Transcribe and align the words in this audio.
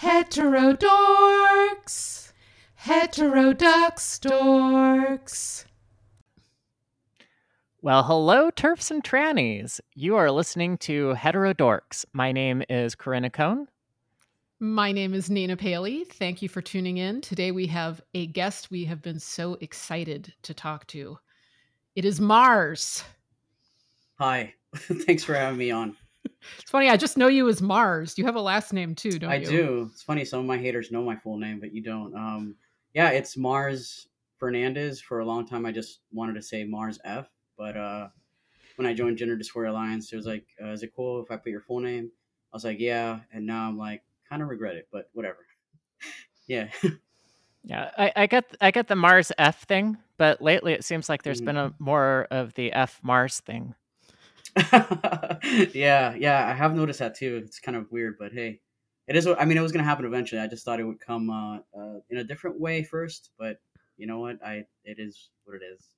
Heterodorx. 0.00 0.82
Heterodox 2.74 4.18
dorks. 4.18 5.64
Well, 7.80 8.02
hello, 8.02 8.50
TERFs 8.50 8.90
and 8.90 9.02
trannies. 9.02 9.80
You 9.94 10.16
are 10.16 10.30
listening 10.30 10.76
to 10.78 11.14
Heterodorx. 11.14 12.04
My 12.12 12.30
name 12.30 12.62
is 12.68 12.94
Corinna 12.94 13.30
Cohn. 13.30 13.68
My 14.60 14.92
name 14.92 15.14
is 15.14 15.30
Nina 15.30 15.56
Paley. 15.56 16.04
Thank 16.04 16.42
you 16.42 16.50
for 16.50 16.60
tuning 16.60 16.98
in. 16.98 17.22
Today 17.22 17.50
we 17.50 17.66
have 17.68 18.02
a 18.12 18.26
guest 18.26 18.70
we 18.70 18.84
have 18.84 19.00
been 19.00 19.18
so 19.18 19.56
excited 19.62 20.34
to 20.42 20.52
talk 20.52 20.86
to. 20.88 21.18
It 21.94 22.04
is 22.04 22.20
Mars. 22.20 23.02
Hi. 24.18 24.52
Thanks 24.74 25.24
for 25.24 25.34
having 25.34 25.58
me 25.58 25.70
on. 25.70 25.96
It's 26.60 26.70
funny, 26.70 26.88
I 26.88 26.96
just 26.96 27.16
know 27.16 27.28
you 27.28 27.48
as 27.48 27.60
Mars. 27.60 28.16
You 28.16 28.24
have 28.24 28.36
a 28.36 28.40
last 28.40 28.72
name 28.72 28.94
too, 28.94 29.18
don't 29.18 29.30
I 29.30 29.36
you? 29.36 29.48
I 29.48 29.50
do. 29.50 29.90
It's 29.92 30.02
funny, 30.02 30.24
some 30.24 30.40
of 30.40 30.46
my 30.46 30.58
haters 30.58 30.90
know 30.90 31.02
my 31.02 31.16
full 31.16 31.38
name, 31.38 31.60
but 31.60 31.72
you 31.72 31.82
don't. 31.82 32.14
Um, 32.14 32.56
yeah, 32.94 33.10
it's 33.10 33.36
Mars 33.36 34.08
Fernandez. 34.38 35.00
For 35.00 35.20
a 35.20 35.24
long 35.24 35.46
time, 35.46 35.66
I 35.66 35.72
just 35.72 36.00
wanted 36.12 36.34
to 36.34 36.42
say 36.42 36.64
Mars 36.64 36.98
F, 37.04 37.28
but 37.58 37.76
uh, 37.76 38.08
when 38.76 38.86
I 38.86 38.94
joined 38.94 39.18
Gender 39.18 39.36
Dysphoria 39.36 39.70
Alliance, 39.70 40.12
it 40.12 40.16
was 40.16 40.26
like, 40.26 40.46
uh, 40.62 40.70
is 40.70 40.82
it 40.82 40.92
cool 40.94 41.22
if 41.22 41.30
I 41.30 41.36
put 41.36 41.50
your 41.50 41.60
full 41.60 41.80
name? 41.80 42.10
I 42.52 42.56
was 42.56 42.64
like, 42.64 42.78
yeah, 42.78 43.20
and 43.32 43.46
now 43.46 43.68
I'm 43.68 43.76
like, 43.76 44.02
kind 44.28 44.42
of 44.42 44.48
regret 44.48 44.76
it, 44.76 44.88
but 44.92 45.10
whatever. 45.12 45.46
yeah. 46.46 46.68
Yeah, 47.64 47.90
I, 47.98 48.12
I 48.14 48.26
get 48.26 48.56
I 48.60 48.70
get 48.70 48.86
the 48.86 48.94
Mars 48.94 49.32
F 49.38 49.64
thing, 49.64 49.98
but 50.18 50.40
lately 50.40 50.72
it 50.72 50.84
seems 50.84 51.08
like 51.08 51.24
there's 51.24 51.38
mm-hmm. 51.38 51.46
been 51.46 51.56
a 51.56 51.74
more 51.80 52.28
of 52.30 52.54
the 52.54 52.72
F 52.72 53.00
Mars 53.02 53.40
thing. 53.40 53.74
yeah, 55.74 56.14
yeah, 56.14 56.48
I 56.48 56.54
have 56.54 56.74
noticed 56.74 57.00
that 57.00 57.14
too. 57.14 57.42
It's 57.44 57.60
kind 57.60 57.76
of 57.76 57.90
weird, 57.90 58.16
but 58.18 58.32
hey, 58.32 58.60
it 59.06 59.16
is. 59.16 59.26
I 59.26 59.44
mean, 59.44 59.58
it 59.58 59.62
was 59.62 59.72
going 59.72 59.84
to 59.84 59.88
happen 59.88 60.06
eventually. 60.06 60.40
I 60.40 60.46
just 60.46 60.64
thought 60.64 60.80
it 60.80 60.84
would 60.84 61.00
come 61.00 61.28
uh, 61.30 61.56
uh, 61.78 62.00
in 62.08 62.18
a 62.18 62.24
different 62.24 62.58
way 62.58 62.82
first, 62.82 63.30
but 63.38 63.58
you 63.98 64.06
know 64.06 64.18
what? 64.20 64.42
I 64.44 64.64
it 64.84 64.98
is 64.98 65.30
what 65.44 65.56
it 65.56 65.62
is. 65.64 65.90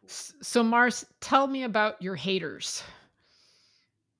Cool. 0.00 0.08
So, 0.08 0.62
Mars, 0.62 1.04
tell 1.20 1.46
me 1.46 1.64
about 1.64 2.00
your 2.00 2.14
haters. 2.14 2.84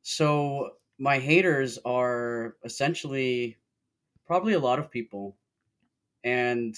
So, 0.02 0.70
my 0.98 1.18
haters 1.18 1.78
are 1.84 2.56
essentially 2.64 3.56
probably 4.26 4.54
a 4.54 4.58
lot 4.58 4.78
of 4.80 4.90
people, 4.90 5.36
and 6.24 6.74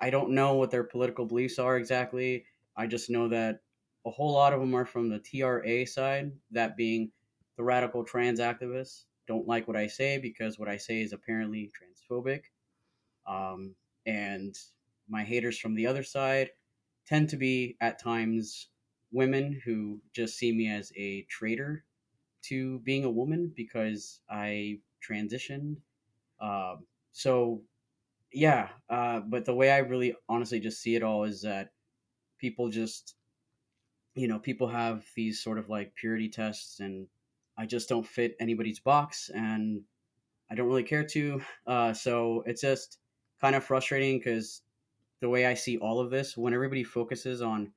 I 0.00 0.10
don't 0.10 0.30
know 0.30 0.54
what 0.54 0.70
their 0.70 0.84
political 0.84 1.26
beliefs 1.26 1.58
are 1.58 1.76
exactly. 1.76 2.44
I 2.76 2.86
just 2.86 3.10
know 3.10 3.28
that 3.28 3.60
a 4.06 4.10
whole 4.10 4.32
lot 4.32 4.52
of 4.52 4.60
them 4.60 4.74
are 4.74 4.86
from 4.86 5.08
the 5.08 5.18
TRA 5.18 5.86
side, 5.86 6.32
that 6.50 6.76
being 6.76 7.10
the 7.56 7.62
radical 7.62 8.04
trans 8.04 8.40
activists. 8.40 9.04
Don't 9.26 9.46
like 9.46 9.68
what 9.68 9.76
I 9.76 9.86
say 9.86 10.18
because 10.18 10.58
what 10.58 10.68
I 10.68 10.76
say 10.76 11.02
is 11.02 11.12
apparently 11.12 11.70
transphobic. 11.70 12.42
Um, 13.26 13.74
and 14.06 14.56
my 15.08 15.22
haters 15.22 15.58
from 15.58 15.74
the 15.74 15.86
other 15.86 16.02
side 16.02 16.50
tend 17.06 17.28
to 17.28 17.36
be 17.36 17.76
at 17.80 18.02
times 18.02 18.68
women 19.12 19.60
who 19.64 20.00
just 20.14 20.38
see 20.38 20.52
me 20.52 20.70
as 20.70 20.92
a 20.96 21.22
traitor 21.28 21.84
to 22.42 22.78
being 22.80 23.04
a 23.04 23.10
woman 23.10 23.52
because 23.54 24.20
I 24.30 24.78
transitioned. 25.06 25.76
Um, 26.40 26.86
so, 27.12 27.62
yeah, 28.32 28.68
uh, 28.88 29.20
but 29.20 29.44
the 29.44 29.54
way 29.54 29.70
I 29.70 29.78
really 29.78 30.14
honestly 30.28 30.60
just 30.60 30.80
see 30.80 30.94
it 30.94 31.02
all 31.02 31.24
is 31.24 31.42
that 31.42 31.70
people 32.38 32.70
just 32.70 33.14
you 34.20 34.28
know, 34.28 34.38
people 34.38 34.68
have 34.68 35.04
these 35.16 35.42
sort 35.42 35.58
of 35.58 35.70
like 35.70 35.94
purity 35.94 36.28
tests, 36.28 36.80
and 36.80 37.06
I 37.56 37.64
just 37.64 37.88
don't 37.88 38.06
fit 38.06 38.36
anybody's 38.38 38.78
box, 38.78 39.30
and 39.34 39.80
I 40.50 40.54
don't 40.54 40.68
really 40.68 40.82
care 40.84 41.04
to. 41.04 41.40
Uh, 41.66 41.92
so 41.92 42.42
it's 42.46 42.62
just 42.62 42.98
kind 43.40 43.54
of 43.54 43.64
frustrating 43.64 44.18
because 44.18 44.62
the 45.20 45.28
way 45.28 45.46
I 45.46 45.54
see 45.54 45.78
all 45.78 46.00
of 46.00 46.10
this, 46.10 46.36
when 46.36 46.52
everybody 46.52 46.82
focuses 46.82 47.40
on 47.42 47.72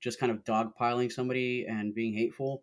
just 0.00 0.20
kind 0.20 0.30
of 0.30 0.44
dogpiling 0.44 1.10
somebody 1.10 1.66
and 1.68 1.94
being 1.94 2.14
hateful, 2.14 2.62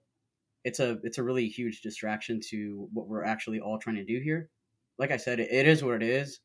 it's 0.63 0.79
a 0.79 0.97
it's 1.03 1.17
a 1.17 1.23
really 1.23 1.47
huge 1.47 1.81
distraction 1.81 2.39
to 2.49 2.87
what 2.93 3.07
we're 3.07 3.25
actually 3.25 3.59
all 3.59 3.77
trying 3.77 3.97
to 3.97 4.05
do 4.05 4.19
here. 4.19 4.49
Like 4.97 5.11
I 5.11 5.17
said, 5.17 5.39
it, 5.39 5.51
it 5.51 5.67
is 5.67 5.83
what 5.83 6.01
it 6.01 6.03
is. 6.03 6.39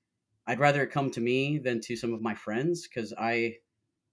I'd 0.46 0.60
rather 0.60 0.82
it 0.82 0.90
come 0.90 1.10
to 1.12 1.20
me 1.20 1.58
than 1.58 1.80
to 1.82 1.96
some 1.96 2.12
of 2.12 2.20
my 2.20 2.34
friends 2.34 2.86
because 2.86 3.14
I 3.16 3.56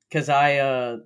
because 0.10 0.30
I 0.30 0.58
uh, 0.58 0.98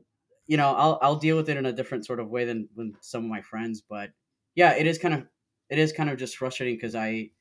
you 0.48 0.58
know, 0.58 0.74
I'll 0.74 1.00
I'll 1.02 1.16
deal 1.16 1.36
with 1.36 1.50
it 1.50 1.58
in 1.58 1.66
a 1.66 1.74
different 1.74 2.06
sort 2.06 2.20
of 2.20 2.30
way 2.30 2.46
than, 2.46 2.70
than 2.76 2.96
some 3.02 3.24
of 3.24 3.30
my 3.30 3.42
friends. 3.42 3.82
But 3.82 4.12
yeah, 4.54 4.74
it 4.76 4.86
is 4.86 4.98
kind 4.98 5.14
of 5.14 5.26
it 5.70 5.80
is 5.80 5.92
kind 5.92 6.10
of 6.10 6.18
just 6.18 6.38
frustrating 6.38 6.76
because 6.76 6.96
I, 6.96 7.32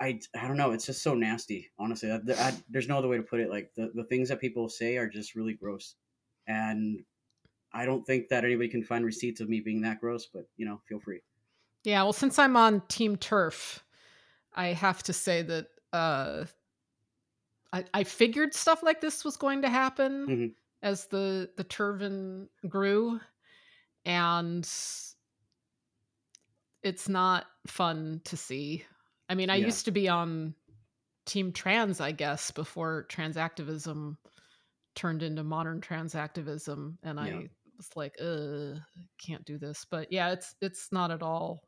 I 0.00 0.20
I 0.36 0.48
don't 0.48 0.56
know. 0.56 0.72
It's 0.72 0.86
just 0.86 1.02
so 1.02 1.14
nasty, 1.14 1.70
honestly. 1.78 2.10
I, 2.10 2.18
I, 2.36 2.54
there's 2.68 2.88
no 2.88 2.98
other 2.98 3.08
way 3.08 3.16
to 3.16 3.22
put 3.22 3.40
it. 3.40 3.50
Like 3.50 3.72
the 3.76 3.92
the 3.94 4.04
things 4.04 4.28
that 4.28 4.40
people 4.40 4.68
say 4.68 4.96
are 4.96 5.08
just 5.08 5.34
really 5.34 5.54
gross, 5.54 5.94
and 6.46 7.04
I 7.72 7.84
don't 7.84 8.04
think 8.04 8.28
that 8.28 8.44
anybody 8.44 8.68
can 8.68 8.82
find 8.82 9.04
receipts 9.04 9.40
of 9.40 9.48
me 9.48 9.60
being 9.60 9.82
that 9.82 10.00
gross. 10.00 10.26
But 10.26 10.46
you 10.56 10.66
know, 10.66 10.80
feel 10.88 11.00
free. 11.00 11.20
Yeah, 11.84 12.02
well, 12.02 12.12
since 12.12 12.40
I'm 12.40 12.56
on 12.56 12.82
Team 12.88 13.16
TERF, 13.16 13.78
I 14.52 14.68
have 14.68 15.04
to 15.04 15.12
say 15.12 15.42
that 15.42 15.68
uh, 15.92 16.44
I, 17.72 17.84
I 17.94 18.02
figured 18.02 18.52
stuff 18.52 18.82
like 18.82 19.00
this 19.00 19.24
was 19.24 19.36
going 19.36 19.62
to 19.62 19.68
happen. 19.68 20.26
Mm-hmm 20.26 20.46
as 20.82 21.06
the 21.06 21.50
the 21.56 21.64
turban 21.64 22.48
grew 22.68 23.20
and 24.04 24.68
it's 26.82 27.08
not 27.08 27.46
fun 27.66 28.20
to 28.24 28.36
see 28.36 28.84
i 29.28 29.34
mean 29.34 29.50
i 29.50 29.56
yeah. 29.56 29.66
used 29.66 29.84
to 29.84 29.90
be 29.90 30.08
on 30.08 30.54
team 31.26 31.52
trans 31.52 32.00
i 32.00 32.12
guess 32.12 32.50
before 32.50 33.04
trans 33.08 33.36
activism 33.36 34.16
turned 34.94 35.22
into 35.22 35.44
modern 35.44 35.80
trans 35.80 36.14
activism 36.14 36.98
and 37.02 37.18
yeah. 37.18 37.24
i 37.24 37.48
was 37.76 37.90
like 37.96 38.14
uh 38.20 38.78
can't 39.24 39.44
do 39.44 39.58
this 39.58 39.84
but 39.90 40.10
yeah 40.10 40.30
it's 40.30 40.54
it's 40.60 40.88
not 40.92 41.10
at 41.10 41.22
all 41.22 41.62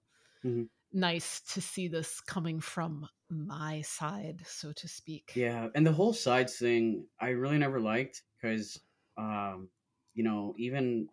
mm-hmm. 0.45 0.63
nice 0.93 1.41
to 1.41 1.61
see 1.61 1.89
this 1.89 2.21
coming 2.21 2.61
from 2.61 3.07
my 3.29 3.81
side 3.83 4.41
so 4.47 4.73
to 4.73 4.89
speak 4.89 5.33
yeah 5.35 5.69
and 5.75 5.87
the 5.87 5.93
whole 5.93 6.13
sides 6.13 6.57
thing 6.57 7.07
i 7.21 7.29
really 7.29 7.59
never 7.59 7.81
liked 7.81 8.23
because 8.41 8.81
um, 9.21 9.69
you 10.15 10.25
know, 10.25 10.55
even 10.59 11.09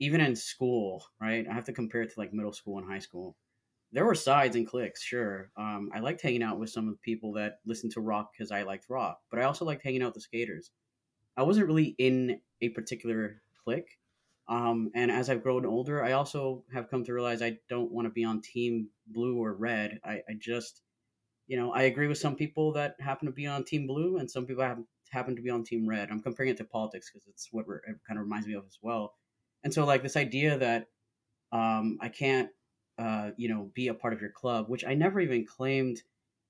even 0.00 0.20
in 0.20 0.34
school, 0.34 1.04
right? 1.20 1.46
I 1.48 1.54
have 1.54 1.66
to 1.66 1.72
compare 1.72 2.02
it 2.02 2.12
to 2.12 2.20
like 2.20 2.32
middle 2.32 2.52
school 2.52 2.78
and 2.78 2.86
high 2.90 2.98
school. 2.98 3.36
There 3.92 4.04
were 4.04 4.14
sides 4.14 4.56
and 4.56 4.66
cliques, 4.66 5.02
sure. 5.02 5.50
Um, 5.56 5.90
I 5.94 6.00
liked 6.00 6.22
hanging 6.22 6.42
out 6.42 6.58
with 6.58 6.70
some 6.70 6.88
of 6.88 6.94
the 6.94 7.00
people 7.00 7.32
that 7.34 7.58
listened 7.66 7.92
to 7.92 8.00
rock 8.00 8.30
because 8.32 8.50
I 8.50 8.62
liked 8.62 8.86
rock, 8.88 9.20
but 9.30 9.40
I 9.40 9.44
also 9.44 9.64
liked 9.64 9.82
hanging 9.82 10.02
out 10.02 10.06
with 10.06 10.14
the 10.14 10.20
skaters. 10.20 10.70
I 11.36 11.42
wasn't 11.42 11.66
really 11.66 11.94
in 11.98 12.40
a 12.60 12.70
particular 12.70 13.42
clique. 13.64 13.98
Um, 14.48 14.90
and 14.94 15.10
as 15.10 15.30
I've 15.30 15.42
grown 15.42 15.66
older, 15.66 16.02
I 16.02 16.12
also 16.12 16.64
have 16.72 16.90
come 16.90 17.04
to 17.04 17.12
realize 17.12 17.42
I 17.42 17.58
don't 17.68 17.92
want 17.92 18.06
to 18.06 18.10
be 18.10 18.24
on 18.24 18.40
team 18.40 18.88
blue 19.06 19.36
or 19.36 19.54
red. 19.54 20.00
I, 20.04 20.22
I 20.28 20.34
just, 20.38 20.82
you 21.46 21.56
know, 21.56 21.72
I 21.72 21.82
agree 21.82 22.08
with 22.08 22.18
some 22.18 22.36
people 22.36 22.72
that 22.72 22.96
happen 23.00 23.26
to 23.26 23.32
be 23.32 23.46
on 23.46 23.64
team 23.64 23.86
blue 23.86 24.16
and 24.18 24.30
some 24.30 24.46
people 24.46 24.62
I 24.62 24.68
have 24.68 24.82
happen 25.10 25.36
to 25.36 25.42
be 25.42 25.50
on 25.50 25.64
Team 25.64 25.88
Red. 25.88 26.10
I'm 26.10 26.22
comparing 26.22 26.50
it 26.50 26.56
to 26.58 26.64
politics 26.64 27.10
because 27.12 27.26
it's 27.28 27.48
what 27.52 27.66
it 27.68 27.96
kind 28.06 28.18
of 28.18 28.24
reminds 28.24 28.46
me 28.46 28.54
of 28.54 28.64
as 28.66 28.78
well. 28.82 29.14
And 29.64 29.72
so, 29.72 29.84
like 29.84 30.02
this 30.02 30.16
idea 30.16 30.58
that 30.58 30.86
um, 31.52 31.98
I 32.00 32.08
can't, 32.08 32.48
uh, 32.98 33.30
you 33.36 33.48
know, 33.48 33.70
be 33.74 33.88
a 33.88 33.94
part 33.94 34.12
of 34.12 34.20
your 34.20 34.30
club, 34.30 34.68
which 34.68 34.84
I 34.84 34.94
never 34.94 35.20
even 35.20 35.46
claimed. 35.46 36.02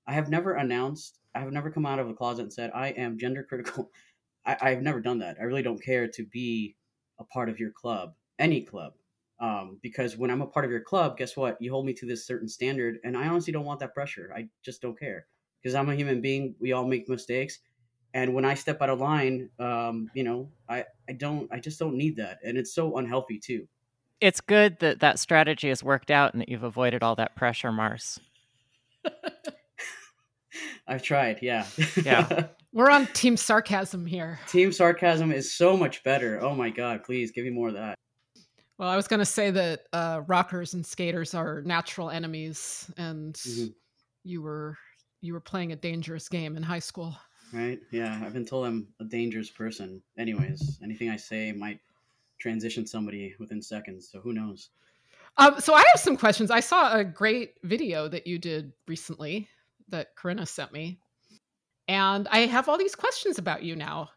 I 0.07 0.13
have 0.13 0.29
never 0.29 0.53
announced. 0.53 1.19
I 1.35 1.39
have 1.39 1.51
never 1.51 1.71
come 1.71 1.85
out 1.85 1.99
of 1.99 2.07
the 2.07 2.13
closet 2.13 2.43
and 2.43 2.53
said 2.53 2.71
I 2.73 2.89
am 2.89 3.17
gender 3.17 3.43
critical. 3.43 3.91
I, 4.45 4.71
have 4.71 4.81
never 4.81 4.99
done 4.99 5.19
that. 5.19 5.37
I 5.39 5.43
really 5.43 5.61
don't 5.61 5.83
care 5.83 6.07
to 6.07 6.25
be 6.25 6.75
a 7.19 7.23
part 7.23 7.47
of 7.47 7.59
your 7.59 7.69
club, 7.69 8.15
any 8.39 8.61
club, 8.61 8.93
um, 9.39 9.77
because 9.83 10.17
when 10.17 10.31
I'm 10.31 10.41
a 10.41 10.47
part 10.47 10.65
of 10.65 10.71
your 10.71 10.81
club, 10.81 11.15
guess 11.15 11.37
what? 11.37 11.57
You 11.59 11.71
hold 11.71 11.85
me 11.85 11.93
to 11.93 12.07
this 12.07 12.25
certain 12.25 12.47
standard, 12.47 12.97
and 13.03 13.15
I 13.15 13.27
honestly 13.27 13.53
don't 13.53 13.65
want 13.65 13.79
that 13.81 13.93
pressure. 13.93 14.33
I 14.35 14.47
just 14.65 14.81
don't 14.81 14.99
care 14.99 15.27
because 15.61 15.75
I'm 15.75 15.89
a 15.89 15.95
human 15.95 16.21
being. 16.21 16.55
We 16.59 16.71
all 16.71 16.87
make 16.87 17.07
mistakes, 17.07 17.59
and 18.13 18.33
when 18.33 18.45
I 18.45 18.53
step 18.55 18.81
out 18.81 18.89
of 18.89 18.99
line, 18.99 19.49
um, 19.59 20.09
you 20.13 20.23
know, 20.23 20.49
I, 20.67 20.85
I 21.09 21.13
don't, 21.13 21.51
I 21.51 21.59
just 21.59 21.79
don't 21.79 21.95
need 21.95 22.17
that. 22.17 22.39
And 22.43 22.57
it's 22.57 22.73
so 22.73 22.97
unhealthy 22.97 23.39
too. 23.39 23.67
It's 24.19 24.41
good 24.41 24.79
that 24.79 24.99
that 24.99 25.17
strategy 25.19 25.69
has 25.69 25.83
worked 25.83 26.11
out 26.11 26.33
and 26.33 26.41
that 26.41 26.49
you've 26.49 26.63
avoided 26.63 27.03
all 27.03 27.15
that 27.15 27.35
pressure, 27.35 27.71
Mars. 27.71 28.19
I've 30.87 31.01
tried. 31.01 31.39
Yeah. 31.41 31.65
Yeah. 32.03 32.47
We're 32.73 32.89
on 32.89 33.07
team 33.07 33.35
sarcasm 33.35 34.05
here. 34.05 34.39
Team 34.47 34.71
sarcasm 34.71 35.31
is 35.31 35.53
so 35.53 35.75
much 35.75 36.03
better. 36.03 36.39
Oh 36.41 36.53
my 36.55 36.69
God. 36.69 37.03
Please 37.03 37.31
give 37.31 37.45
me 37.45 37.51
more 37.51 37.69
of 37.69 37.73
that. 37.73 37.95
Well, 38.77 38.89
I 38.89 38.95
was 38.95 39.07
going 39.07 39.19
to 39.19 39.25
say 39.25 39.51
that 39.51 39.81
uh, 39.93 40.21
rockers 40.27 40.73
and 40.73 40.85
skaters 40.85 41.33
are 41.35 41.61
natural 41.61 42.09
enemies, 42.09 42.89
and 42.97 43.35
mm-hmm. 43.35 43.67
you 44.23 44.41
were 44.41 44.75
you 45.21 45.33
were 45.33 45.39
playing 45.39 45.71
a 45.71 45.75
dangerous 45.75 46.27
game 46.27 46.57
in 46.57 46.63
high 46.63 46.79
school 46.79 47.15
right? 47.53 47.79
Yeah, 47.91 48.19
I've 48.23 48.33
been 48.33 48.45
told 48.45 48.65
I'm 48.65 48.87
a 48.99 49.03
dangerous 49.03 49.49
person. 49.49 50.01
Anyways, 50.17 50.79
anything 50.83 51.09
I 51.09 51.17
say 51.17 51.51
might 51.51 51.79
transition 52.39 52.85
somebody 52.85 53.35
within 53.39 53.61
seconds. 53.61 54.09
So 54.11 54.19
who 54.19 54.33
knows? 54.33 54.69
Um, 55.37 55.59
so 55.59 55.73
I 55.73 55.83
have 55.93 56.01
some 56.01 56.17
questions. 56.17 56.51
I 56.51 56.59
saw 56.59 56.97
a 56.97 57.03
great 57.03 57.53
video 57.63 58.07
that 58.07 58.27
you 58.27 58.37
did 58.37 58.73
recently 58.87 59.47
that 59.89 60.15
Corinna 60.15 60.45
sent 60.45 60.73
me. 60.73 60.99
And 61.87 62.27
I 62.29 62.39
have 62.39 62.69
all 62.69 62.77
these 62.77 62.95
questions 62.95 63.37
about 63.37 63.63
you 63.63 63.75
now. 63.75 64.09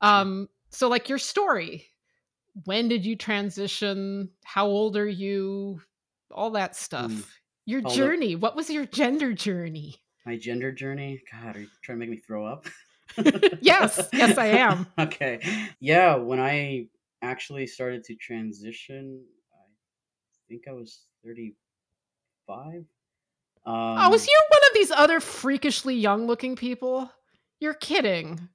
Um, 0.00 0.48
so 0.70 0.88
like 0.88 1.08
your 1.08 1.18
story. 1.18 1.86
When 2.64 2.88
did 2.88 3.06
you 3.06 3.16
transition? 3.16 4.30
How 4.44 4.66
old 4.66 4.96
are 4.96 5.08
you? 5.08 5.80
All 6.30 6.50
that 6.52 6.76
stuff. 6.76 7.10
Mm. 7.10 7.24
Your 7.66 7.82
journey. 7.82 8.34
What 8.34 8.56
was 8.56 8.70
your 8.70 8.86
gender 8.86 9.32
journey? 9.32 9.96
My 10.28 10.36
gender 10.36 10.70
journey? 10.70 11.22
God, 11.32 11.56
are 11.56 11.60
you 11.60 11.68
trying 11.80 11.96
to 11.96 12.00
make 12.00 12.10
me 12.10 12.18
throw 12.18 12.44
up? 12.44 12.66
yes, 13.62 14.10
yes, 14.12 14.36
I 14.36 14.48
am. 14.48 14.86
okay. 14.98 15.40
Yeah, 15.80 16.16
when 16.16 16.38
I 16.38 16.88
actually 17.22 17.66
started 17.66 18.04
to 18.04 18.14
transition, 18.14 19.24
I 19.54 19.64
think 20.46 20.68
I 20.68 20.72
was 20.72 21.06
35. 21.24 21.54
Um, 22.76 22.84
oh, 23.64 24.10
was 24.10 24.26
you 24.26 24.42
one 24.50 24.60
of 24.68 24.74
these 24.74 24.90
other 24.90 25.18
freakishly 25.18 25.94
young 25.94 26.26
looking 26.26 26.56
people? 26.56 27.10
You're 27.58 27.72
kidding. 27.72 28.50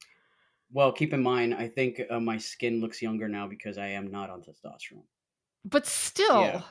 Well, 0.72 0.92
keep 0.92 1.12
in 1.12 1.24
mind, 1.24 1.56
I 1.56 1.70
think 1.70 2.04
uh, 2.08 2.20
my 2.20 2.38
skin 2.38 2.82
looks 2.82 3.02
younger 3.02 3.28
now 3.28 3.48
because 3.48 3.80
I 3.80 3.88
am 3.88 4.12
not 4.12 4.30
on 4.30 4.44
testosterone. 4.44 5.06
But 5.66 5.88
still, 5.88 6.42
yeah. 6.44 6.62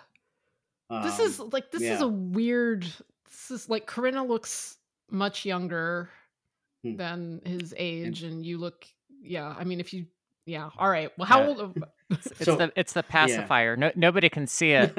um, 0.91 1.03
this 1.03 1.19
is 1.19 1.41
like 1.41 1.73
this 1.73 1.83
yeah. 1.83 1.95
is 1.95 2.03
a 2.03 2.09
weird. 2.09 2.83
This 3.29 3.51
is 3.51 3.69
like 3.69 3.87
Corinna 3.87 4.23
looks 4.23 4.77
much 5.11 5.45
younger 5.45 6.11
hmm. 6.83 6.97
than 6.97 7.41
his 7.45 7.75
age, 7.77 8.23
and, 8.23 8.33
and 8.33 8.47
you 8.47 8.59
look. 8.59 8.87
Yeah, 9.25 9.55
I 9.57 9.65
mean, 9.65 9.79
if 9.79 9.93
you 9.93 10.07
yeah. 10.47 10.71
All 10.79 10.89
right. 10.89 11.11
Well, 11.17 11.27
how 11.27 11.43
yeah. 11.43 11.49
old? 11.49 11.85
it's 12.11 12.45
so, 12.45 12.57
the 12.57 12.73
it's 12.77 12.93
the 12.93 13.03
pacifier. 13.03 13.75
Yeah. 13.75 13.87
No, 13.87 13.93
nobody 13.97 14.29
can 14.29 14.47
see 14.47 14.73
it 14.73 14.93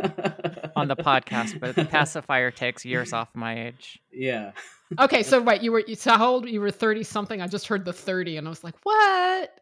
on 0.75 0.87
the 0.87 0.95
podcast, 0.95 1.59
but 1.59 1.75
the 1.75 1.85
pacifier 1.91 2.49
takes 2.49 2.85
years 2.85 3.13
off 3.13 3.29
my 3.35 3.67
age. 3.67 3.99
Yeah. 4.11 4.51
okay, 4.99 5.21
so 5.21 5.39
right, 5.39 5.61
you 5.61 5.71
were 5.71 5.83
so 5.93 6.17
how 6.17 6.31
old? 6.31 6.49
You 6.49 6.59
were 6.59 6.71
thirty 6.71 7.03
something. 7.03 7.41
I 7.41 7.47
just 7.47 7.67
heard 7.67 7.85
the 7.85 7.93
thirty, 7.93 8.37
and 8.37 8.47
I 8.47 8.49
was 8.49 8.63
like, 8.63 8.75
what? 8.83 9.59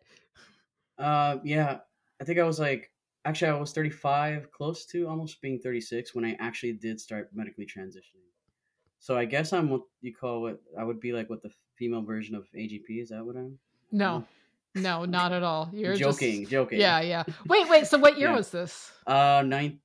Uh, 0.97 1.37
yeah. 1.43 1.79
I 2.21 2.23
think 2.23 2.39
I 2.39 2.43
was 2.43 2.59
like, 2.59 2.91
actually, 3.25 3.51
I 3.51 3.59
was 3.59 3.73
thirty-five, 3.73 4.51
close 4.51 4.85
to 4.87 5.07
almost 5.07 5.41
being 5.41 5.59
thirty-six 5.59 6.15
when 6.15 6.23
I 6.23 6.37
actually 6.39 6.73
did 6.73 7.01
start 7.01 7.31
medically 7.33 7.65
transitioning. 7.65 8.30
So 9.01 9.17
I 9.17 9.25
guess 9.25 9.51
I'm 9.51 9.69
what 9.69 9.81
you 10.01 10.13
call 10.13 10.43
what 10.43 10.61
I 10.79 10.83
would 10.83 10.99
be 10.99 11.11
like 11.11 11.29
what 11.29 11.41
the 11.41 11.49
female 11.75 12.03
version 12.03 12.35
of 12.35 12.45
AGP. 12.55 13.01
Is 13.01 13.09
that 13.09 13.25
what 13.25 13.35
I'm? 13.35 13.57
No. 13.91 14.23
No, 14.75 15.03
not 15.03 15.33
at 15.33 15.43
all. 15.43 15.69
You're 15.73 15.95
joking, 15.95 16.41
just... 16.41 16.51
joking. 16.51 16.79
Yeah, 16.79 17.01
yeah. 17.01 17.23
Wait, 17.47 17.67
wait. 17.67 17.87
So 17.87 17.97
what 17.97 18.17
year 18.17 18.29
yeah. 18.29 18.35
was 18.37 18.51
this? 18.51 18.89
Uh, 19.05 19.43
nine, 19.45 19.79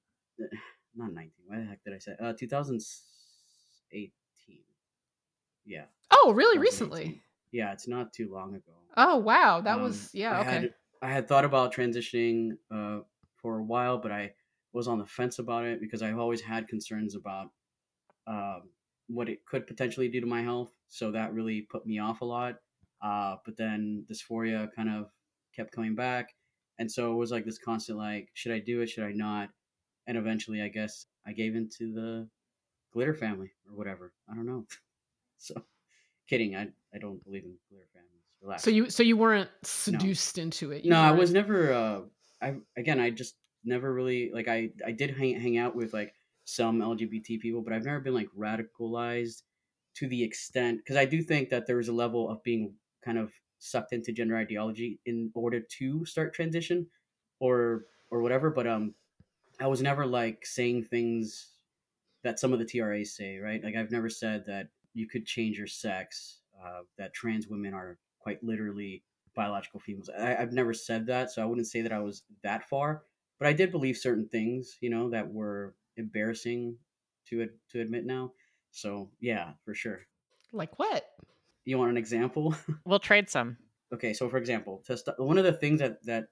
not 0.94 1.12
nineteen. 1.12 1.32
What 1.46 1.58
the 1.58 1.64
heck 1.64 1.82
did 1.82 1.94
I 1.94 1.98
say? 1.98 2.12
Uh, 2.22 2.32
two 2.34 2.46
thousand 2.46 2.80
eighteen. 3.90 4.62
Yeah. 5.64 5.86
Oh, 6.12 6.32
really? 6.32 6.58
Recently? 6.58 7.20
Yeah, 7.50 7.72
it's 7.72 7.88
not 7.88 8.12
too 8.12 8.30
long 8.32 8.54
ago. 8.54 8.74
Oh 8.96 9.16
wow, 9.16 9.60
that 9.60 9.78
um, 9.78 9.82
was 9.82 10.10
yeah. 10.12 10.36
I 10.36 10.40
okay. 10.42 10.50
Had, 10.50 10.74
I 11.02 11.08
had 11.08 11.26
thought 11.26 11.44
about 11.44 11.74
transitioning 11.74 12.50
uh 12.72 12.98
for 13.42 13.58
a 13.58 13.64
while, 13.64 13.98
but 13.98 14.12
I 14.12 14.34
was 14.72 14.86
on 14.86 14.98
the 14.98 15.06
fence 15.06 15.40
about 15.40 15.64
it 15.64 15.80
because 15.80 16.02
I've 16.02 16.18
always 16.18 16.42
had 16.42 16.68
concerns 16.68 17.16
about 17.16 17.50
um, 18.28 18.62
what 19.08 19.28
it 19.28 19.44
could 19.46 19.66
potentially 19.66 20.08
do 20.08 20.20
to 20.20 20.26
my 20.26 20.42
health. 20.42 20.72
So 20.88 21.10
that 21.12 21.32
really 21.32 21.62
put 21.62 21.86
me 21.86 21.98
off 21.98 22.20
a 22.20 22.24
lot. 22.24 22.56
Uh, 23.02 23.36
but 23.44 23.56
then 23.56 24.04
dysphoria 24.10 24.68
kind 24.74 24.88
of 24.88 25.10
kept 25.54 25.72
coming 25.72 25.94
back. 25.94 26.30
And 26.78 26.90
so 26.90 27.12
it 27.12 27.16
was 27.16 27.30
like 27.30 27.44
this 27.44 27.58
constant, 27.58 27.98
like, 27.98 28.28
should 28.34 28.52
I 28.52 28.58
do 28.58 28.82
it? 28.82 28.90
Should 28.90 29.04
I 29.04 29.12
not? 29.12 29.48
And 30.06 30.16
eventually, 30.16 30.62
I 30.62 30.68
guess 30.68 31.06
I 31.26 31.32
gave 31.32 31.54
into 31.56 31.92
the 31.92 32.28
glitter 32.92 33.14
family 33.14 33.52
or 33.68 33.76
whatever. 33.76 34.12
I 34.30 34.34
don't 34.34 34.46
know. 34.46 34.66
so 35.38 35.54
kidding. 36.28 36.56
I, 36.56 36.68
I 36.94 36.98
don't 36.98 37.22
believe 37.24 37.44
in 37.44 37.54
glitter 37.70 37.88
families. 37.92 38.12
Relax. 38.42 38.62
So 38.62 38.70
you, 38.70 38.90
so 38.90 39.02
you 39.02 39.16
weren't 39.16 39.50
seduced 39.62 40.36
no. 40.36 40.42
into 40.44 40.72
it. 40.72 40.84
No, 40.84 40.96
weren't... 40.96 41.14
I 41.14 41.18
was 41.18 41.32
never, 41.32 41.72
uh, 41.72 42.00
I, 42.42 42.56
again, 42.76 43.00
I 43.00 43.10
just 43.10 43.36
never 43.64 43.92
really, 43.92 44.30
like, 44.32 44.48
I, 44.48 44.70
I 44.86 44.92
did 44.92 45.16
hang, 45.16 45.40
hang 45.40 45.58
out 45.58 45.74
with 45.74 45.94
like 45.94 46.12
some 46.46 46.80
LGBT 46.80 47.40
people, 47.40 47.60
but 47.60 47.74
I've 47.74 47.84
never 47.84 48.00
been 48.00 48.14
like 48.14 48.28
radicalized 48.38 49.42
to 49.96 50.06
the 50.08 50.22
extent, 50.22 50.78
because 50.78 50.96
I 50.96 51.04
do 51.04 51.22
think 51.22 51.50
that 51.50 51.66
there 51.66 51.80
is 51.80 51.88
a 51.88 51.92
level 51.92 52.30
of 52.30 52.42
being 52.42 52.74
kind 53.04 53.18
of 53.18 53.32
sucked 53.58 53.92
into 53.92 54.12
gender 54.12 54.36
ideology 54.36 55.00
in 55.06 55.30
order 55.34 55.60
to 55.60 56.04
start 56.04 56.34
transition 56.34 56.86
or 57.40 57.86
or 58.10 58.20
whatever 58.20 58.50
but 58.50 58.66
um 58.66 58.94
i 59.60 59.66
was 59.66 59.82
never 59.82 60.06
like 60.06 60.44
saying 60.44 60.84
things 60.84 61.52
that 62.22 62.38
some 62.38 62.52
of 62.52 62.58
the 62.58 62.64
tras 62.64 63.08
say 63.08 63.38
right? 63.38 63.62
Like 63.64 63.74
i've 63.76 63.90
never 63.90 64.08
said 64.08 64.44
that 64.46 64.68
you 64.94 65.08
could 65.08 65.26
change 65.26 65.58
your 65.58 65.66
sex 65.66 66.40
uh, 66.62 66.80
that 66.98 67.14
trans 67.14 67.48
women 67.48 67.74
are 67.74 67.98
quite 68.18 68.42
literally 68.42 69.02
biological 69.34 69.80
females. 69.80 70.10
I, 70.18 70.36
i've 70.36 70.52
never 70.52 70.72
said 70.72 71.06
that 71.06 71.30
so 71.30 71.42
i 71.42 71.44
wouldn't 71.44 71.66
say 71.66 71.82
that 71.82 71.92
i 71.92 71.98
was 71.98 72.22
that 72.42 72.68
far 72.68 73.02
but 73.38 73.48
i 73.48 73.52
did 73.52 73.70
believe 73.70 73.96
certain 73.96 74.28
things 74.28 74.78
you 74.80 74.90
know 74.90 75.10
that 75.10 75.30
were 75.30 75.74
embarrassing 75.96 76.76
to 77.28 77.48
to 77.70 77.80
admit 77.80 78.04
now 78.04 78.32
so 78.70 79.10
yeah 79.20 79.52
for 79.64 79.74
sure 79.74 80.00
like 80.52 80.78
what 80.78 81.04
you 81.66 81.78
want 81.78 81.90
an 81.90 81.96
example? 81.96 82.54
we'll 82.86 82.98
trade 82.98 83.28
some. 83.28 83.58
Okay, 83.92 84.12
so 84.12 84.28
for 84.28 84.38
example, 84.38 84.82
one 85.18 85.36
of 85.38 85.44
the 85.44 85.52
things 85.52 85.80
that 85.80 86.02
that 86.06 86.28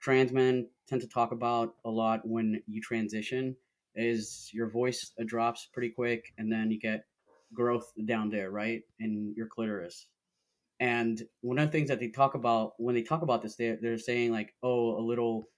trans 0.00 0.32
men 0.32 0.68
tend 0.88 1.02
to 1.02 1.08
talk 1.08 1.32
about 1.32 1.74
a 1.84 1.90
lot 1.90 2.26
when 2.26 2.60
you 2.66 2.80
transition 2.80 3.54
is 3.94 4.50
your 4.52 4.68
voice 4.68 5.12
uh, 5.20 5.24
drops 5.26 5.68
pretty 5.72 5.90
quick, 5.90 6.32
and 6.38 6.50
then 6.50 6.70
you 6.70 6.80
get 6.80 7.04
growth 7.54 7.92
down 8.06 8.30
there, 8.30 8.50
right, 8.50 8.82
in 8.98 9.32
your 9.36 9.46
clitoris. 9.46 10.06
And 10.80 11.22
one 11.40 11.58
of 11.58 11.66
the 11.66 11.72
things 11.72 11.88
that 11.88 11.98
they 11.98 12.08
talk 12.08 12.34
about 12.34 12.72
when 12.78 12.94
they 12.94 13.02
talk 13.02 13.22
about 13.22 13.42
this, 13.42 13.56
they're, 13.56 13.78
they're 13.80 13.98
saying 13.98 14.32
like, 14.32 14.54
oh, 14.62 14.96
a 14.98 15.02
little 15.02 15.48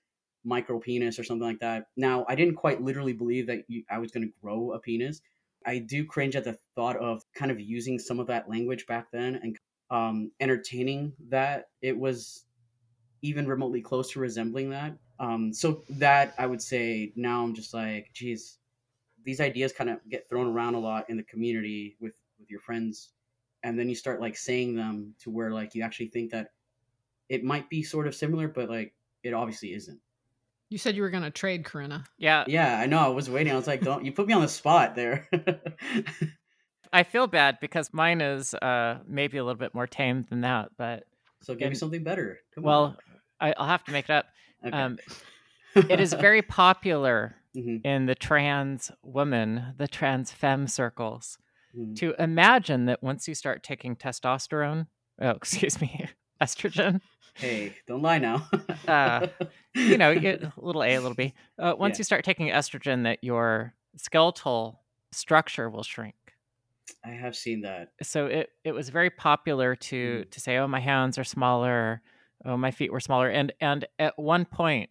micro 0.45 0.79
penis 0.79 1.19
or 1.19 1.25
something 1.25 1.47
like 1.47 1.61
that. 1.61 1.87
Now, 1.97 2.25
I 2.29 2.35
didn't 2.35 2.55
quite 2.55 2.83
literally 2.83 3.13
believe 3.13 3.47
that 3.49 3.65
you, 3.69 3.85
I 3.91 3.99
was 3.99 4.11
going 4.11 4.27
to 4.27 4.33
grow 4.41 4.73
a 4.73 4.79
penis, 4.79 5.21
I 5.67 5.79
do 5.79 6.05
cringe 6.05 6.37
at 6.37 6.45
the 6.45 6.57
thought 6.75 6.97
of 6.97 7.23
kind 7.35 7.51
of 7.51 7.61
using 7.61 7.99
some 7.99 8.19
of 8.19 8.27
that 8.29 8.49
language 8.49 8.87
back 8.87 9.11
then 9.13 9.37
and 9.43 9.59
um, 9.91 10.31
entertaining 10.41 11.13
that 11.29 11.69
it 11.83 11.97
was 11.97 12.45
even 13.23 13.47
remotely 13.47 13.83
close 13.83 14.11
to 14.13 14.21
resembling 14.21 14.71
that. 14.71 14.97
Um, 15.19 15.53
so 15.53 15.85
that 15.91 16.35
I 16.39 16.47
would 16.47 16.63
say 16.63 17.13
now 17.15 17.43
I'm 17.45 17.55
just 17.55 17.75
like, 17.75 18.11
geez, 18.15 18.59
these 19.23 19.41
ideas 19.41 19.73
kind 19.73 19.91
of 19.91 19.99
get 20.09 20.29
thrown 20.29 20.47
around 20.47 20.75
a 20.75 20.79
lot 20.81 21.11
in 21.11 21.17
the 21.19 21.23
community 21.25 21.97
with 22.01 22.15
with 22.39 22.51
your 22.51 22.61
friends, 22.61 23.11
and 23.63 23.79
then 23.79 23.91
you 23.91 23.95
start 23.95 24.19
like 24.23 24.35
saying 24.35 24.75
them 24.75 25.15
to 25.21 25.29
where 25.29 25.51
like 25.51 25.75
you 25.75 25.83
actually 25.83 26.09
think 26.09 26.31
that 26.31 26.53
it 27.29 27.45
might 27.45 27.69
be 27.69 27.83
sort 27.83 28.07
of 28.07 28.15
similar, 28.15 28.49
but 28.49 28.71
like 28.71 28.95
it 29.23 29.35
obviously 29.35 29.75
isn't. 29.75 30.01
You 30.71 30.79
said 30.79 30.97
you 30.97 31.03
were 31.03 31.11
going 31.11 31.25
to 31.25 31.31
trade 31.31 31.65
Corinna. 31.65 32.05
Yeah. 32.17 32.45
Yeah, 32.47 32.79
I 32.79 32.87
know. 32.87 32.99
I 32.99 33.09
was 33.09 33.29
waiting. 33.29 33.53
I 33.53 33.57
was 33.57 33.67
like, 33.67 33.83
don't 33.83 34.05
you 34.05 34.13
put 34.13 34.27
me 34.27 34.33
on 34.33 34.41
the 34.41 34.49
spot 34.49 34.95
there. 34.95 35.29
I 36.93 37.03
feel 37.03 37.27
bad 37.27 37.59
because 37.61 37.93
mine 37.93 38.21
is 38.21 38.55
uh, 38.55 38.99
maybe 39.07 39.39
a 39.39 39.45
little 39.45 39.59
bit 39.59 39.75
more 39.75 39.87
tame 39.87 40.27
than 40.29 40.41
that, 40.43 40.71
but 40.77 41.05
so 41.43 41.55
give 41.55 41.69
me 41.69 41.75
something 41.75 42.03
better. 42.03 42.39
Come 42.55 42.65
well, 42.65 42.97
I, 43.41 43.55
will 43.59 43.67
have 43.67 43.85
to 43.85 43.93
make 43.93 44.07
it 44.07 44.13
up. 44.13 44.27
Okay. 44.67 44.77
Um, 44.77 44.99
it 45.75 46.01
is 46.01 46.13
very 46.13 46.43
popular 46.43 47.37
mm-hmm. 47.57 47.87
in 47.87 48.07
the 48.07 48.15
trans 48.15 48.91
woman, 49.03 49.75
the 49.79 49.89
trans 49.89 50.33
femme 50.33 50.67
circles, 50.67 51.39
mm-hmm. 51.77 51.95
to 51.95 52.15
imagine 52.19 52.87
that 52.87 53.03
once 53.03 53.29
you 53.29 53.35
start 53.35 53.63
taking 53.63 53.97
testosterone, 53.97 54.87
oh, 55.21 55.31
excuse 55.31 55.81
me, 55.81 56.09
estrogen, 56.43 57.01
Hey, 57.35 57.75
don't 57.87 58.03
lie 58.03 58.19
now. 58.19 58.49
uh, 58.89 59.27
you 59.75 59.97
know, 59.97 60.11
you 60.11 60.39
little 60.57 60.83
A, 60.83 60.95
a 60.95 61.01
little 61.01 61.15
B. 61.15 61.33
Uh, 61.59 61.75
once 61.79 61.97
yeah. 61.97 62.01
you 62.01 62.05
start 62.05 62.25
taking 62.25 62.49
estrogen, 62.49 63.05
that 63.05 63.23
your 63.23 63.75
skeletal 63.97 64.81
structure 65.13 65.71
will 65.71 65.83
shrink. 65.83 66.15
I 67.05 67.11
have 67.11 67.37
seen 67.37 67.63
that. 67.63 67.93
So 68.03 68.27
it, 68.27 68.51
it 68.65 68.73
was 68.73 68.89
very 68.89 69.11
popular 69.11 69.75
to 69.77 70.25
mm. 70.27 70.31
to 70.31 70.41
say, 70.41 70.59
"Oh, 70.59 70.67
my 70.67 70.81
hands 70.81 71.19
are 71.19 71.25
smaller. 71.25 72.03
Oh, 72.45 72.57
my 72.57 72.71
feet 72.71 72.93
were 72.93 73.01
smaller." 73.01 73.29
And 73.29 73.53
and 73.61 73.87
at 73.99 74.19
one 74.19 74.45
point, 74.45 74.91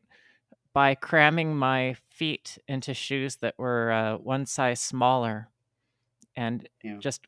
by 0.74 0.96
cramming 0.96 1.56
my 1.56 1.96
feet 2.10 2.58
into 2.68 2.94
shoes 2.94 3.38
that 3.38 3.56
were 3.58 3.91
uh, 3.91 4.18
one 4.18 4.46
size 4.46 4.79
smaller, 4.79 5.50
and 6.36 6.68
yeah. 6.84 6.98
just 7.00 7.27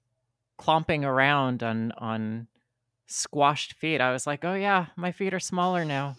clomping 0.58 1.04
around 1.04 1.64
on 1.64 1.92
on 1.98 2.48
squashed 3.12 3.74
feet, 3.74 4.02
I 4.02 4.12
was 4.12 4.26
like, 4.26 4.44
oh 4.46 4.54
yeah, 4.54 4.88
my 4.96 5.12
feet 5.12 5.34
are 5.34 5.40
smaller 5.40 5.86
now. 5.86 6.16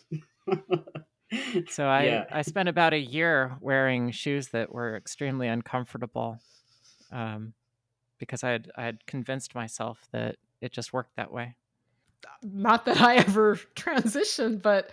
so 1.69 1.87
I 1.87 2.05
yeah. 2.05 2.25
I 2.31 2.43
spent 2.43 2.69
about 2.69 2.93
a 2.93 2.99
year 2.99 3.57
wearing 3.61 4.11
shoes 4.11 4.49
that 4.49 4.73
were 4.73 4.97
extremely 4.97 5.49
uncomfortable, 5.49 6.39
um, 7.11 7.55
because 8.19 8.45
I 8.45 8.51
had 8.51 8.71
I 8.77 8.85
had 8.85 9.07
convinced 9.07 9.55
myself 9.55 10.07
that 10.13 10.37
it 10.61 10.73
just 10.73 10.93
worked 10.93 11.17
that 11.17 11.33
way. 11.33 11.57
Not 12.43 12.85
that 12.85 13.01
I 13.01 13.17
ever 13.17 13.57
transitioned, 13.75 14.63
but 14.63 14.91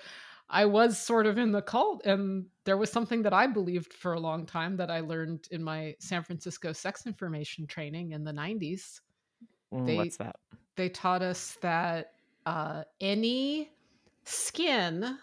I 0.50 0.66
was 0.66 0.98
sort 0.98 1.28
of 1.28 1.38
in 1.38 1.52
the 1.52 1.62
cult, 1.62 2.06
and 2.06 2.46
there 2.64 2.78
was 2.78 2.92
something 2.92 3.22
that 3.24 3.34
I 3.34 3.46
believed 3.46 3.94
for 3.94 4.14
a 4.14 4.20
long 4.20 4.46
time 4.46 4.78
that 4.78 4.90
I 4.90 5.02
learned 5.02 5.48
in 5.52 5.64
my 5.64 5.96
San 6.00 6.24
Francisco 6.24 6.74
sex 6.74 7.06
information 7.06 7.68
training 7.68 8.14
in 8.14 8.24
the 8.24 8.32
'90s 8.34 9.02
Mm, 9.74 9.86
They 9.86 9.96
What's 9.96 10.18
that? 10.18 10.36
They 10.80 10.88
taught 10.88 11.22
us 11.22 11.58
that 11.62 12.14
uh, 12.46 12.84
any 13.02 13.70
skin 14.24 15.18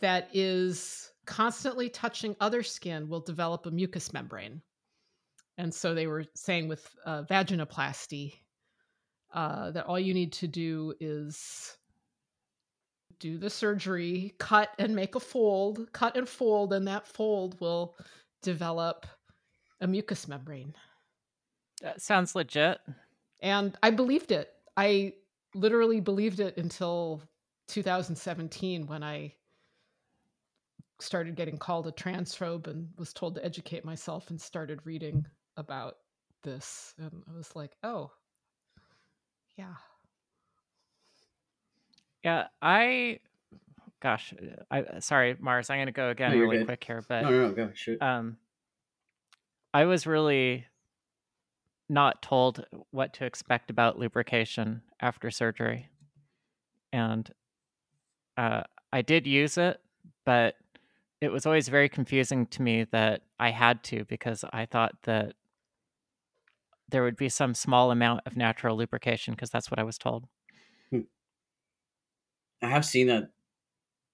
that 0.00 0.28
is 0.32 1.12
constantly 1.24 1.88
touching 1.88 2.34
other 2.40 2.64
skin 2.64 3.08
will 3.08 3.20
develop 3.20 3.66
a 3.66 3.70
mucous 3.70 4.12
membrane. 4.12 4.60
And 5.56 5.72
so 5.72 5.94
they 5.94 6.08
were 6.08 6.24
saying 6.34 6.66
with 6.66 6.84
uh, 7.06 7.22
vaginoplasty 7.30 8.32
uh, 9.32 9.70
that 9.70 9.86
all 9.86 10.00
you 10.00 10.14
need 10.14 10.32
to 10.32 10.48
do 10.48 10.94
is 10.98 11.76
do 13.20 13.38
the 13.38 13.50
surgery, 13.50 14.34
cut 14.38 14.70
and 14.80 14.96
make 14.96 15.14
a 15.14 15.20
fold, 15.20 15.86
cut 15.92 16.16
and 16.16 16.28
fold, 16.28 16.72
and 16.72 16.88
that 16.88 17.06
fold 17.06 17.60
will 17.60 17.94
develop 18.42 19.06
a 19.80 19.86
mucous 19.86 20.26
membrane. 20.26 20.74
That 21.82 22.02
sounds 22.02 22.34
legit. 22.34 22.78
And 23.42 23.76
I 23.82 23.90
believed 23.90 24.32
it. 24.32 24.52
I 24.76 25.14
literally 25.54 26.00
believed 26.00 26.40
it 26.40 26.56
until 26.56 27.22
2017 27.68 28.86
when 28.86 29.02
I 29.02 29.34
started 31.00 31.34
getting 31.34 31.56
called 31.56 31.86
a 31.86 31.92
transphobe 31.92 32.66
and 32.66 32.88
was 32.98 33.12
told 33.12 33.34
to 33.36 33.44
educate 33.44 33.84
myself 33.84 34.30
and 34.30 34.40
started 34.40 34.80
reading 34.84 35.24
about 35.56 35.96
this. 36.42 36.94
And 36.98 37.22
I 37.28 37.36
was 37.36 37.54
like, 37.56 37.72
oh, 37.82 38.10
yeah. 39.56 39.74
Yeah, 42.22 42.48
I. 42.60 43.20
Gosh, 44.00 44.32
I 44.70 45.00
sorry, 45.00 45.36
Mars. 45.38 45.68
I'm 45.68 45.78
gonna 45.78 45.92
go 45.92 46.08
again 46.10 46.32
No, 46.32 46.38
really 46.38 46.58
good. 46.58 46.66
quick 46.66 46.84
here, 46.84 47.02
but 47.06 47.22
No, 47.22 47.30
no, 47.30 47.48
no, 47.48 47.52
go 47.52 47.70
shoot. 47.74 48.00
um, 48.02 48.38
I 49.74 49.84
was 49.84 50.06
really 50.06 50.66
not 51.90 52.22
told 52.22 52.64
what 52.90 53.12
to 53.14 53.24
expect 53.24 53.70
about 53.70 53.98
lubrication 53.98 54.82
after 55.00 55.30
surgery, 55.30 55.90
and 56.92 57.30
uh, 58.36 58.62
I 58.92 59.02
did 59.02 59.26
use 59.26 59.58
it, 59.58 59.80
but 60.24 60.56
it 61.20 61.30
was 61.30 61.46
always 61.46 61.68
very 61.68 61.88
confusing 61.88 62.46
to 62.46 62.62
me 62.62 62.84
that 62.84 63.22
I 63.38 63.50
had 63.50 63.82
to 63.84 64.04
because 64.04 64.44
I 64.52 64.66
thought 64.66 65.02
that 65.02 65.34
there 66.88 67.02
would 67.02 67.16
be 67.16 67.28
some 67.28 67.54
small 67.54 67.90
amount 67.90 68.22
of 68.26 68.36
natural 68.36 68.76
lubrication 68.76 69.34
because 69.34 69.50
that's 69.50 69.70
what 69.70 69.78
I 69.78 69.84
was 69.84 69.98
told. 69.98 70.26
I 72.62 72.68
have 72.68 72.84
seen 72.84 73.06
that 73.08 73.30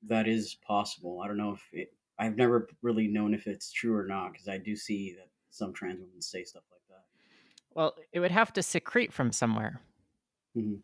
that 0.03 0.29
is 0.29 0.55
possible. 0.55 1.21
I 1.21 1.27
don't 1.27 1.37
know 1.37 1.53
if 1.53 1.69
it, 1.73 1.95
I've 2.19 2.37
never 2.37 2.69
really 2.83 3.09
known 3.09 3.35
if 3.35 3.47
it's 3.47 3.73
true 3.73 3.95
or 3.95 4.07
not 4.07 4.33
because 4.33 4.49
I 4.49 4.59
do 4.59 4.77
see 4.77 5.15
that 5.15 5.29
some 5.51 5.73
trans 5.73 6.01
women 6.01 6.23
say 6.23 6.45
stuff 6.45 6.65
like 6.71 6.83
that. 6.89 7.05
Well, 7.77 7.95
it 8.11 8.21
would 8.21 8.31
have 8.31 8.55
to 8.55 8.63
secrete 8.63 9.13
from 9.13 9.33
somewhere. 9.33 9.83
Mhm. 10.55 10.83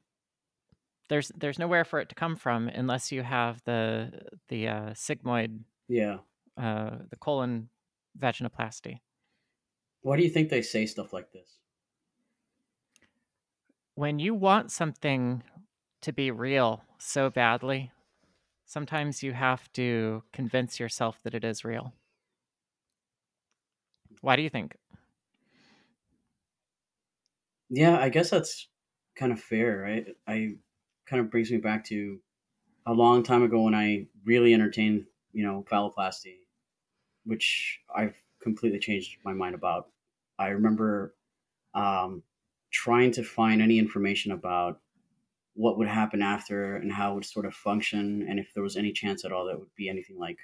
There's 1.09 1.29
there's 1.35 1.59
nowhere 1.59 1.85
for 1.85 2.01
it 2.01 2.11
to 2.11 2.15
come 2.15 2.37
from 2.37 2.69
unless 2.69 3.11
you 3.11 3.23
have 3.23 3.63
the 3.65 4.29
the 4.49 4.69
uh, 4.69 4.91
sigmoid, 4.91 5.65
Yeah. 5.89 6.19
uh, 6.59 6.99
the 7.09 7.17
colon 7.17 7.71
vaginoplasty. 8.19 9.01
Why 10.03 10.19
do 10.19 10.23
you 10.23 10.29
think 10.29 10.51
they 10.51 10.61
say 10.61 10.85
stuff 10.85 11.15
like 11.15 11.33
this? 11.33 11.61
When 13.95 14.19
you 14.19 14.35
want 14.35 14.71
something 14.71 15.45
to 16.03 16.13
be 16.13 16.31
real 16.31 16.85
so 16.99 17.31
badly, 17.31 17.91
sometimes 18.67 19.23
you 19.23 19.33
have 19.33 19.73
to 19.75 20.25
convince 20.33 20.81
yourself 20.81 21.23
that 21.23 21.35
it 21.35 21.45
is 21.45 21.65
real. 21.65 21.95
Why 24.21 24.37
do 24.37 24.43
you 24.43 24.51
think? 24.51 24.77
Yeah, 27.73 27.99
I 27.99 28.11
guess 28.11 28.31
that's 28.31 28.69
kind 29.17 29.33
of 29.33 29.41
fair, 29.41 29.79
right? 29.81 30.07
I 30.29 30.57
kind 31.07 31.21
of 31.21 31.31
brings 31.31 31.51
me 31.51 31.59
back 31.59 31.85
to 31.87 32.21
a 32.87 32.93
long 32.95 33.23
time 33.23 33.43
ago 33.45 33.63
when 33.63 33.75
I 33.75 34.07
really 34.25 34.55
entertained, 34.55 35.07
you 35.33 35.45
know, 35.45 35.65
phalloplasty, 35.71 36.37
which 37.25 37.81
I've 37.95 38.17
completely 38.43 38.81
changed 38.81 39.19
my 39.25 39.35
mind 39.35 39.55
about. 39.57 39.91
I 40.39 40.49
remember 40.51 41.17
um, 41.75 42.25
trying 42.73 43.13
to 43.13 43.25
find 43.25 43.63
any 43.63 43.79
information 43.79 44.33
about 44.33 44.81
what 45.55 45.79
would 45.79 45.89
happen 45.89 46.23
after 46.23 46.77
and 46.77 46.93
how 46.93 47.13
it 47.13 47.15
would 47.17 47.25
sort 47.25 47.47
of 47.47 47.55
function, 47.55 48.27
and 48.29 48.39
if 48.41 48.53
there 48.55 48.63
was 48.63 48.77
any 48.77 48.93
chance 48.93 49.25
at 49.25 49.33
all 49.33 49.47
that 49.47 49.53
it 49.55 49.61
would 49.61 49.75
be 49.77 49.89
anything 49.89 50.19
like, 50.19 50.39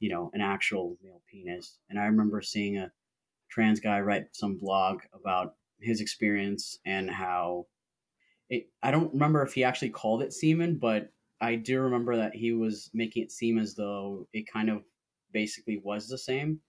you 0.00 0.10
know, 0.10 0.30
an 0.34 0.42
actual 0.42 0.98
male 1.02 1.22
penis. 1.30 1.78
And 1.90 1.98
I 1.98 2.06
remember 2.06 2.42
seeing 2.42 2.78
a 2.78 2.92
trans 3.50 3.80
guy 3.80 4.00
write 4.00 4.26
some 4.34 4.56
blog 4.58 5.02
about 5.14 5.54
his 5.84 6.00
experience 6.00 6.78
and 6.84 7.10
how 7.10 7.66
it, 8.50 8.70
I 8.82 8.90
don't 8.90 9.12
remember 9.12 9.42
if 9.42 9.54
he 9.54 9.64
actually 9.64 9.90
called 9.90 10.22
it 10.22 10.32
semen, 10.32 10.78
but 10.78 11.12
I 11.40 11.56
do 11.56 11.80
remember 11.80 12.16
that 12.16 12.34
he 12.34 12.52
was 12.52 12.90
making 12.94 13.24
it 13.24 13.32
seem 13.32 13.58
as 13.58 13.74
though 13.74 14.28
it 14.32 14.46
kind 14.46 14.70
of 14.70 14.84
basically 15.32 15.78
was 15.78 16.08
the 16.08 16.18
same. 16.18 16.60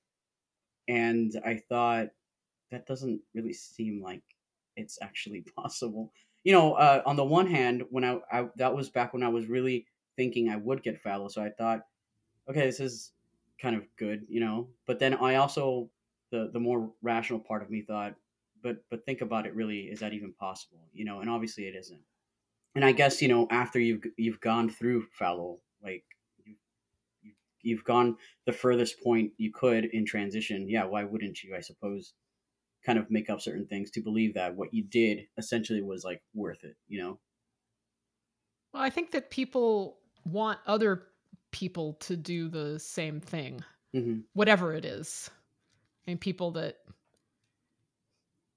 And 0.88 1.32
I 1.46 1.56
thought 1.70 2.10
that 2.72 2.86
doesn't 2.88 3.22
really 3.34 3.54
seem 3.54 4.02
like 4.02 4.24
it's 4.76 5.00
actually 5.02 5.42
possible. 5.58 6.14
You 6.44 6.54
know, 6.54 6.74
uh, 6.74 7.02
on 7.06 7.16
the 7.16 7.26
one 7.26 7.48
hand, 7.48 7.84
when 7.90 8.04
I, 8.04 8.20
I 8.32 8.50
that 8.58 8.76
was 8.76 8.90
back 8.90 9.14
when 9.14 9.24
I 9.24 9.30
was 9.30 9.48
really 9.48 9.88
thinking 10.16 10.50
I 10.50 10.58
would 10.58 10.84
get 10.84 11.04
phallo, 11.04 11.30
so 11.32 11.44
I 11.44 11.50
thought, 11.50 11.88
okay, 12.50 12.66
this 12.66 12.80
is 12.80 13.14
kind 13.60 13.76
of 13.76 13.88
good, 13.98 14.26
you 14.30 14.40
know. 14.40 14.70
But 14.86 15.00
then 15.00 15.16
I 15.16 15.36
also 15.36 15.90
the 16.32 16.50
the 16.54 16.60
more 16.60 16.94
rational 17.02 17.40
part 17.40 17.64
of 17.64 17.70
me 17.70 17.82
thought, 17.82 18.16
but 18.66 18.78
but 18.90 19.06
think 19.06 19.22
about 19.22 19.46
it 19.46 19.56
really, 19.56 19.82
is 19.82 20.00
that 20.00 20.14
even 20.14 20.34
possible? 20.34 20.90
You 20.92 21.06
know, 21.06 21.20
and 21.22 21.30
obviously 21.30 21.66
it 21.66 21.76
isn't. 21.76 22.02
And 22.76 22.84
I 22.84 22.92
guess 22.94 23.22
you 23.22 23.28
know 23.28 23.48
after 23.52 23.80
you've 23.80 24.04
you've 24.18 24.42
gone 24.42 24.70
through 24.70 25.08
phallo, 25.20 25.60
like 25.84 26.04
you, 26.44 26.56
you 27.22 27.34
you've 27.62 27.84
gone 27.86 28.18
the 28.48 28.54
furthest 28.54 29.04
point 29.04 29.34
you 29.38 29.52
could 29.54 29.86
in 29.86 30.06
transition. 30.06 30.68
Yeah, 30.68 30.86
why 30.86 31.04
wouldn't 31.04 31.44
you? 31.44 31.56
I 31.56 31.62
suppose 31.62 32.14
kind 32.86 33.00
of 33.00 33.12
make 33.12 33.30
up 33.30 33.42
certain 33.42 33.68
things 33.68 33.92
to 33.92 34.02
believe 34.02 34.34
that 34.36 34.56
what 34.56 34.74
you 34.74 34.84
did 34.84 35.28
essentially 35.38 35.82
was 35.84 36.04
like 36.04 36.24
worth 36.34 36.64
it. 36.64 36.76
You 36.88 37.02
know. 37.02 37.20
Well, 38.74 38.84
I 38.84 38.90
think 38.90 39.12
that 39.12 39.30
people 39.30 40.00
want 40.26 40.60
other 40.66 41.08
people 41.52 41.94
to 41.94 42.18
do 42.18 42.50
the 42.50 42.80
same 42.80 43.22
thing, 43.22 43.64
hmm 43.94 44.22
whatever 44.34 44.74
it 44.74 44.86
is. 44.86 45.30
I 46.08 46.12
mean, 46.12 46.18
people 46.18 46.52
that 46.52 46.78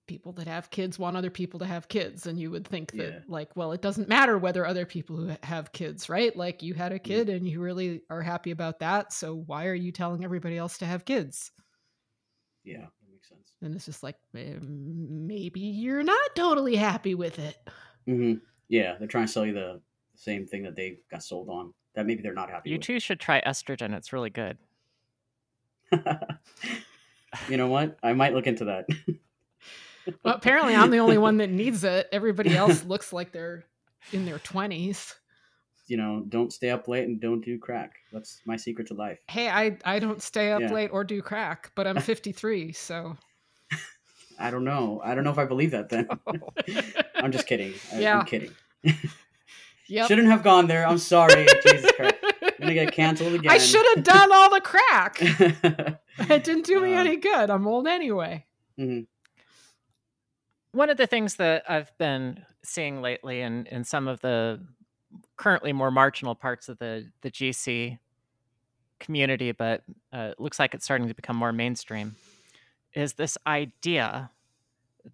people 0.08 0.32
that 0.32 0.48
have 0.48 0.70
kids 0.70 0.98
want 0.98 1.16
other 1.16 1.30
people 1.30 1.60
to 1.60 1.66
have 1.66 1.88
kids, 1.88 2.26
and 2.26 2.40
you 2.40 2.50
would 2.50 2.66
think 2.66 2.92
that, 2.96 3.12
Yeah. 3.12 3.20
like, 3.28 3.54
well, 3.56 3.72
it 3.72 3.82
doesn't 3.82 4.08
matter 4.08 4.36
whether 4.38 4.66
other 4.66 4.86
people 4.86 5.16
who 5.16 5.36
have 5.44 5.72
kids, 5.72 6.08
right? 6.08 6.34
Like, 6.34 6.62
you 6.62 6.74
had 6.74 6.92
a 6.92 6.98
kid 6.98 7.28
and 7.28 7.46
you 7.46 7.60
really 7.60 8.02
are 8.10 8.22
happy 8.22 8.50
about 8.50 8.80
that, 8.80 9.12
so 9.12 9.34
why 9.34 9.66
are 9.66 9.74
you 9.74 9.92
telling 9.92 10.24
everybody 10.24 10.56
else 10.58 10.78
to 10.78 10.86
have 10.86 11.04
kids? 11.04 11.52
Yeah, 12.64 12.80
that 13.00 13.10
makes 13.10 13.28
sense. 13.28 13.54
And 13.62 13.74
it's 13.74 13.86
just 13.86 14.02
like, 14.02 14.16
eh, 14.34 14.54
maybe 14.60 15.60
you're 15.60 16.02
not 16.02 16.36
totally 16.36 16.76
happy 16.76 17.14
with 17.14 17.38
it. 17.38 17.56
hmm 18.06 18.34
Yeah, 18.68 18.96
they're 18.98 19.08
trying 19.08 19.26
to 19.26 19.32
sell 19.32 19.46
you 19.46 19.54
the 19.54 19.80
same 20.14 20.46
thing 20.46 20.62
that 20.64 20.76
they 20.76 20.98
got 21.10 21.22
sold 21.22 21.48
on. 21.48 21.72
That 21.94 22.06
maybe 22.06 22.22
they're 22.22 22.34
not 22.34 22.50
happy 22.50 22.70
You 22.70 22.76
with. 22.76 22.86
too 22.86 23.00
should 23.00 23.20
try 23.20 23.40
estrogen. 23.46 23.94
It's 23.94 24.12
really 24.12 24.30
good. 24.30 24.58
you 27.48 27.56
know 27.56 27.68
what? 27.68 27.98
I 28.02 28.12
might 28.12 28.34
look 28.34 28.46
into 28.46 28.66
that. 28.66 28.86
Well, 30.24 30.34
apparently, 30.34 30.74
I'm 30.74 30.90
the 30.90 30.98
only 30.98 31.18
one 31.18 31.36
that 31.38 31.50
needs 31.50 31.84
it. 31.84 32.08
Everybody 32.12 32.56
else 32.56 32.84
looks 32.84 33.12
like 33.12 33.32
they're 33.32 33.64
in 34.12 34.24
their 34.24 34.38
20s. 34.38 35.14
you 35.86 35.96
know, 35.96 36.22
don't 36.28 36.52
stay 36.52 36.70
up 36.70 36.86
late 36.88 37.04
and 37.08 37.18
don't 37.20 37.40
do 37.44 37.58
crack. 37.58 37.94
That's 38.12 38.40
my 38.44 38.56
secret 38.56 38.88
to 38.88 38.94
life. 38.94 39.18
Hey, 39.28 39.48
I, 39.48 39.78
I 39.84 39.98
don't 39.98 40.20
stay 40.22 40.52
up 40.52 40.60
Yeah. 40.60 40.72
late 40.72 40.90
or 40.92 41.02
do 41.04 41.22
crack, 41.22 41.72
but 41.74 41.86
I'm 41.86 41.98
53, 42.00 42.72
so. 42.72 43.16
I 44.38 44.50
don't 44.50 44.64
know. 44.64 45.00
I 45.02 45.14
don't 45.14 45.24
know 45.24 45.30
if 45.30 45.38
I 45.38 45.46
believe 45.46 45.70
that 45.72 45.88
then. 45.88 46.08
I'm 47.16 47.32
just 47.32 47.46
kidding. 47.46 47.74
I, 47.92 48.00
Yeah. 48.00 48.18
I'm 48.20 48.26
kidding. 48.26 48.52
Yep. 49.88 50.06
Shouldn't 50.08 50.28
have 50.28 50.42
gone 50.42 50.66
there. 50.66 50.86
I'm 50.86 50.98
sorry. 50.98 51.46
Jesus 51.66 51.90
Christ. 51.92 52.14
I'm 52.42 52.52
gonna 52.60 52.74
get 52.74 52.92
canceled 52.92 53.32
again. 53.34 53.50
I 53.50 53.56
should 53.58 53.84
have 53.94 54.04
done 54.04 54.30
all 54.32 54.50
the 54.50 54.60
crack. 54.60 55.16
It 55.20 56.44
didn't 56.44 56.66
do 56.66 56.80
me 56.80 56.92
Uh, 56.94 57.00
any 57.00 57.16
good. 57.16 57.48
I'm 57.50 57.66
old 57.66 57.86
anyway. 57.88 58.44
One 60.72 60.90
of 60.90 60.96
the 60.96 61.06
things 61.06 61.36
that 61.36 61.64
I've 61.68 61.96
been 61.98 62.44
seeing 62.62 63.00
lately 63.00 63.40
in, 63.40 63.66
in 63.66 63.84
some 63.84 64.06
of 64.06 64.20
the 64.20 64.60
currently 65.36 65.72
more 65.72 65.90
marginal 65.90 66.34
parts 66.34 66.68
of 66.68 66.78
the, 66.78 67.10
the 67.22 67.30
GC 67.30 67.98
community, 69.00 69.52
but 69.52 69.82
uh, 70.12 70.30
it 70.32 70.40
looks 70.40 70.58
like 70.58 70.74
it's 70.74 70.84
starting 70.84 71.08
to 71.08 71.14
become 71.14 71.36
more 71.36 71.52
mainstream, 71.52 72.16
is 72.94 73.14
this 73.14 73.38
idea 73.46 74.30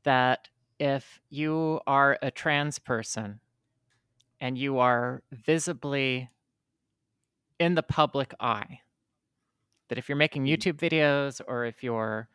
that 0.02 0.49
if 0.80 1.20
you 1.30 1.80
are 1.87 2.18
a 2.20 2.30
trans 2.30 2.78
person 2.78 3.40
and 4.40 4.58
you 4.58 4.78
are 4.78 5.23
visibly 5.30 6.30
in 7.61 7.75
the 7.75 7.82
public 7.82 8.34
eye, 8.40 8.80
that 9.88 9.99
if 9.99 10.08
you're 10.08 10.16
making 10.16 10.44
Mm. 10.44 10.56
YouTube 10.56 10.76
videos 10.76 11.40
or 11.46 11.64
if 11.64 11.82
you're 11.82 12.28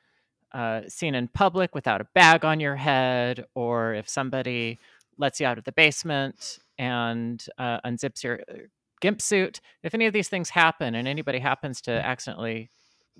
uh, 0.54 0.82
seen 0.88 1.16
in 1.16 1.28
public 1.28 1.76
without 1.76 2.02
a 2.02 2.08
bag 2.16 2.44
on 2.44 2.60
your 2.60 2.76
head, 2.76 3.46
or 3.56 3.94
if 3.94 4.10
somebody 4.10 4.80
lets 5.18 5.40
you 5.40 5.46
out 5.46 5.58
of 5.58 5.64
the 5.64 5.72
basement 5.72 6.60
and 6.78 7.46
uh, 7.58 7.80
unzips 7.86 8.24
your 8.24 8.42
uh, 8.50 8.56
gimp 9.02 9.22
suit, 9.22 9.62
if 9.84 9.94
any 9.94 10.06
of 10.06 10.14
these 10.14 10.30
things 10.30 10.50
happen 10.50 10.96
and 10.96 11.08
anybody 11.08 11.40
happens 11.40 11.82
to 11.82 11.92
accidentally 11.92 12.70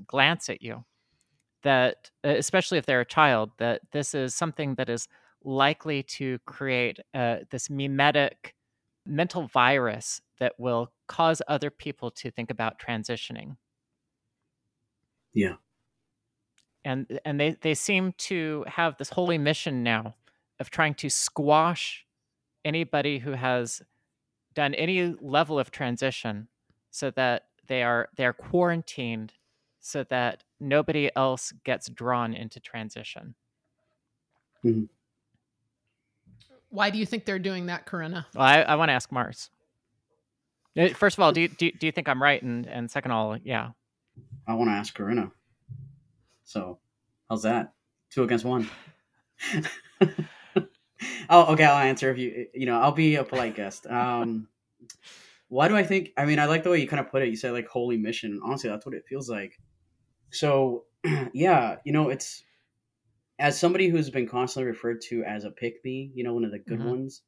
glance 0.08 0.50
at 0.50 0.62
you, 0.62 0.86
that 1.64 2.10
especially 2.24 2.78
if 2.78 2.86
they're 2.86 3.02
a 3.02 3.06
child, 3.06 3.52
that 3.58 3.82
this 3.92 4.14
is 4.16 4.34
something 4.34 4.76
that 4.76 4.90
is 4.90 5.08
likely 5.44 6.04
to 6.04 6.40
create 6.46 7.00
uh, 7.14 7.38
this 7.50 7.70
mimetic 7.70 8.56
mental 9.06 9.48
virus 9.48 10.22
that 10.40 10.54
will 10.58 10.92
cause 11.08 11.42
other 11.48 11.70
people 11.70 12.12
to 12.12 12.32
think 12.32 12.50
about 12.50 12.80
transitioning. 12.80 13.58
Yeah. 15.34 15.56
And 16.86 17.20
and 17.26 17.40
they, 17.40 17.58
they 17.62 17.74
seem 17.74 18.14
to 18.18 18.66
have 18.68 18.98
this 18.98 19.10
holy 19.10 19.38
mission 19.38 19.84
now 19.84 20.16
of 20.60 20.70
trying 20.70 20.94
to 20.96 21.10
squash 21.10 22.06
anybody 22.64 23.20
who 23.20 23.32
has 23.32 23.82
done 24.54 24.74
any 24.74 25.16
level 25.22 25.60
of 25.60 25.72
transition 25.72 26.48
so 26.90 27.12
that 27.12 27.46
they 27.68 27.84
are 27.84 28.10
they 28.16 28.26
are 28.26 28.34
quarantined 28.34 29.34
so 29.80 30.04
that 30.06 30.44
nobody 30.60 31.10
else 31.16 31.54
gets 31.64 31.90
drawn 31.90 32.34
into 32.34 32.60
transition. 32.60 33.36
Mm-hmm. 34.66 34.86
Why 36.70 36.90
do 36.90 37.00
you 37.00 37.06
think 37.06 37.26
they're 37.26 37.40
doing 37.40 37.68
that, 37.68 37.86
Corinna? 37.86 38.28
Well, 38.36 38.46
I, 38.46 38.62
I 38.62 38.76
want 38.76 38.90
to 38.90 38.94
ask 38.94 39.12
Mars. 39.12 39.50
Uh, 40.78 40.90
first 40.90 41.18
of 41.18 41.24
all, 41.24 41.32
do 41.32 41.42
you, 41.42 41.48
do, 41.48 41.72
do 41.72 41.88
you 41.88 41.92
think 41.92 42.08
I'm 42.08 42.22
right? 42.22 42.42
And, 42.42 42.68
and 42.68 42.92
second 42.92 43.12
of 43.12 43.18
all, 43.18 43.38
yeah. 43.44 43.70
I 44.48 44.54
want 44.54 44.70
to 44.70 44.74
ask 44.74 44.94
Corinna. 44.94 45.32
So, 46.50 46.80
how's 47.30 47.44
that? 47.44 47.74
Two 48.10 48.24
against 48.24 48.44
one. 48.44 48.68
oh, 51.30 51.54
okay. 51.54 51.64
I'll 51.64 51.78
answer 51.78 52.10
if 52.10 52.18
you, 52.18 52.48
you 52.56 52.66
know, 52.66 52.82
I'll 52.82 52.92
be 52.92 53.18
a 53.18 53.24
polite 53.24 53.54
guest. 53.54 53.86
Um, 53.86 54.48
why 55.50 55.68
do 55.68 55.78
I 55.78 55.84
think? 55.84 56.10
I 56.18 56.26
mean, 56.26 56.40
I 56.40 56.46
like 56.46 56.64
the 56.64 56.72
way 56.72 56.82
you 56.82 56.88
kind 56.88 57.00
of 57.00 57.12
put 57.12 57.22
it. 57.22 57.30
You 57.30 57.36
said 57.36 57.52
like 57.52 57.68
holy 57.68 57.98
mission. 57.98 58.40
Honestly, 58.44 58.68
that's 58.68 58.84
what 58.84 58.96
it 58.96 59.04
feels 59.08 59.30
like. 59.30 59.60
So, 60.32 60.86
yeah, 61.34 61.76
you 61.86 61.94
know, 61.94 62.10
it's 62.10 62.42
as 63.38 63.60
somebody 63.60 63.88
who's 63.88 64.10
been 64.10 64.28
constantly 64.28 64.72
referred 64.72 65.02
to 65.10 65.24
as 65.26 65.44
a 65.44 65.52
pick 65.52 65.86
me, 65.86 66.10
you 66.16 66.24
know, 66.24 66.34
one 66.34 66.46
of 66.46 66.52
the 66.52 66.58
good 66.58 66.80
mm-hmm. 66.80 66.90
ones. 66.90 67.22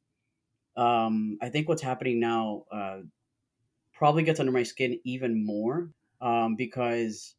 Um, 0.76 1.38
I 1.40 1.48
think 1.48 1.68
what's 1.68 1.82
happening 1.82 2.18
now 2.18 2.64
uh, 2.72 2.98
probably 3.94 4.24
gets 4.24 4.40
under 4.40 4.50
my 4.50 4.64
skin 4.64 4.98
even 5.04 5.46
more 5.46 5.90
um, 6.20 6.56
because 6.56 7.36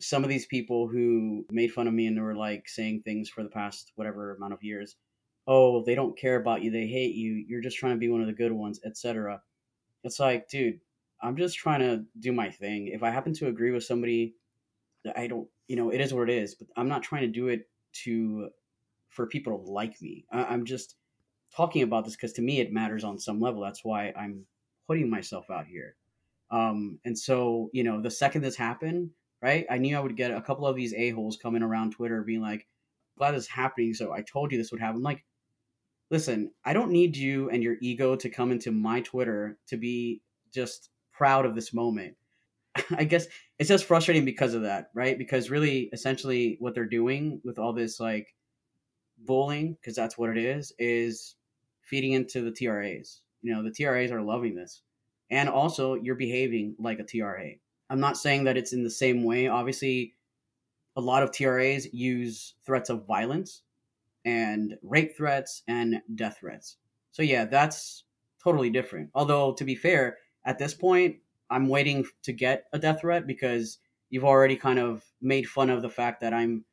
some 0.00 0.24
of 0.24 0.30
these 0.30 0.46
people 0.46 0.88
who 0.88 1.44
made 1.50 1.72
fun 1.72 1.86
of 1.86 1.94
me 1.94 2.06
and 2.06 2.20
were 2.20 2.34
like 2.34 2.68
saying 2.68 3.02
things 3.02 3.28
for 3.28 3.42
the 3.42 3.48
past 3.48 3.92
whatever 3.94 4.34
amount 4.34 4.52
of 4.52 4.62
years, 4.62 4.96
oh, 5.46 5.84
they 5.84 5.94
don't 5.94 6.18
care 6.18 6.36
about 6.36 6.62
you, 6.62 6.70
they 6.70 6.86
hate 6.86 7.14
you, 7.14 7.44
you're 7.48 7.60
just 7.60 7.78
trying 7.78 7.94
to 7.94 7.98
be 7.98 8.08
one 8.08 8.20
of 8.20 8.26
the 8.26 8.32
good 8.32 8.52
ones, 8.52 8.80
etc. 8.84 9.40
It's 10.02 10.18
like, 10.18 10.48
dude, 10.48 10.80
I'm 11.22 11.36
just 11.36 11.56
trying 11.56 11.80
to 11.80 12.04
do 12.20 12.32
my 12.32 12.50
thing. 12.50 12.88
If 12.88 13.02
I 13.02 13.10
happen 13.10 13.32
to 13.34 13.48
agree 13.48 13.70
with 13.70 13.84
somebody, 13.84 14.34
I 15.16 15.26
don't, 15.26 15.48
you 15.68 15.76
know, 15.76 15.90
it 15.90 16.00
is 16.00 16.12
what 16.12 16.28
it 16.28 16.36
is. 16.36 16.54
But 16.54 16.68
I'm 16.76 16.88
not 16.88 17.02
trying 17.02 17.22
to 17.22 17.28
do 17.28 17.48
it 17.48 17.68
to 18.04 18.48
for 19.10 19.26
people 19.26 19.56
to 19.56 19.70
like 19.70 20.00
me. 20.02 20.26
I, 20.32 20.44
I'm 20.44 20.64
just 20.64 20.96
talking 21.56 21.82
about 21.82 22.04
this 22.04 22.16
because 22.16 22.32
to 22.34 22.42
me 22.42 22.60
it 22.60 22.72
matters 22.72 23.04
on 23.04 23.18
some 23.18 23.40
level. 23.40 23.62
That's 23.62 23.84
why 23.84 24.12
I'm 24.16 24.44
putting 24.86 25.08
myself 25.08 25.46
out 25.50 25.66
here. 25.66 25.96
Um, 26.50 26.98
and 27.04 27.18
so, 27.18 27.70
you 27.72 27.84
know, 27.84 28.00
the 28.00 28.10
second 28.10 28.42
this 28.42 28.56
happened, 28.56 29.10
right, 29.44 29.66
I 29.70 29.78
knew 29.78 29.96
I 29.96 30.00
would 30.00 30.16
get 30.16 30.30
a 30.30 30.40
couple 30.40 30.66
of 30.66 30.74
these 30.74 30.94
a-holes 30.94 31.36
coming 31.36 31.62
around 31.62 31.92
Twitter 31.92 32.22
being 32.22 32.40
like, 32.40 32.66
glad 33.18 33.32
this 33.32 33.44
is 33.44 33.48
happening. 33.50 33.94
So 33.94 34.12
I 34.12 34.22
told 34.22 34.50
you 34.50 34.58
this 34.58 34.72
would 34.72 34.80
happen. 34.80 34.96
I'm 34.96 35.02
like, 35.02 35.24
listen, 36.10 36.50
I 36.64 36.72
don't 36.72 36.90
need 36.90 37.16
you 37.16 37.50
and 37.50 37.62
your 37.62 37.76
ego 37.80 38.16
to 38.16 38.30
come 38.30 38.52
into 38.52 38.72
my 38.72 39.00
Twitter 39.02 39.58
to 39.68 39.76
be 39.76 40.22
just 40.52 40.90
proud 41.12 41.44
of 41.44 41.54
this 41.54 41.74
moment. 41.74 42.16
I 42.96 43.04
guess 43.04 43.26
it's 43.58 43.68
just 43.68 43.84
frustrating 43.84 44.24
because 44.24 44.54
of 44.54 44.62
that, 44.62 44.90
right? 44.94 45.16
Because 45.16 45.50
really, 45.50 45.90
essentially, 45.92 46.56
what 46.58 46.74
they're 46.74 46.86
doing 46.86 47.40
with 47.44 47.58
all 47.58 47.72
this 47.72 48.00
like 48.00 48.34
bullying, 49.18 49.74
because 49.74 49.94
that's 49.94 50.18
what 50.18 50.30
it 50.30 50.38
is, 50.38 50.72
is 50.78 51.36
feeding 51.82 52.12
into 52.12 52.40
the 52.40 52.50
TRAs. 52.50 53.20
You 53.42 53.54
know, 53.54 53.62
the 53.62 53.70
TRAs 53.70 54.10
are 54.10 54.22
loving 54.22 54.54
this, 54.54 54.82
and 55.30 55.48
also 55.48 55.94
you're 55.94 56.14
behaving 56.14 56.74
like 56.78 56.98
a 56.98 57.04
TRA. 57.04 57.52
I'm 57.90 58.00
not 58.00 58.16
saying 58.16 58.44
that 58.44 58.56
it's 58.56 58.72
in 58.72 58.82
the 58.82 58.90
same 58.90 59.24
way. 59.24 59.48
Obviously, 59.48 60.14
a 60.96 61.00
lot 61.00 61.22
of 61.22 61.32
TRAs 61.32 61.92
use 61.92 62.54
threats 62.64 62.90
of 62.90 63.06
violence 63.06 63.62
and 64.24 64.76
rape 64.82 65.16
threats 65.16 65.62
and 65.68 66.00
death 66.14 66.38
threats. 66.40 66.76
So 67.12 67.22
yeah, 67.22 67.44
that's 67.44 68.04
totally 68.42 68.70
different. 68.70 69.10
Although 69.14 69.54
to 69.54 69.64
be 69.64 69.74
fair, 69.74 70.18
at 70.44 70.58
this 70.58 70.74
point, 70.74 71.16
I'm 71.50 71.68
waiting 71.68 72.04
to 72.22 72.32
get 72.32 72.64
a 72.72 72.78
death 72.78 73.00
threat 73.00 73.26
because 73.26 73.78
you've 74.10 74.24
already 74.24 74.56
kind 74.56 74.78
of 74.78 75.04
made 75.20 75.46
fun 75.48 75.70
of 75.70 75.82
the 75.82 75.90
fact 75.90 76.20
that 76.20 76.32
I'm 76.32 76.64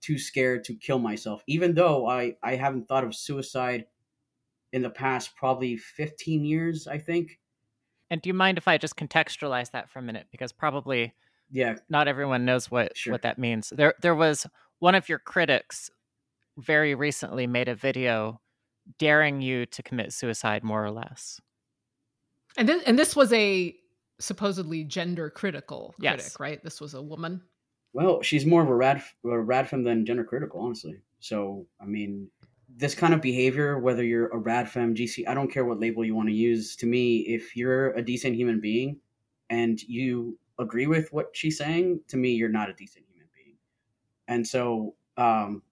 too 0.00 0.18
scared 0.18 0.64
to 0.64 0.74
kill 0.74 0.98
myself, 0.98 1.42
even 1.46 1.74
though 1.74 2.06
I, 2.06 2.36
I 2.42 2.56
haven't 2.56 2.88
thought 2.88 3.04
of 3.04 3.14
suicide 3.14 3.86
in 4.72 4.82
the 4.82 4.90
past 4.90 5.36
probably 5.36 5.76
15 5.76 6.44
years, 6.44 6.86
I 6.86 6.98
think. 6.98 7.39
And 8.10 8.20
do 8.20 8.28
you 8.28 8.34
mind 8.34 8.58
if 8.58 8.66
I 8.68 8.76
just 8.76 8.96
contextualize 8.96 9.70
that 9.70 9.88
for 9.88 10.00
a 10.00 10.02
minute? 10.02 10.26
Because 10.30 10.52
probably 10.52 11.14
yeah, 11.50 11.76
not 11.88 12.08
everyone 12.08 12.44
knows 12.44 12.70
what, 12.70 12.96
sure. 12.96 13.12
what 13.12 13.22
that 13.22 13.38
means. 13.38 13.72
There 13.74 13.94
there 14.02 14.14
was 14.14 14.46
one 14.78 14.94
of 14.94 15.08
your 15.08 15.18
critics 15.18 15.90
very 16.58 16.94
recently 16.94 17.46
made 17.46 17.68
a 17.68 17.74
video 17.74 18.40
daring 18.98 19.40
you 19.40 19.66
to 19.66 19.82
commit 19.82 20.12
suicide 20.12 20.64
more 20.64 20.84
or 20.84 20.90
less. 20.90 21.40
And 22.56 22.68
this, 22.68 22.82
and 22.84 22.98
this 22.98 23.14
was 23.14 23.32
a 23.32 23.76
supposedly 24.18 24.84
gender 24.84 25.30
critical 25.30 25.94
yes. 25.98 26.14
critic, 26.14 26.40
right? 26.40 26.64
This 26.64 26.80
was 26.80 26.94
a 26.94 27.02
woman. 27.02 27.42
Well, 27.92 28.22
she's 28.22 28.46
more 28.46 28.62
of 28.62 28.68
a 28.68 28.74
rad 28.74 29.02
a 29.24 29.28
radfem 29.28 29.84
than 29.84 30.06
gender 30.06 30.24
critical, 30.24 30.60
honestly. 30.60 30.96
So, 31.20 31.66
I 31.80 31.86
mean, 31.86 32.28
this 32.76 32.94
kind 32.94 33.12
of 33.12 33.20
behavior, 33.20 33.78
whether 33.78 34.02
you're 34.02 34.28
a 34.28 34.40
radfem, 34.40 34.96
GC, 34.96 35.28
I 35.28 35.34
don't 35.34 35.50
care 35.50 35.64
what 35.64 35.80
label 35.80 36.04
you 36.04 36.14
want 36.14 36.28
to 36.28 36.34
use. 36.34 36.76
To 36.76 36.86
me, 36.86 37.20
if 37.20 37.56
you're 37.56 37.90
a 37.92 38.02
decent 38.02 38.36
human 38.36 38.60
being 38.60 38.98
and 39.50 39.80
you 39.82 40.38
agree 40.58 40.86
with 40.86 41.12
what 41.12 41.28
she's 41.32 41.58
saying, 41.58 42.00
to 42.08 42.16
me, 42.16 42.30
you're 42.30 42.48
not 42.48 42.70
a 42.70 42.74
decent 42.74 43.04
human 43.08 43.28
being. 43.34 43.56
And 44.28 44.46
so, 44.46 44.94
um, 45.16 45.62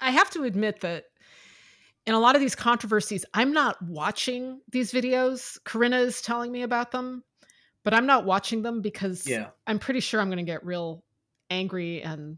I 0.00 0.10
have 0.10 0.30
to 0.30 0.44
admit 0.44 0.80
that 0.80 1.04
in 2.06 2.14
a 2.14 2.20
lot 2.20 2.34
of 2.34 2.40
these 2.40 2.54
controversies, 2.54 3.24
I'm 3.34 3.52
not 3.52 3.80
watching 3.82 4.60
these 4.70 4.92
videos. 4.92 5.58
Corinna 5.64 5.98
is 5.98 6.22
telling 6.22 6.50
me 6.50 6.62
about 6.62 6.90
them 6.90 7.22
but 7.88 7.94
I'm 7.94 8.04
not 8.04 8.26
watching 8.26 8.60
them 8.60 8.82
because 8.82 9.26
yeah. 9.26 9.46
I'm 9.66 9.78
pretty 9.78 10.00
sure 10.00 10.20
I'm 10.20 10.28
going 10.28 10.36
to 10.36 10.42
get 10.44 10.62
real 10.62 11.02
angry 11.48 12.02
and 12.02 12.36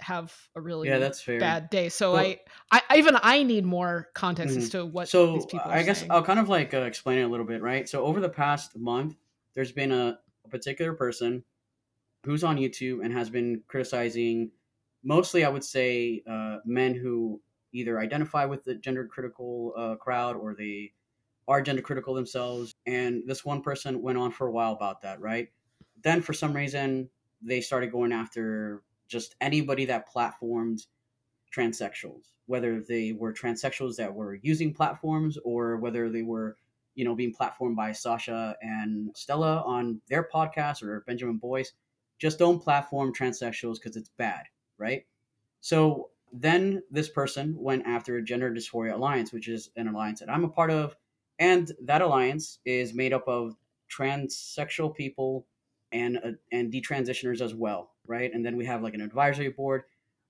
have 0.00 0.34
a 0.54 0.60
really 0.60 0.88
yeah, 0.88 0.98
that's 0.98 1.20
fair. 1.20 1.40
bad 1.40 1.70
day. 1.70 1.88
So 1.88 2.12
well, 2.12 2.34
I, 2.70 2.82
I, 2.88 2.98
even 2.98 3.16
I 3.22 3.42
need 3.42 3.64
more 3.64 4.08
context 4.14 4.54
mm-hmm. 4.54 4.62
as 4.62 4.70
to 4.70 4.86
what 4.86 5.08
so 5.08 5.34
these 5.34 5.46
people. 5.46 5.70
I 5.70 5.82
guess 5.82 6.00
saying. 6.00 6.10
I'll 6.10 6.22
kind 6.22 6.38
of 6.38 6.48
like 6.48 6.74
uh, 6.74 6.78
explain 6.78 7.18
it 7.18 7.22
a 7.22 7.28
little 7.28 7.46
bit, 7.46 7.62
right? 7.62 7.88
So 7.88 8.04
over 8.04 8.20
the 8.20 8.28
past 8.28 8.76
month, 8.76 9.16
there's 9.54 9.72
been 9.72 9.92
a, 9.92 10.18
a 10.44 10.48
particular 10.48 10.92
person 10.92 11.44
who's 12.24 12.44
on 12.44 12.56
YouTube 12.56 13.04
and 13.04 13.12
has 13.12 13.30
been 13.30 13.62
criticizing, 13.66 14.50
mostly 15.02 15.44
I 15.44 15.48
would 15.48 15.64
say, 15.64 16.22
uh, 16.28 16.58
men 16.64 16.94
who 16.94 17.40
either 17.72 17.98
identify 17.98 18.44
with 18.44 18.64
the 18.64 18.74
gender 18.74 19.06
critical 19.06 19.72
uh, 19.76 19.94
crowd 19.96 20.36
or 20.36 20.54
they 20.54 20.92
are 21.46 21.62
gender 21.62 21.82
critical 21.82 22.14
themselves. 22.14 22.74
And 22.86 23.22
this 23.26 23.44
one 23.44 23.62
person 23.62 24.02
went 24.02 24.18
on 24.18 24.30
for 24.30 24.46
a 24.46 24.50
while 24.50 24.72
about 24.72 25.02
that, 25.02 25.20
right? 25.20 25.48
Then 26.02 26.22
for 26.22 26.32
some 26.32 26.54
reason, 26.54 27.08
they 27.42 27.60
started 27.60 27.92
going 27.92 28.12
after 28.12 28.82
just 29.08 29.34
anybody 29.40 29.84
that 29.86 30.08
platformed 30.12 30.86
transsexuals, 31.54 32.32
whether 32.46 32.80
they 32.80 33.12
were 33.12 33.32
transsexuals 33.32 33.96
that 33.96 34.14
were 34.14 34.38
using 34.42 34.72
platforms 34.72 35.38
or 35.44 35.78
whether 35.78 36.10
they 36.10 36.22
were, 36.22 36.56
you 36.94 37.04
know, 37.04 37.14
being 37.14 37.34
platformed 37.34 37.76
by 37.76 37.92
Sasha 37.92 38.56
and 38.60 39.10
Stella 39.16 39.62
on 39.62 40.00
their 40.08 40.28
podcast 40.32 40.82
or 40.82 41.04
Benjamin 41.06 41.38
Boyce. 41.38 41.72
Just 42.18 42.38
don't 42.38 42.62
platform 42.62 43.12
transsexuals 43.14 43.74
because 43.74 43.96
it's 43.96 44.10
bad, 44.18 44.44
right? 44.76 45.06
So 45.60 46.10
then 46.32 46.82
this 46.90 47.08
person 47.08 47.54
went 47.58 47.86
after 47.86 48.16
a 48.16 48.22
Gender 48.22 48.52
Dysphoria 48.52 48.94
Alliance, 48.94 49.32
which 49.32 49.48
is 49.48 49.70
an 49.76 49.88
alliance 49.88 50.20
that 50.20 50.30
I'm 50.30 50.44
a 50.44 50.48
part 50.48 50.70
of 50.70 50.96
and 51.38 51.70
that 51.82 52.02
alliance 52.02 52.58
is 52.64 52.94
made 52.94 53.12
up 53.12 53.26
of 53.28 53.54
transsexual 53.90 54.94
people 54.94 55.46
and 55.92 56.18
uh, 56.18 56.32
and 56.52 56.72
detransitioners 56.72 57.40
as 57.40 57.54
well, 57.54 57.90
right? 58.06 58.32
And 58.32 58.44
then 58.44 58.56
we 58.56 58.66
have 58.66 58.82
like 58.82 58.94
an 58.94 59.00
advisory 59.00 59.48
board. 59.50 59.82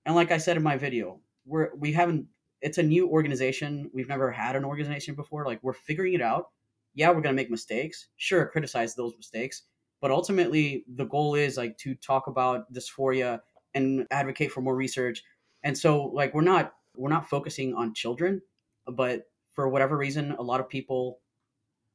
And 0.05 0.15
like 0.15 0.31
I 0.31 0.37
said 0.37 0.57
in 0.57 0.63
my 0.63 0.77
video, 0.77 1.19
we're 1.45 1.75
we 1.75 1.91
haven't. 1.91 2.27
It's 2.61 2.77
a 2.77 2.83
new 2.83 3.07
organization. 3.07 3.89
We've 3.93 4.09
never 4.09 4.31
had 4.31 4.55
an 4.55 4.65
organization 4.65 5.15
before. 5.15 5.45
Like 5.45 5.59
we're 5.63 5.73
figuring 5.73 6.13
it 6.13 6.21
out. 6.21 6.49
Yeah, 6.93 7.11
we're 7.11 7.21
gonna 7.21 7.35
make 7.35 7.51
mistakes. 7.51 8.07
Sure, 8.17 8.45
criticize 8.47 8.95
those 8.95 9.13
mistakes, 9.17 9.63
but 10.01 10.11
ultimately 10.11 10.85
the 10.95 11.05
goal 11.05 11.35
is 11.35 11.57
like 11.57 11.77
to 11.79 11.95
talk 11.95 12.27
about 12.27 12.71
dysphoria 12.73 13.39
and 13.73 14.07
advocate 14.11 14.51
for 14.51 14.61
more 14.61 14.75
research. 14.75 15.23
And 15.63 15.77
so 15.77 16.05
like 16.05 16.33
we're 16.33 16.41
not 16.41 16.73
we're 16.95 17.09
not 17.09 17.29
focusing 17.29 17.73
on 17.73 17.93
children, 17.93 18.41
but 18.87 19.23
for 19.51 19.69
whatever 19.69 19.97
reason, 19.97 20.31
a 20.33 20.41
lot 20.41 20.59
of 20.59 20.69
people 20.69 21.19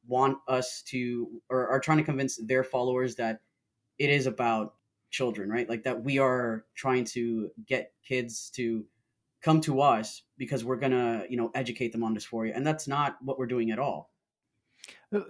want 0.06 0.38
us 0.48 0.82
to 0.82 1.40
or 1.48 1.68
are 1.68 1.80
trying 1.80 1.98
to 1.98 2.04
convince 2.04 2.36
their 2.36 2.62
followers 2.62 3.14
that 3.16 3.40
it 3.98 4.10
is 4.10 4.26
about 4.26 4.74
children, 5.10 5.48
right? 5.50 5.68
Like 5.68 5.84
that 5.84 6.02
we 6.02 6.18
are 6.18 6.64
trying 6.74 7.04
to 7.06 7.50
get 7.66 7.92
kids 8.06 8.50
to 8.56 8.84
come 9.42 9.60
to 9.62 9.80
us 9.80 10.22
because 10.36 10.64
we're 10.64 10.76
gonna, 10.76 11.24
you 11.28 11.36
know, 11.36 11.50
educate 11.54 11.92
them 11.92 12.02
on 12.02 12.16
dysphoria, 12.16 12.52
and 12.54 12.66
that's 12.66 12.88
not 12.88 13.16
what 13.22 13.38
we're 13.38 13.46
doing 13.46 13.70
at 13.70 13.78
all. 13.78 14.10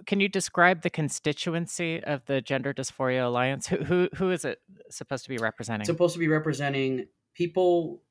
Can 0.05 0.19
you 0.19 0.27
describe 0.27 0.81
the 0.81 0.89
constituency 0.89 2.03
of 2.03 2.25
the 2.25 2.41
Gender 2.41 2.73
Dysphoria 2.73 3.25
Alliance? 3.25 3.67
Who 3.67 3.83
who, 3.83 4.09
who 4.15 4.31
is 4.31 4.45
it 4.45 4.59
supposed 4.89 5.23
to 5.25 5.29
be 5.29 5.37
representing? 5.37 5.81
It's 5.81 5.89
supposed 5.89 6.13
to 6.13 6.19
be 6.19 6.27
representing 6.27 7.07
people 7.33 8.01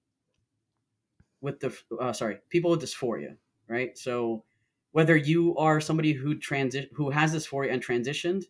with 1.40 1.60
the 1.60 1.76
uh, 2.00 2.12
sorry 2.12 2.38
people 2.48 2.70
with 2.70 2.80
dysphoria, 2.80 3.36
right? 3.68 3.96
So 3.98 4.44
whether 4.92 5.16
you 5.16 5.56
are 5.56 5.80
somebody 5.80 6.12
who 6.12 6.38
transit 6.38 6.90
who 6.94 7.10
has 7.10 7.34
dysphoria 7.34 7.72
and 7.72 7.84
transitioned 7.84 8.44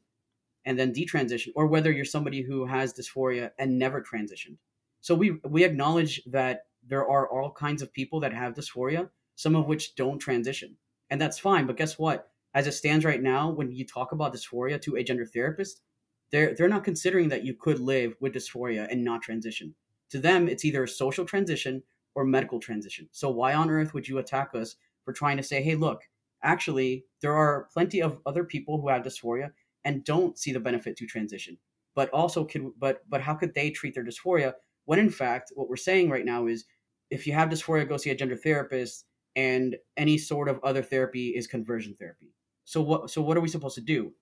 and 0.64 0.78
then 0.78 0.92
detransition, 0.92 1.48
or 1.54 1.66
whether 1.66 1.92
you're 1.92 2.04
somebody 2.04 2.42
who 2.42 2.66
has 2.66 2.94
dysphoria 2.94 3.50
and 3.58 3.78
never 3.78 4.02
transitioned. 4.02 4.56
So 5.00 5.14
we 5.14 5.38
we 5.48 5.64
acknowledge 5.64 6.22
that 6.26 6.66
there 6.86 7.06
are 7.08 7.28
all 7.28 7.50
kinds 7.52 7.82
of 7.82 7.92
people 7.92 8.20
that 8.20 8.32
have 8.32 8.54
dysphoria, 8.54 9.08
some 9.36 9.54
of 9.54 9.66
which 9.66 9.94
don't 9.94 10.18
transition, 10.18 10.76
and 11.10 11.20
that's 11.20 11.38
fine. 11.38 11.66
But 11.66 11.76
guess 11.76 11.98
what? 11.98 12.28
As 12.54 12.66
it 12.66 12.72
stands 12.72 13.04
right 13.04 13.22
now, 13.22 13.50
when 13.50 13.72
you 13.72 13.84
talk 13.84 14.12
about 14.12 14.34
dysphoria 14.34 14.80
to 14.82 14.96
a 14.96 15.04
gender 15.04 15.26
therapist, 15.26 15.82
they're 16.30 16.54
they're 16.54 16.68
not 16.68 16.84
considering 16.84 17.28
that 17.28 17.44
you 17.44 17.54
could 17.54 17.80
live 17.80 18.14
with 18.20 18.34
dysphoria 18.34 18.90
and 18.90 19.04
not 19.04 19.22
transition. 19.22 19.74
To 20.10 20.18
them, 20.18 20.48
it's 20.48 20.64
either 20.64 20.84
a 20.84 20.88
social 20.88 21.24
transition 21.24 21.82
or 22.14 22.24
medical 22.24 22.60
transition. 22.60 23.08
So 23.12 23.30
why 23.30 23.54
on 23.54 23.70
earth 23.70 23.94
would 23.94 24.06
you 24.06 24.18
attack 24.18 24.50
us 24.54 24.76
for 25.04 25.12
trying 25.12 25.36
to 25.36 25.42
say, 25.42 25.62
hey, 25.62 25.74
look, 25.74 26.02
actually, 26.42 27.04
there 27.20 27.34
are 27.34 27.68
plenty 27.72 28.00
of 28.00 28.20
other 28.24 28.44
people 28.44 28.80
who 28.80 28.88
have 28.88 29.02
dysphoria 29.02 29.50
and 29.84 30.04
don't 30.04 30.38
see 30.38 30.52
the 30.52 30.60
benefit 30.60 30.96
to 30.96 31.06
transition. 31.06 31.58
But 31.94 32.10
also, 32.10 32.44
could 32.44 32.70
but 32.78 33.08
but 33.08 33.20
how 33.20 33.34
could 33.34 33.54
they 33.54 33.70
treat 33.70 33.94
their 33.94 34.04
dysphoria 34.04 34.54
when 34.84 34.98
in 34.98 35.10
fact 35.10 35.52
what 35.54 35.68
we're 35.68 35.76
saying 35.76 36.10
right 36.10 36.24
now 36.24 36.46
is 36.46 36.64
if 37.10 37.26
you 37.26 37.32
have 37.32 37.48
dysphoria, 37.48 37.88
go 37.88 37.96
see 37.96 38.10
a 38.10 38.14
gender 38.14 38.36
therapist, 38.36 39.06
and 39.36 39.76
any 39.96 40.18
sort 40.18 40.48
of 40.48 40.60
other 40.62 40.82
therapy 40.82 41.30
is 41.30 41.46
conversion 41.46 41.94
therapy. 41.98 42.34
So 42.64 42.80
what 42.82 43.10
so 43.10 43.22
what 43.22 43.36
are 43.36 43.40
we 43.40 43.48
supposed 43.48 43.74
to 43.76 43.80
do? 43.80 44.12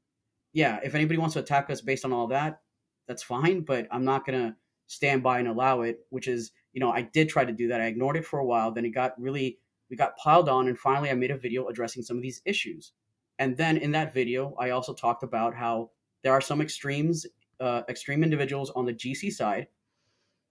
Yeah, 0.52 0.80
if 0.84 0.94
anybody 0.94 1.18
wants 1.18 1.34
to 1.34 1.40
attack 1.40 1.70
us 1.70 1.80
based 1.80 2.04
on 2.04 2.12
all 2.12 2.26
that, 2.28 2.60
that's 3.08 3.22
fine, 3.22 3.62
but 3.62 3.86
I'm 3.90 4.04
not 4.04 4.26
gonna 4.26 4.56
stand 4.86 5.22
by 5.22 5.38
and 5.38 5.48
allow 5.48 5.82
it, 5.82 6.00
which 6.10 6.28
is, 6.28 6.52
you 6.72 6.80
know, 6.80 6.90
I 6.90 7.02
did 7.02 7.28
try 7.28 7.44
to 7.44 7.52
do 7.52 7.68
that. 7.68 7.80
I 7.80 7.86
ignored 7.86 8.16
it 8.16 8.26
for 8.26 8.38
a 8.38 8.44
while, 8.44 8.70
then 8.72 8.84
it 8.84 8.90
got 8.90 9.18
really 9.20 9.58
we 9.90 9.96
got 9.96 10.16
piled 10.16 10.48
on 10.48 10.68
and 10.68 10.78
finally 10.78 11.10
I 11.10 11.14
made 11.14 11.30
a 11.30 11.36
video 11.36 11.68
addressing 11.68 12.02
some 12.02 12.16
of 12.16 12.22
these 12.22 12.42
issues. 12.44 12.92
And 13.42 13.56
then 13.56 13.76
in 13.76 13.90
that 13.90 14.14
video, 14.14 14.54
I 14.56 14.70
also 14.70 14.94
talked 14.94 15.24
about 15.24 15.52
how 15.52 15.90
there 16.22 16.32
are 16.32 16.40
some 16.40 16.60
extremes, 16.60 17.26
uh, 17.58 17.82
extreme 17.88 18.22
individuals 18.22 18.70
on 18.70 18.86
the 18.86 18.94
GC 18.94 19.32
side, 19.32 19.66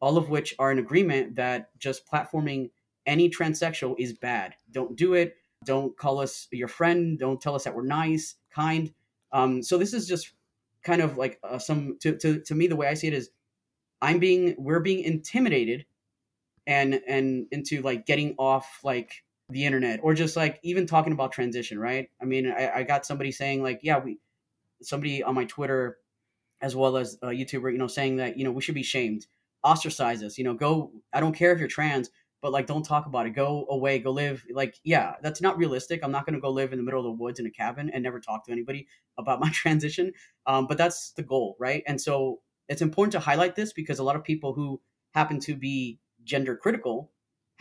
all 0.02 0.18
of 0.18 0.28
which 0.28 0.54
are 0.60 0.74
in 0.74 0.78
agreement 0.78 1.36
that 1.36 1.70
just 1.80 2.06
platforming 2.06 2.70
any 3.06 3.30
transsexual 3.30 3.96
is 3.98 4.12
bad. 4.12 4.56
Don't 4.72 4.98
do 4.98 5.14
it. 5.14 5.38
Don't 5.64 5.96
call 5.96 6.20
us 6.20 6.50
your 6.52 6.68
friend. 6.68 7.18
Don't 7.18 7.40
tell 7.40 7.56
us 7.56 7.64
that 7.64 7.74
we're 7.74 7.86
nice, 7.86 8.36
kind. 8.54 8.94
Um, 9.32 9.64
so 9.64 9.78
this 9.78 9.94
is 9.94 10.06
just 10.06 10.34
kind 10.84 11.02
of 11.02 11.18
like 11.18 11.40
uh, 11.46 11.60
some 11.60 11.98
to, 12.02 12.18
to 12.18 12.42
to 12.42 12.56
me 12.56 12.68
the 12.68 12.76
way 12.76 12.88
I 12.88 12.96
see 12.96 13.08
it 13.08 13.14
is, 13.14 13.30
I'm 14.02 14.20
being 14.20 14.56
we're 14.58 14.82
being 14.82 15.02
intimidated, 15.06 15.86
and 16.68 16.96
and 17.08 17.48
into 17.52 17.82
like 17.84 18.06
getting 18.06 18.36
off 18.38 18.82
like 18.84 19.24
the 19.52 19.66
internet 19.66 20.00
or 20.04 20.14
just 20.14 20.36
like 20.36 20.60
even 20.64 20.86
talking 20.86 21.14
about 21.14 21.32
transition, 21.32 21.80
right? 21.80 22.10
I 22.22 22.26
mean, 22.26 22.52
I, 22.52 22.72
I 22.78 22.84
got 22.84 23.06
somebody 23.06 23.32
saying 23.32 23.64
like, 23.64 23.80
yeah, 23.84 24.00
we 24.00 24.20
somebody 24.82 25.24
on 25.24 25.36
my 25.36 25.46
Twitter 25.46 25.98
as 26.62 26.76
well 26.76 26.98
as 26.98 27.18
a 27.22 27.28
YouTuber, 27.28 27.72
you 27.72 27.78
know, 27.78 27.88
saying 27.88 28.18
that 28.18 28.38
you 28.38 28.44
know 28.44 28.52
we 28.52 28.62
should 28.62 28.76
be 28.76 28.84
shamed, 28.84 29.28
ostracize 29.64 30.24
us, 30.24 30.38
you 30.38 30.44
know, 30.44 30.54
go. 30.54 30.92
I 31.14 31.20
don't 31.20 31.36
care 31.36 31.52
if 31.52 31.60
you're 31.60 31.68
trans, 31.68 32.10
but 32.42 32.52
like 32.52 32.68
don't 32.68 32.84
talk 32.84 33.06
about 33.06 33.26
it. 33.26 33.32
Go 33.32 33.66
away, 33.70 34.00
go 34.00 34.12
live. 34.12 34.44
Like, 34.52 34.76
yeah, 34.84 35.14
that's 35.22 35.42
not 35.42 35.58
realistic. 35.58 36.02
I'm 36.04 36.12
not 36.12 36.26
going 36.26 36.36
to 36.36 36.42
go 36.42 36.50
live 36.50 36.72
in 36.72 36.80
the 36.80 36.84
middle 36.84 37.00
of 37.00 37.06
the 37.06 37.24
woods 37.24 37.40
in 37.40 37.46
a 37.46 37.52
cabin 37.52 37.90
and 37.90 38.04
never 38.04 38.20
talk 38.20 38.46
to 38.46 38.52
anybody 38.52 38.88
about 39.18 39.40
my 39.40 39.50
transition. 39.52 40.14
Um, 40.46 40.68
but 40.68 40.78
that's 40.78 41.12
the 41.12 41.24
goal, 41.24 41.56
right? 41.60 41.84
And 41.88 42.00
so 42.00 42.42
it's 42.70 42.82
important 42.82 43.12
to 43.14 43.20
highlight 43.20 43.56
this 43.56 43.74
because 43.74 44.00
a 44.00 44.04
lot 44.04 44.16
of 44.16 44.24
people 44.24 44.54
who 44.54 44.82
happen 45.14 45.40
to 45.42 45.56
be 45.56 46.00
gender 46.24 46.56
critical 46.56 47.12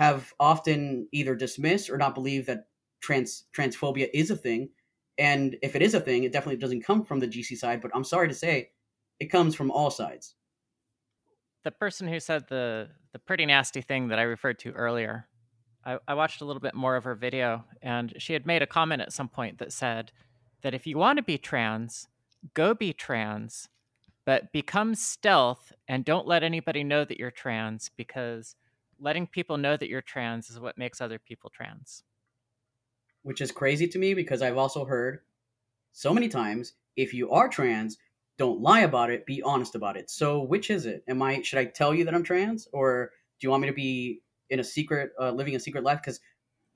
have 0.00 0.32
often 0.40 1.06
either 1.12 1.34
dismissed 1.34 1.90
or 1.90 1.98
not 1.98 2.14
believed 2.14 2.46
that 2.46 2.64
trans 3.02 3.44
transphobia 3.54 4.08
is 4.14 4.30
a 4.30 4.36
thing. 4.36 4.70
And 5.18 5.58
if 5.60 5.76
it 5.76 5.82
is 5.82 5.92
a 5.92 6.00
thing, 6.00 6.24
it 6.24 6.32
definitely 6.32 6.56
doesn't 6.56 6.84
come 6.84 7.04
from 7.04 7.20
the 7.20 7.28
GC 7.28 7.58
side. 7.58 7.82
But 7.82 7.90
I'm 7.94 8.02
sorry 8.02 8.26
to 8.28 8.34
say, 8.34 8.70
it 9.20 9.26
comes 9.26 9.54
from 9.54 9.70
all 9.70 9.90
sides. 9.90 10.36
The 11.64 11.70
person 11.70 12.08
who 12.08 12.18
said 12.18 12.44
the 12.48 12.88
the 13.12 13.18
pretty 13.18 13.44
nasty 13.44 13.82
thing 13.82 14.08
that 14.08 14.18
I 14.18 14.22
referred 14.22 14.58
to 14.60 14.70
earlier, 14.70 15.28
I, 15.84 15.98
I 16.08 16.14
watched 16.14 16.40
a 16.40 16.46
little 16.46 16.60
bit 16.60 16.74
more 16.74 16.96
of 16.96 17.04
her 17.04 17.14
video, 17.14 17.66
and 17.82 18.14
she 18.16 18.32
had 18.32 18.46
made 18.46 18.62
a 18.62 18.66
comment 18.66 19.02
at 19.02 19.12
some 19.12 19.28
point 19.28 19.58
that 19.58 19.70
said 19.70 20.12
that 20.62 20.72
if 20.72 20.86
you 20.86 20.96
want 20.96 21.18
to 21.18 21.22
be 21.22 21.36
trans, 21.36 22.08
go 22.54 22.72
be 22.72 22.94
trans, 22.94 23.68
but 24.24 24.50
become 24.50 24.94
stealth 24.94 25.72
and 25.86 26.06
don't 26.06 26.26
let 26.26 26.42
anybody 26.42 26.84
know 26.84 27.04
that 27.04 27.18
you're 27.18 27.30
trans 27.30 27.90
because 27.98 28.54
letting 29.00 29.26
people 29.26 29.56
know 29.56 29.76
that 29.76 29.88
you're 29.88 30.02
trans 30.02 30.50
is 30.50 30.60
what 30.60 30.78
makes 30.78 31.00
other 31.00 31.18
people 31.18 31.50
trans. 31.50 32.02
Which 33.22 33.40
is 33.40 33.52
crazy 33.52 33.88
to 33.88 33.98
me 33.98 34.14
because 34.14 34.42
I've 34.42 34.56
also 34.56 34.84
heard 34.84 35.20
so 35.92 36.14
many 36.14 36.28
times 36.28 36.74
if 36.96 37.14
you 37.14 37.30
are 37.30 37.48
trans, 37.48 37.98
don't 38.38 38.60
lie 38.60 38.80
about 38.80 39.10
it, 39.10 39.26
be 39.26 39.42
honest 39.42 39.74
about 39.74 39.96
it. 39.96 40.10
So 40.10 40.40
which 40.42 40.70
is 40.70 40.86
it? 40.86 41.04
Am 41.08 41.22
I 41.22 41.42
should 41.42 41.58
I 41.58 41.66
tell 41.66 41.94
you 41.94 42.04
that 42.04 42.14
I'm 42.14 42.22
trans 42.22 42.68
or 42.72 43.10
do 43.38 43.46
you 43.46 43.50
want 43.50 43.62
me 43.62 43.68
to 43.68 43.74
be 43.74 44.22
in 44.48 44.60
a 44.60 44.64
secret 44.64 45.10
uh, 45.20 45.30
living 45.30 45.54
a 45.56 45.60
secret 45.60 45.84
life 45.84 46.00
cuz 46.02 46.20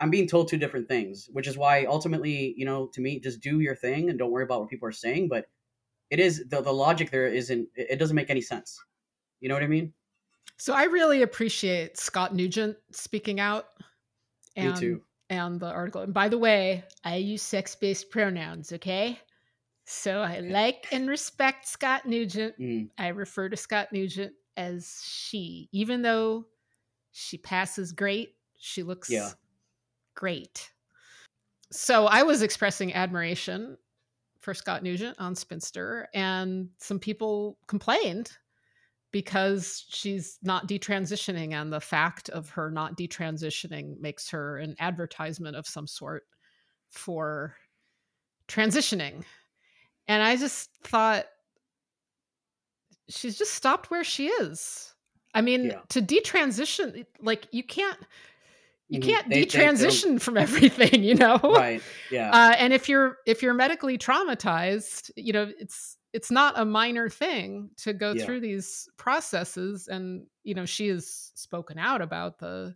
I'm 0.00 0.10
being 0.10 0.26
told 0.26 0.48
two 0.48 0.58
different 0.58 0.88
things, 0.88 1.28
which 1.32 1.46
is 1.46 1.56
why 1.56 1.84
ultimately, 1.84 2.54
you 2.56 2.64
know, 2.64 2.88
to 2.88 3.00
me 3.00 3.20
just 3.20 3.40
do 3.40 3.60
your 3.60 3.76
thing 3.76 4.10
and 4.10 4.18
don't 4.18 4.30
worry 4.30 4.44
about 4.44 4.60
what 4.60 4.68
people 4.68 4.88
are 4.88 4.92
saying, 4.92 5.28
but 5.28 5.46
it 6.10 6.20
is 6.20 6.44
the, 6.48 6.60
the 6.60 6.72
logic 6.72 7.10
there 7.10 7.26
isn't 7.28 7.68
it 7.74 7.98
doesn't 7.98 8.16
make 8.16 8.30
any 8.30 8.40
sense. 8.40 8.82
You 9.40 9.48
know 9.48 9.54
what 9.54 9.62
I 9.62 9.68
mean? 9.68 9.92
So 10.56 10.72
I 10.72 10.84
really 10.84 11.22
appreciate 11.22 11.98
Scott 11.98 12.34
Newgent 12.34 12.76
speaking 12.92 13.40
out. 13.40 13.66
And, 14.56 14.74
Me 14.74 14.80
too. 14.80 15.02
And 15.30 15.58
the 15.58 15.66
article. 15.66 16.02
And 16.02 16.14
by 16.14 16.28
the 16.28 16.38
way, 16.38 16.84
I 17.04 17.16
use 17.16 17.42
sex 17.42 17.74
based 17.74 18.10
pronouns, 18.10 18.72
okay? 18.72 19.18
So 19.84 20.20
I 20.20 20.40
like 20.40 20.86
and 20.92 21.08
respect 21.08 21.68
Scott 21.68 22.06
Newgent. 22.06 22.58
Mm. 22.58 22.88
I 22.96 23.08
refer 23.08 23.48
to 23.48 23.56
Scott 23.56 23.88
Newgent 23.92 24.32
as 24.56 25.02
she, 25.04 25.68
even 25.72 26.02
though 26.02 26.46
she 27.12 27.36
passes 27.36 27.92
great, 27.92 28.34
she 28.58 28.82
looks 28.82 29.10
yeah. 29.10 29.30
great. 30.14 30.70
So 31.70 32.06
I 32.06 32.22
was 32.22 32.42
expressing 32.42 32.94
admiration 32.94 33.76
for 34.40 34.54
Scott 34.54 34.82
Newgent 34.82 35.18
on 35.18 35.34
Spinster, 35.34 36.08
and 36.14 36.68
some 36.78 36.98
people 36.98 37.58
complained 37.66 38.30
because 39.14 39.84
she's 39.88 40.40
not 40.42 40.66
detransitioning 40.66 41.52
and 41.52 41.72
the 41.72 41.80
fact 41.80 42.30
of 42.30 42.50
her 42.50 42.68
not 42.68 42.96
detransitioning 42.96 43.96
makes 44.00 44.28
her 44.28 44.58
an 44.58 44.74
advertisement 44.80 45.54
of 45.54 45.68
some 45.68 45.86
sort 45.86 46.24
for 46.90 47.54
transitioning. 48.48 49.22
And 50.08 50.20
i 50.20 50.34
just 50.34 50.68
thought 50.82 51.26
she's 53.08 53.38
just 53.38 53.52
stopped 53.52 53.88
where 53.88 54.02
she 54.02 54.26
is. 54.26 54.92
I 55.32 55.42
mean 55.42 55.66
yeah. 55.66 55.78
to 55.90 56.02
detransition 56.02 57.06
like 57.20 57.46
you 57.52 57.62
can't 57.62 57.98
you 58.88 58.98
mm-hmm. 58.98 59.10
can't 59.10 59.28
they, 59.28 59.46
detransition 59.46 60.14
they 60.14 60.18
from 60.18 60.36
everything 60.46 61.04
you 61.04 61.14
know? 61.14 61.38
Right. 61.38 61.82
Yeah. 62.10 62.32
Uh, 62.32 62.56
and 62.58 62.72
if 62.72 62.88
you're 62.88 63.18
if 63.26 63.44
you're 63.44 63.54
medically 63.54 63.96
traumatized 63.96 65.12
you 65.14 65.32
know 65.32 65.52
it's 65.60 65.98
it's 66.14 66.30
not 66.30 66.56
a 66.56 66.64
minor 66.64 67.10
thing 67.10 67.68
to 67.76 67.92
go 67.92 68.12
yeah. 68.12 68.24
through 68.24 68.38
these 68.38 68.88
processes 68.96 69.88
and 69.88 70.24
you 70.44 70.54
know 70.54 70.64
she 70.64 70.86
has 70.86 71.32
spoken 71.34 71.76
out 71.76 72.00
about 72.00 72.38
the 72.38 72.74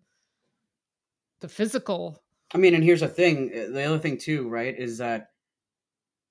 the 1.40 1.48
physical 1.48 2.20
i 2.53 2.59
mean 2.59 2.74
and 2.74 2.85
here's 2.85 3.01
the 3.01 3.09
thing 3.09 3.51
eh, 3.55 3.68
the 3.70 3.85
other 3.85 3.98
thing 3.98 4.18
too 4.18 4.48
right 4.48 4.74
is 4.77 4.98
that 4.98 5.29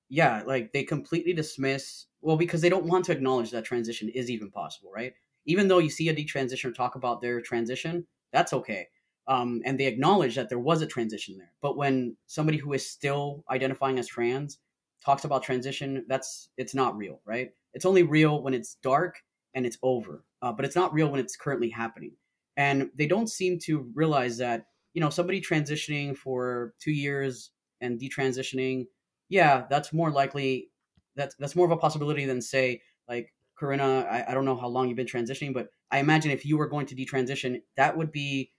yeah 0.09 0.43
like 0.45 0.71
they 0.73 0.83
completely 0.83 1.33
dismiss 1.33 2.05
well 2.21 2.37
because 2.37 2.61
they 2.61 2.69
don't 2.69 2.85
want 2.85 3.05
to 3.05 3.13
acknowledge 3.13 3.51
that 3.51 3.63
transition 3.63 4.09
is 4.09 4.29
even 4.29 4.51
possible 4.51 4.91
right 4.93 5.13
even 5.45 5.69
though 5.69 5.79
you 5.79 5.89
see 5.89 6.09
a 6.09 6.15
detransitioner 6.15 6.75
talk 6.75 6.95
about 6.95 7.21
their 7.21 7.41
transition 7.41 8.05
that's 8.31 8.53
okay 8.53 8.85
um, 9.29 9.61
and 9.65 9.77
they 9.77 9.87
acknowledge 9.87 10.35
that 10.35 10.47
there 10.47 10.59
was 10.59 10.81
a 10.81 10.87
transition 10.87 11.37
there 11.37 11.53
but 11.61 11.77
when 11.77 12.17
somebody 12.25 12.57
who 12.57 12.73
is 12.73 12.89
still 12.89 13.45
identifying 13.49 13.97
as 13.97 14.07
trans 14.07 14.59
talks 15.03 15.23
about 15.23 15.43
transition, 15.43 16.05
that's 16.07 16.49
it's 16.57 16.75
not 16.75 16.97
real, 16.97 17.21
right? 17.25 17.51
It's 17.73 17.85
only 17.85 18.03
real 18.03 18.41
when 18.41 18.53
it's 18.53 18.75
dark 18.81 19.17
and 19.53 19.65
it's 19.65 19.77
over. 19.83 20.23
Uh, 20.41 20.51
but 20.51 20.65
it's 20.65 20.75
not 20.75 20.93
real 20.93 21.09
when 21.09 21.19
it's 21.19 21.35
currently 21.35 21.69
happening. 21.69 22.11
And 22.57 22.89
they 22.95 23.07
don't 23.07 23.29
seem 23.29 23.59
to 23.65 23.89
realize 23.93 24.37
that, 24.37 24.65
you 24.93 25.01
know, 25.01 25.09
somebody 25.09 25.41
transitioning 25.41 26.15
for 26.15 26.73
two 26.79 26.91
years 26.91 27.51
and 27.81 27.99
detransitioning, 27.99 28.85
yeah, 29.29 29.65
that's 29.69 29.93
more 29.93 30.11
likely, 30.11 30.69
that's, 31.15 31.35
that's 31.35 31.55
more 31.55 31.65
of 31.65 31.71
a 31.71 31.77
possibility 31.77 32.25
than, 32.25 32.41
say, 32.41 32.81
like, 33.07 33.33
Corinna, 33.57 34.07
I, 34.09 34.31
I 34.31 34.33
don't 34.33 34.45
know 34.45 34.55
how 34.55 34.67
long 34.67 34.87
you've 34.87 34.97
been 34.97 35.07
transitioning, 35.07 35.53
but 35.53 35.69
I 35.91 35.99
imagine 35.99 36.31
if 36.31 36.45
you 36.45 36.57
were 36.57 36.67
going 36.67 36.85
to 36.87 36.95
detransition, 36.95 37.61
that 37.75 37.97
would 37.97 38.11
be, 38.11 38.51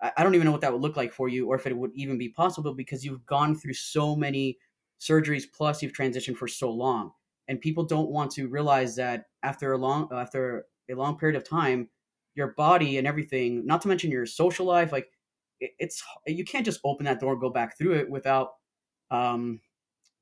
I 0.00 0.22
don't 0.22 0.34
even 0.34 0.44
know 0.44 0.52
what 0.52 0.60
that 0.60 0.72
would 0.72 0.82
look 0.82 0.96
like 0.96 1.12
for 1.12 1.28
you 1.28 1.46
or 1.48 1.56
if 1.56 1.66
it 1.66 1.76
would 1.76 1.92
even 1.94 2.18
be 2.18 2.28
possible 2.28 2.74
because 2.74 3.04
you've 3.04 3.24
gone 3.24 3.54
through 3.54 3.74
so 3.74 4.14
many 4.14 4.58
surgeries 5.00 5.44
plus 5.52 5.82
you've 5.82 5.92
transitioned 5.92 6.36
for 6.36 6.48
so 6.48 6.70
long 6.70 7.12
and 7.48 7.60
people 7.60 7.84
don't 7.84 8.10
want 8.10 8.30
to 8.30 8.48
realize 8.48 8.96
that 8.96 9.24
after 9.42 9.72
a 9.72 9.78
long 9.78 10.08
after 10.12 10.66
a 10.90 10.94
long 10.94 11.18
period 11.18 11.36
of 11.36 11.48
time 11.48 11.88
your 12.34 12.48
body 12.56 12.98
and 12.98 13.06
everything 13.06 13.66
not 13.66 13.80
to 13.82 13.88
mention 13.88 14.10
your 14.10 14.26
social 14.26 14.66
life 14.66 14.92
like 14.92 15.08
it's 15.60 16.02
you 16.26 16.44
can't 16.44 16.64
just 16.64 16.80
open 16.84 17.04
that 17.06 17.20
door 17.20 17.32
and 17.32 17.40
go 17.40 17.50
back 17.50 17.76
through 17.78 17.94
it 17.94 18.10
without 18.10 18.50
um 19.10 19.60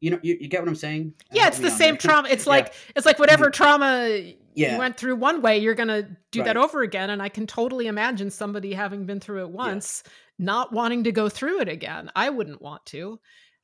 you 0.01 0.11
know 0.11 0.19
you, 0.23 0.37
you 0.41 0.49
get 0.49 0.61
what 0.61 0.69
i'm 0.69 0.75
saying 0.75 1.13
yeah 1.33 1.49
it's 1.49 1.59
the 1.59 1.71
same 1.71 1.97
trauma 1.97 2.29
it's 2.29 2.47
like 2.47 2.67
yeah. 2.67 2.93
it's 2.97 3.07
like 3.07 3.19
whatever 3.19 3.47
mm-hmm. 3.47 3.63
trauma 3.63 4.35
yeah. 4.55 4.73
you 4.73 4.79
went 4.79 4.97
through 4.97 5.17
one 5.17 5.43
way 5.43 5.59
you're 5.59 5.75
gonna 5.75 6.03
do 6.31 6.41
right. 6.41 6.47
that 6.47 6.57
over 6.57 6.83
again 6.83 7.11
and 7.11 7.23
i 7.23 7.29
can 7.29 7.47
totally 7.47 7.87
imagine 7.87 8.31
somebody 8.31 8.73
having 8.73 9.07
been 9.07 9.19
through 9.19 9.43
it 9.43 9.51
once 9.51 10.03
yeah. 10.05 10.11
not 10.47 10.73
wanting 10.73 11.05
to 11.05 11.11
go 11.11 11.29
through 11.29 11.61
it 11.61 11.69
again 11.69 12.11
i 12.15 12.29
wouldn't 12.29 12.61
want 12.61 12.85
to 12.87 13.19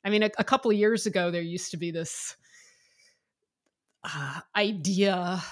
i 0.05 0.11
mean 0.11 0.23
a, 0.23 0.31
a 0.39 0.45
couple 0.45 0.71
of 0.71 0.77
years 0.77 1.07
ago 1.07 1.31
there 1.31 1.43
used 1.43 1.71
to 1.71 1.77
be 1.77 1.91
this 1.91 2.37
uh, 4.05 4.41
idea 4.57 5.43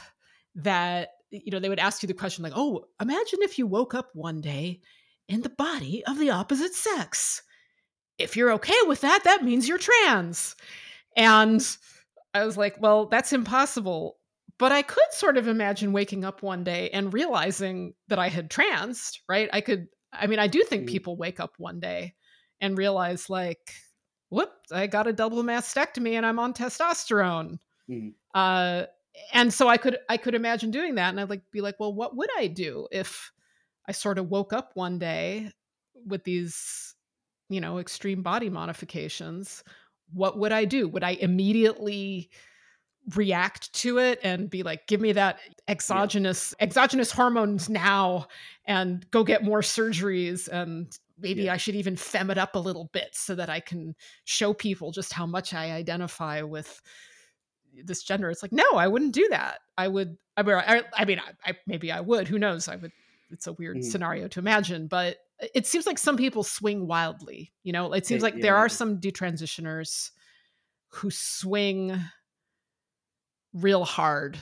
that 0.54 1.10
you 1.30 1.50
know 1.50 1.58
they 1.58 1.68
would 1.68 1.78
ask 1.78 2.02
you 2.02 2.06
the 2.06 2.14
question 2.14 2.42
like 2.42 2.54
oh 2.56 2.84
imagine 3.00 3.40
if 3.42 3.58
you 3.58 3.66
woke 3.66 3.94
up 3.94 4.10
one 4.14 4.40
day 4.40 4.80
in 5.28 5.42
the 5.42 5.50
body 5.50 6.02
of 6.06 6.18
the 6.18 6.30
opposite 6.30 6.74
sex. 6.74 7.42
If 8.16 8.36
you're 8.36 8.52
okay 8.52 8.74
with 8.86 9.02
that 9.02 9.24
that 9.24 9.44
means 9.44 9.68
you're 9.68 9.78
trans. 9.78 10.56
And 11.16 11.64
i 12.34 12.44
was 12.44 12.56
like 12.56 12.80
well 12.80 13.06
that's 13.06 13.32
impossible. 13.32 14.16
But 14.58 14.72
i 14.72 14.82
could 14.82 15.12
sort 15.12 15.36
of 15.36 15.46
imagine 15.48 15.92
waking 15.92 16.24
up 16.24 16.42
one 16.42 16.64
day 16.64 16.90
and 16.90 17.12
realizing 17.12 17.94
that 18.08 18.18
i 18.18 18.28
had 18.28 18.50
trans 18.50 19.20
right? 19.28 19.48
I 19.52 19.60
could 19.60 19.88
i 20.12 20.26
mean 20.26 20.38
i 20.38 20.46
do 20.46 20.62
think 20.64 20.84
mm. 20.84 20.88
people 20.88 21.16
wake 21.16 21.38
up 21.38 21.52
one 21.58 21.80
day 21.80 22.14
and 22.60 22.78
realize 22.78 23.28
like 23.28 23.60
whoop 24.30 24.52
i 24.72 24.86
got 24.86 25.06
a 25.06 25.12
double 25.12 25.42
mastectomy 25.42 26.14
and 26.14 26.24
i'm 26.26 26.38
on 26.38 26.52
testosterone 26.52 27.58
mm. 27.90 28.12
Uh, 28.34 28.84
and 29.32 29.52
so 29.52 29.68
I 29.68 29.76
could 29.76 29.98
I 30.08 30.16
could 30.16 30.34
imagine 30.34 30.70
doing 30.70 30.94
that, 30.96 31.10
and 31.10 31.20
I'd 31.20 31.30
like 31.30 31.42
be 31.50 31.60
like, 31.60 31.80
well, 31.80 31.92
what 31.92 32.16
would 32.16 32.30
I 32.36 32.46
do 32.46 32.86
if 32.92 33.32
I 33.86 33.92
sort 33.92 34.18
of 34.18 34.30
woke 34.30 34.52
up 34.52 34.70
one 34.74 34.98
day 34.98 35.50
with 36.06 36.24
these, 36.24 36.94
you 37.48 37.60
know, 37.60 37.78
extreme 37.78 38.22
body 38.22 38.48
modifications? 38.48 39.64
What 40.12 40.38
would 40.38 40.52
I 40.52 40.64
do? 40.64 40.88
Would 40.88 41.04
I 41.04 41.10
immediately 41.12 42.30
react 43.16 43.72
to 43.72 43.98
it 43.98 44.20
and 44.22 44.50
be 44.50 44.62
like, 44.62 44.86
give 44.86 45.00
me 45.00 45.12
that 45.12 45.40
exogenous 45.66 46.54
yeah. 46.58 46.64
exogenous 46.64 47.10
hormones 47.10 47.68
now, 47.68 48.28
and 48.66 49.08
go 49.10 49.24
get 49.24 49.42
more 49.42 49.62
surgeries 49.62 50.48
and 50.48 50.96
maybe 51.18 51.44
yeah. 51.44 51.54
I 51.54 51.56
should 51.56 51.74
even 51.74 51.96
fem 51.96 52.30
it 52.30 52.38
up 52.38 52.54
a 52.54 52.60
little 52.60 52.90
bit 52.92 53.10
so 53.12 53.34
that 53.34 53.50
I 53.50 53.60
can 53.60 53.94
show 54.24 54.52
people 54.52 54.92
just 54.92 55.12
how 55.12 55.26
much 55.26 55.54
I 55.54 55.72
identify 55.72 56.42
with 56.42 56.80
this 57.84 58.02
gender 58.02 58.30
it's 58.30 58.42
like 58.42 58.52
no 58.52 58.64
i 58.74 58.86
wouldn't 58.86 59.14
do 59.14 59.26
that 59.30 59.58
i 59.76 59.86
would 59.86 60.16
i 60.36 60.42
mean 60.42 60.54
i, 60.56 60.82
I 60.96 61.04
mean 61.04 61.18
I, 61.18 61.50
I, 61.50 61.56
maybe 61.66 61.92
i 61.92 62.00
would 62.00 62.28
who 62.28 62.38
knows 62.38 62.68
i 62.68 62.76
would 62.76 62.92
it's 63.30 63.46
a 63.46 63.52
weird 63.52 63.78
mm. 63.78 63.84
scenario 63.84 64.28
to 64.28 64.40
imagine 64.40 64.86
but 64.86 65.18
it 65.54 65.66
seems 65.66 65.86
like 65.86 65.98
some 65.98 66.16
people 66.16 66.42
swing 66.42 66.86
wildly 66.86 67.52
you 67.62 67.72
know 67.72 67.92
it 67.92 68.06
seems 68.06 68.22
like 68.22 68.36
yeah. 68.36 68.42
there 68.42 68.56
are 68.56 68.68
some 68.68 68.98
detransitioners 68.98 70.10
who 70.88 71.10
swing 71.10 71.96
real 73.52 73.84
hard 73.84 74.38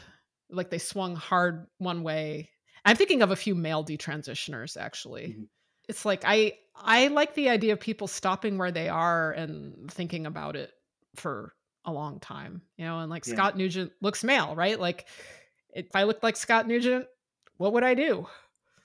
like 0.50 0.70
they 0.70 0.78
swung 0.78 1.16
hard 1.16 1.66
one 1.78 2.02
way 2.02 2.50
i'm 2.84 2.96
thinking 2.96 3.22
of 3.22 3.30
a 3.30 3.36
few 3.36 3.54
male 3.54 3.84
detransitioners 3.84 4.76
actually 4.76 5.28
mm-hmm. 5.28 5.42
It's 5.88 6.04
like 6.04 6.22
i 6.24 6.54
i 6.74 7.08
like 7.08 7.34
the 7.34 7.48
idea 7.48 7.72
of 7.72 7.80
people 7.80 8.06
stopping 8.06 8.58
where 8.58 8.70
they 8.70 8.88
are 8.88 9.32
and 9.32 9.90
thinking 9.90 10.26
about 10.26 10.56
it 10.56 10.72
for 11.14 11.54
a 11.86 11.92
long 11.92 12.18
time, 12.18 12.62
you 12.76 12.84
know, 12.84 12.98
and 12.98 13.10
like 13.10 13.26
yeah. 13.26 13.34
Scott 13.34 13.56
Newgent 13.56 13.92
looks 14.02 14.24
male, 14.24 14.54
right? 14.54 14.78
Like 14.78 15.06
if 15.72 15.86
I 15.94 16.02
looked 16.02 16.22
like 16.22 16.36
Scott 16.36 16.66
Newgent, 16.66 17.06
what 17.56 17.72
would 17.72 17.84
I 17.84 17.94
do? 17.94 18.26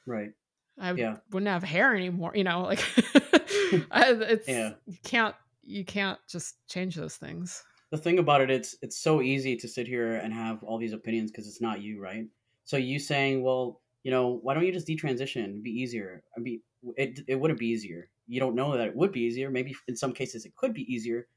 Right. 0.05 0.31
I 0.79 0.93
yeah. 0.93 1.17
wouldn't 1.31 1.49
have 1.49 1.63
hair 1.63 1.95
anymore, 1.95 2.31
you 2.35 2.43
know, 2.43 2.61
like 2.61 2.83
it's 2.95 4.47
yeah. 4.47 4.73
you 4.85 4.97
can't 5.03 5.35
you 5.63 5.83
can't 5.83 6.19
just 6.29 6.55
change 6.67 6.95
those 6.95 7.17
things. 7.17 7.63
The 7.91 7.97
thing 7.97 8.19
about 8.19 8.41
it 8.41 8.49
it's 8.51 8.75
it's 8.81 8.97
so 8.97 9.21
easy 9.21 9.55
to 9.57 9.67
sit 9.67 9.87
here 9.87 10.13
and 10.13 10.33
have 10.33 10.63
all 10.63 10.77
these 10.77 10.93
opinions 10.93 11.31
because 11.31 11.47
it's 11.47 11.61
not 11.61 11.81
you, 11.81 11.99
right? 11.99 12.25
So 12.63 12.77
you 12.77 12.99
saying, 12.99 13.43
well, 13.43 13.81
you 14.03 14.11
know, 14.11 14.39
why 14.43 14.53
don't 14.53 14.65
you 14.65 14.71
just 14.71 14.87
detransition? 14.87 15.43
It'd 15.43 15.63
be 15.63 15.71
easier. 15.71 16.23
I 16.37 16.39
mean, 16.39 16.61
it 16.97 17.19
it 17.27 17.35
wouldn't 17.35 17.59
be 17.59 17.67
easier. 17.67 18.09
You 18.27 18.39
don't 18.39 18.55
know 18.55 18.77
that 18.77 18.87
it 18.87 18.95
would 18.95 19.11
be 19.11 19.21
easier. 19.21 19.49
Maybe 19.49 19.75
in 19.87 19.95
some 19.95 20.13
cases 20.13 20.45
it 20.45 20.55
could 20.55 20.73
be 20.73 20.91
easier, 20.93 21.27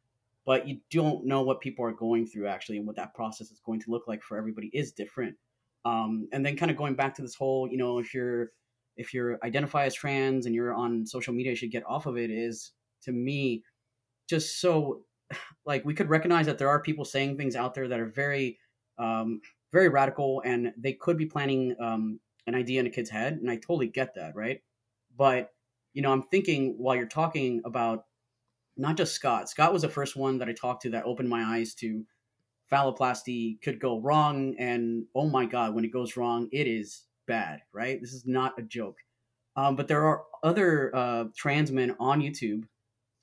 but 0.44 0.68
you 0.68 0.78
don't 0.90 1.24
know 1.24 1.42
what 1.42 1.60
people 1.60 1.84
are 1.84 1.92
going 1.92 2.26
through 2.26 2.46
actually 2.46 2.78
and 2.78 2.86
what 2.86 2.96
that 2.96 3.14
process 3.14 3.50
is 3.50 3.60
going 3.64 3.80
to 3.80 3.90
look 3.90 4.06
like 4.06 4.22
for 4.22 4.36
everybody 4.36 4.70
is 4.72 4.92
different 4.92 5.36
um, 5.84 6.28
and 6.32 6.44
then 6.44 6.56
kind 6.56 6.70
of 6.70 6.76
going 6.76 6.94
back 6.94 7.14
to 7.14 7.22
this 7.22 7.34
whole 7.34 7.68
you 7.68 7.76
know 7.76 7.98
if 7.98 8.14
you're 8.14 8.50
if 8.96 9.12
you're 9.12 9.38
identify 9.44 9.84
as 9.84 9.94
trans 9.94 10.46
and 10.46 10.54
you're 10.54 10.74
on 10.74 11.06
social 11.06 11.34
media 11.34 11.50
you 11.50 11.56
should 11.56 11.70
get 11.70 11.84
off 11.86 12.06
of 12.06 12.16
it 12.16 12.30
is 12.30 12.72
to 13.02 13.12
me 13.12 13.62
just 14.28 14.60
so 14.60 15.02
like 15.66 15.84
we 15.84 15.94
could 15.94 16.08
recognize 16.08 16.46
that 16.46 16.58
there 16.58 16.68
are 16.68 16.80
people 16.80 17.04
saying 17.04 17.36
things 17.36 17.56
out 17.56 17.74
there 17.74 17.88
that 17.88 18.00
are 18.00 18.06
very 18.06 18.58
um, 18.98 19.40
very 19.72 19.88
radical 19.88 20.40
and 20.44 20.72
they 20.76 20.92
could 20.92 21.18
be 21.18 21.26
planting 21.26 21.74
um, 21.80 22.20
an 22.46 22.54
idea 22.54 22.78
in 22.78 22.86
a 22.86 22.90
kid's 22.90 23.10
head 23.10 23.34
and 23.34 23.50
i 23.50 23.56
totally 23.56 23.88
get 23.88 24.14
that 24.14 24.34
right 24.34 24.62
but 25.16 25.50
you 25.92 26.02
know 26.02 26.12
i'm 26.12 26.22
thinking 26.22 26.74
while 26.78 26.96
you're 26.96 27.06
talking 27.06 27.62
about 27.64 28.04
not 28.76 28.96
just 28.96 29.14
Scott. 29.14 29.48
Scott 29.48 29.72
was 29.72 29.82
the 29.82 29.88
first 29.88 30.16
one 30.16 30.38
that 30.38 30.48
I 30.48 30.52
talked 30.52 30.82
to 30.82 30.90
that 30.90 31.04
opened 31.04 31.28
my 31.28 31.42
eyes 31.42 31.74
to 31.76 32.04
phalloplasty 32.72 33.60
could 33.62 33.78
go 33.78 34.00
wrong, 34.00 34.56
and 34.58 35.04
oh 35.14 35.28
my 35.28 35.44
god, 35.44 35.74
when 35.74 35.84
it 35.84 35.92
goes 35.92 36.16
wrong, 36.16 36.48
it 36.52 36.66
is 36.66 37.02
bad. 37.26 37.60
Right? 37.72 38.00
This 38.00 38.12
is 38.12 38.26
not 38.26 38.58
a 38.58 38.62
joke. 38.62 38.98
Um, 39.56 39.76
but 39.76 39.86
there 39.86 40.04
are 40.04 40.24
other 40.42 40.94
uh, 40.94 41.24
trans 41.36 41.70
men 41.70 41.94
on 42.00 42.20
YouTube. 42.20 42.64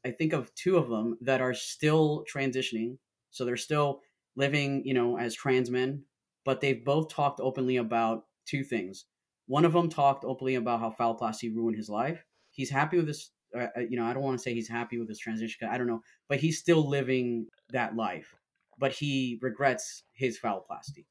I 0.06 0.12
think 0.12 0.34
of 0.34 0.54
two 0.56 0.78
of 0.78 0.90
them 0.90 1.18
that 1.22 1.42
are 1.42 1.54
still 1.54 2.24
transitioning, 2.34 2.98
so 3.32 3.44
they're 3.44 3.58
still 3.58 4.02
living, 4.36 4.84
you 4.86 4.94
know, 4.94 5.18
as 5.18 5.36
trans 5.36 5.70
men. 5.70 6.04
But 6.46 6.62
they've 6.62 6.84
both 6.84 7.10
talked 7.10 7.40
openly 7.40 7.78
about 7.78 8.24
two 8.48 8.64
things. 8.64 9.06
One 9.52 9.66
of 9.66 9.74
them 9.74 9.90
talked 9.90 10.24
openly 10.24 10.56
about 10.56 10.80
how 10.80 10.96
phalloplasty 10.98 11.54
ruined 11.54 11.76
his 11.76 11.90
life. 11.90 12.24
He's 12.52 12.70
happy 12.70 12.96
with 12.96 13.08
this 13.08 13.32
uh, 13.54 13.68
uh, 13.76 13.82
you 13.82 13.98
know, 13.98 14.06
I 14.06 14.14
don't 14.14 14.24
want 14.24 14.38
to 14.38 14.42
say 14.42 14.54
he's 14.54 14.70
happy 14.70 14.98
with 14.98 15.10
his 15.10 15.20
transition. 15.20 15.68
I 15.70 15.78
don't 15.78 15.88
know, 15.88 16.00
but 16.30 16.40
he's 16.40 16.58
still 16.58 16.88
living 16.88 17.48
that 17.72 17.98
life. 17.98 18.34
But 18.78 18.94
he 18.94 19.40
regrets 19.42 20.04
his 20.14 20.40
phalloplasty. 20.40 21.04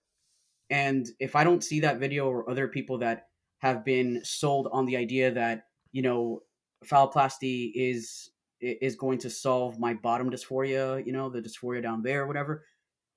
And 0.70 1.06
if 1.18 1.36
I 1.36 1.44
don't 1.44 1.62
see 1.62 1.80
that 1.80 1.98
video 1.98 2.30
or 2.30 2.48
other 2.48 2.66
people 2.66 2.96
that 2.98 3.26
have 3.58 3.84
been 3.84 4.22
sold 4.24 4.68
on 4.72 4.86
the 4.86 4.96
idea 4.96 5.30
that 5.32 5.64
you 5.92 6.00
know 6.00 6.40
phalloplasty 6.86 7.72
is 7.74 8.30
is 8.62 8.96
going 8.96 9.18
to 9.18 9.28
solve 9.28 9.78
my 9.78 9.92
bottom 9.92 10.30
dysphoria, 10.30 11.04
you 11.04 11.12
know, 11.12 11.28
the 11.28 11.42
dysphoria 11.42 11.82
down 11.82 12.02
there, 12.02 12.22
or 12.22 12.26
whatever, 12.26 12.64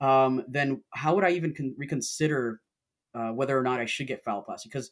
um, 0.01 0.43
then 0.49 0.83
how 0.93 1.15
would 1.15 1.23
I 1.23 1.29
even 1.29 1.53
con- 1.55 1.75
reconsider 1.77 2.59
uh, 3.15 3.29
whether 3.29 3.57
or 3.57 3.63
not 3.63 3.79
I 3.79 3.85
should 3.85 4.07
get 4.07 4.25
phalloplasty? 4.25 4.65
Because 4.65 4.91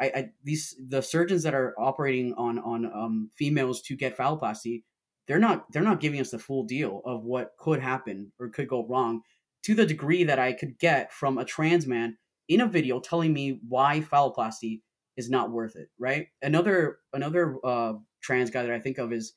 I, 0.00 0.04
I 0.06 0.30
these 0.42 0.74
the 0.88 1.02
surgeons 1.02 1.42
that 1.42 1.54
are 1.54 1.74
operating 1.78 2.34
on 2.34 2.58
on 2.58 2.86
um, 2.86 3.30
females 3.34 3.82
to 3.82 3.96
get 3.96 4.16
phalloplasty, 4.16 4.82
they're 5.28 5.38
not 5.38 5.70
they're 5.72 5.82
not 5.82 6.00
giving 6.00 6.20
us 6.20 6.30
the 6.30 6.38
full 6.38 6.64
deal 6.64 7.02
of 7.04 7.24
what 7.24 7.52
could 7.58 7.80
happen 7.80 8.32
or 8.40 8.48
could 8.48 8.68
go 8.68 8.86
wrong 8.86 9.22
to 9.62 9.74
the 9.74 9.86
degree 9.86 10.24
that 10.24 10.38
I 10.38 10.54
could 10.54 10.78
get 10.78 11.12
from 11.12 11.36
a 11.36 11.44
trans 11.44 11.86
man 11.86 12.16
in 12.48 12.62
a 12.62 12.66
video 12.66 12.98
telling 12.98 13.32
me 13.32 13.60
why 13.68 14.00
phalloplasty 14.00 14.80
is 15.16 15.28
not 15.28 15.50
worth 15.50 15.76
it. 15.76 15.90
Right? 15.98 16.28
Another 16.40 16.98
another 17.12 17.56
uh, 17.62 17.94
trans 18.22 18.50
guy 18.50 18.62
that 18.62 18.72
I 18.72 18.80
think 18.80 18.98
of 18.98 19.12
is 19.12 19.34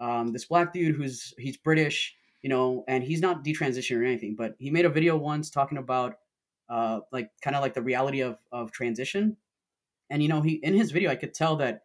um, 0.00 0.32
this 0.32 0.46
black 0.46 0.72
dude 0.72 0.96
who's 0.96 1.34
he's 1.38 1.58
British, 1.58 2.14
you 2.40 2.48
know, 2.48 2.84
and 2.88 3.04
he's 3.04 3.20
not 3.20 3.44
detransition 3.44 3.98
or 3.98 4.04
anything, 4.04 4.36
but 4.36 4.54
he 4.58 4.70
made 4.70 4.86
a 4.86 4.90
video 4.90 5.18
once 5.18 5.50
talking 5.50 5.76
about 5.76 6.14
uh, 6.70 7.00
like 7.12 7.30
kind 7.42 7.56
of 7.56 7.62
like 7.62 7.74
the 7.74 7.82
reality 7.82 8.20
of 8.20 8.38
of 8.50 8.72
transition 8.72 9.36
and 10.10 10.22
you 10.22 10.28
know, 10.28 10.42
he 10.42 10.54
in 10.54 10.74
his 10.74 10.90
video, 10.90 11.10
I 11.10 11.16
could 11.16 11.34
tell 11.34 11.56
that 11.56 11.82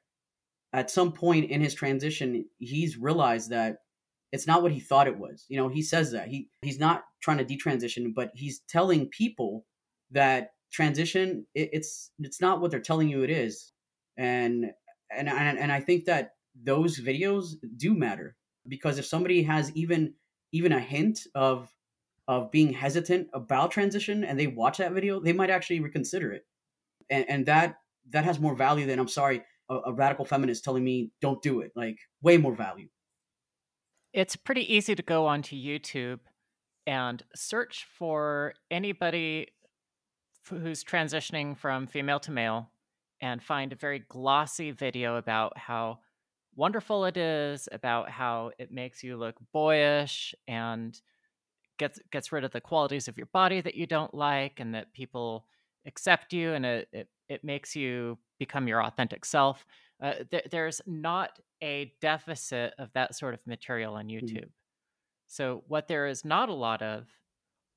at 0.72 0.90
some 0.90 1.12
point 1.12 1.52
in 1.52 1.62
his 1.62 1.74
transition, 1.74 2.46
he's 2.60 2.98
realized 2.98 3.50
that 3.52 3.78
it's 4.32 4.48
not 4.48 4.64
what 4.64 4.72
he 4.72 4.80
thought 4.80 5.08
it 5.08 5.20
was. 5.20 5.46
You 5.48 5.58
know, 5.58 5.68
he 5.68 5.82
says 5.82 6.12
that. 6.12 6.28
He 6.28 6.50
he's 6.62 6.80
not 6.80 7.04
trying 7.22 7.38
to 7.38 7.46
detransition, 7.46 8.14
but 8.16 8.32
he's 8.34 8.62
telling 8.68 9.10
people 9.10 9.66
that 10.12 10.52
transition 10.72 11.46
it, 11.54 11.70
it's 11.74 12.12
it's 12.20 12.42
not 12.42 12.60
what 12.60 12.72
they're 12.72 12.80
telling 12.80 13.10
you 13.10 13.24
it 13.24 13.30
is. 13.30 13.72
And 14.18 14.72
and 15.16 15.30
and, 15.30 15.60
and 15.60 15.72
i 15.72 15.80
think 15.80 16.06
that 16.06 16.32
those 16.64 17.00
videos 17.00 17.56
do 17.78 17.94
matter 17.94 18.36
because 18.68 18.98
if 18.98 19.06
somebody 19.06 19.44
has 19.44 19.72
even 19.76 20.14
even 20.52 20.72
a 20.72 20.80
hint 20.80 21.22
of 21.36 21.70
of 22.28 22.52
being 22.52 22.72
hesitant 22.72 23.28
about 23.34 23.72
transition 23.72 24.24
and 24.24 24.40
they 24.40 24.48
watch 24.48 24.78
that 24.78 24.94
video 24.94 25.20
they 25.20 25.34
might 25.34 25.50
actually 25.50 25.80
reconsider 25.80 26.32
it. 26.32 26.46
And 27.10 27.26
and 27.30 27.46
that 27.48 27.76
that 28.10 28.26
has 28.26 28.40
more 28.40 28.56
value 28.56 28.86
than 28.86 29.00
i'm 29.00 29.08
sorry 29.08 29.44
a, 29.70 29.76
a 29.86 29.94
radical 29.94 30.26
feminist 30.26 30.64
telling 30.64 30.84
me 30.84 31.12
don't 31.22 31.42
do 31.42 31.62
it. 31.62 31.72
Like 31.76 31.98
way 32.22 32.38
more 32.38 32.56
value. 32.56 32.88
It's 34.14 34.36
pretty 34.36 34.74
easy 34.74 34.96
to 34.96 35.02
go 35.04 35.26
onto 35.26 35.56
youtube 35.56 36.20
and 36.86 37.24
search 37.36 37.88
for 37.98 38.54
anybody 38.70 39.48
who's 40.50 40.84
transitioning 40.84 41.58
from 41.58 41.88
female 41.88 42.20
to 42.20 42.32
male 42.32 42.70
and 43.22 43.42
find 43.42 43.72
a 43.72 43.78
very 43.78 44.04
glossy 44.10 44.72
video 44.72 45.16
about 45.16 45.58
how 45.58 46.00
wonderful 46.56 47.06
it 47.06 47.16
is, 47.16 47.70
about 47.72 48.10
how 48.10 48.52
it 48.60 48.70
makes 48.70 49.02
you 49.02 49.16
look 49.16 49.36
boyish 49.54 50.36
and 50.48 51.00
gets 51.80 52.00
gets 52.12 52.32
rid 52.32 52.44
of 52.44 52.52
the 52.52 52.62
qualities 52.62 53.08
of 53.08 53.18
your 53.18 53.26
body 53.28 53.62
that 53.62 53.76
you 53.76 53.88
don't 53.88 54.14
like 54.14 54.60
and 54.60 54.76
that 54.76 54.94
people 54.94 55.46
accept 55.88 56.32
you 56.34 56.54
and 56.54 56.66
it 56.66 56.88
it, 56.92 57.08
it 57.34 57.44
makes 57.44 57.76
you 57.76 58.18
become 58.40 58.68
your 58.68 58.84
authentic 58.84 59.26
self. 59.26 59.66
Uh, 60.02 60.14
th- 60.30 60.48
there's 60.52 60.82
not 60.86 61.40
a 61.62 61.94
deficit 62.02 62.74
of 62.78 62.90
that 62.94 63.16
sort 63.16 63.34
of 63.34 63.40
material 63.46 63.96
on 63.96 64.08
mm-hmm. 64.08 64.26
YouTube. 64.26 64.38
Mm-hmm. 64.38 65.28
So 65.28 65.64
what 65.68 65.88
there 65.88 66.06
is 66.08 66.24
not 66.24 66.50
a 66.50 66.54
lot 66.54 66.82
of 66.82 67.08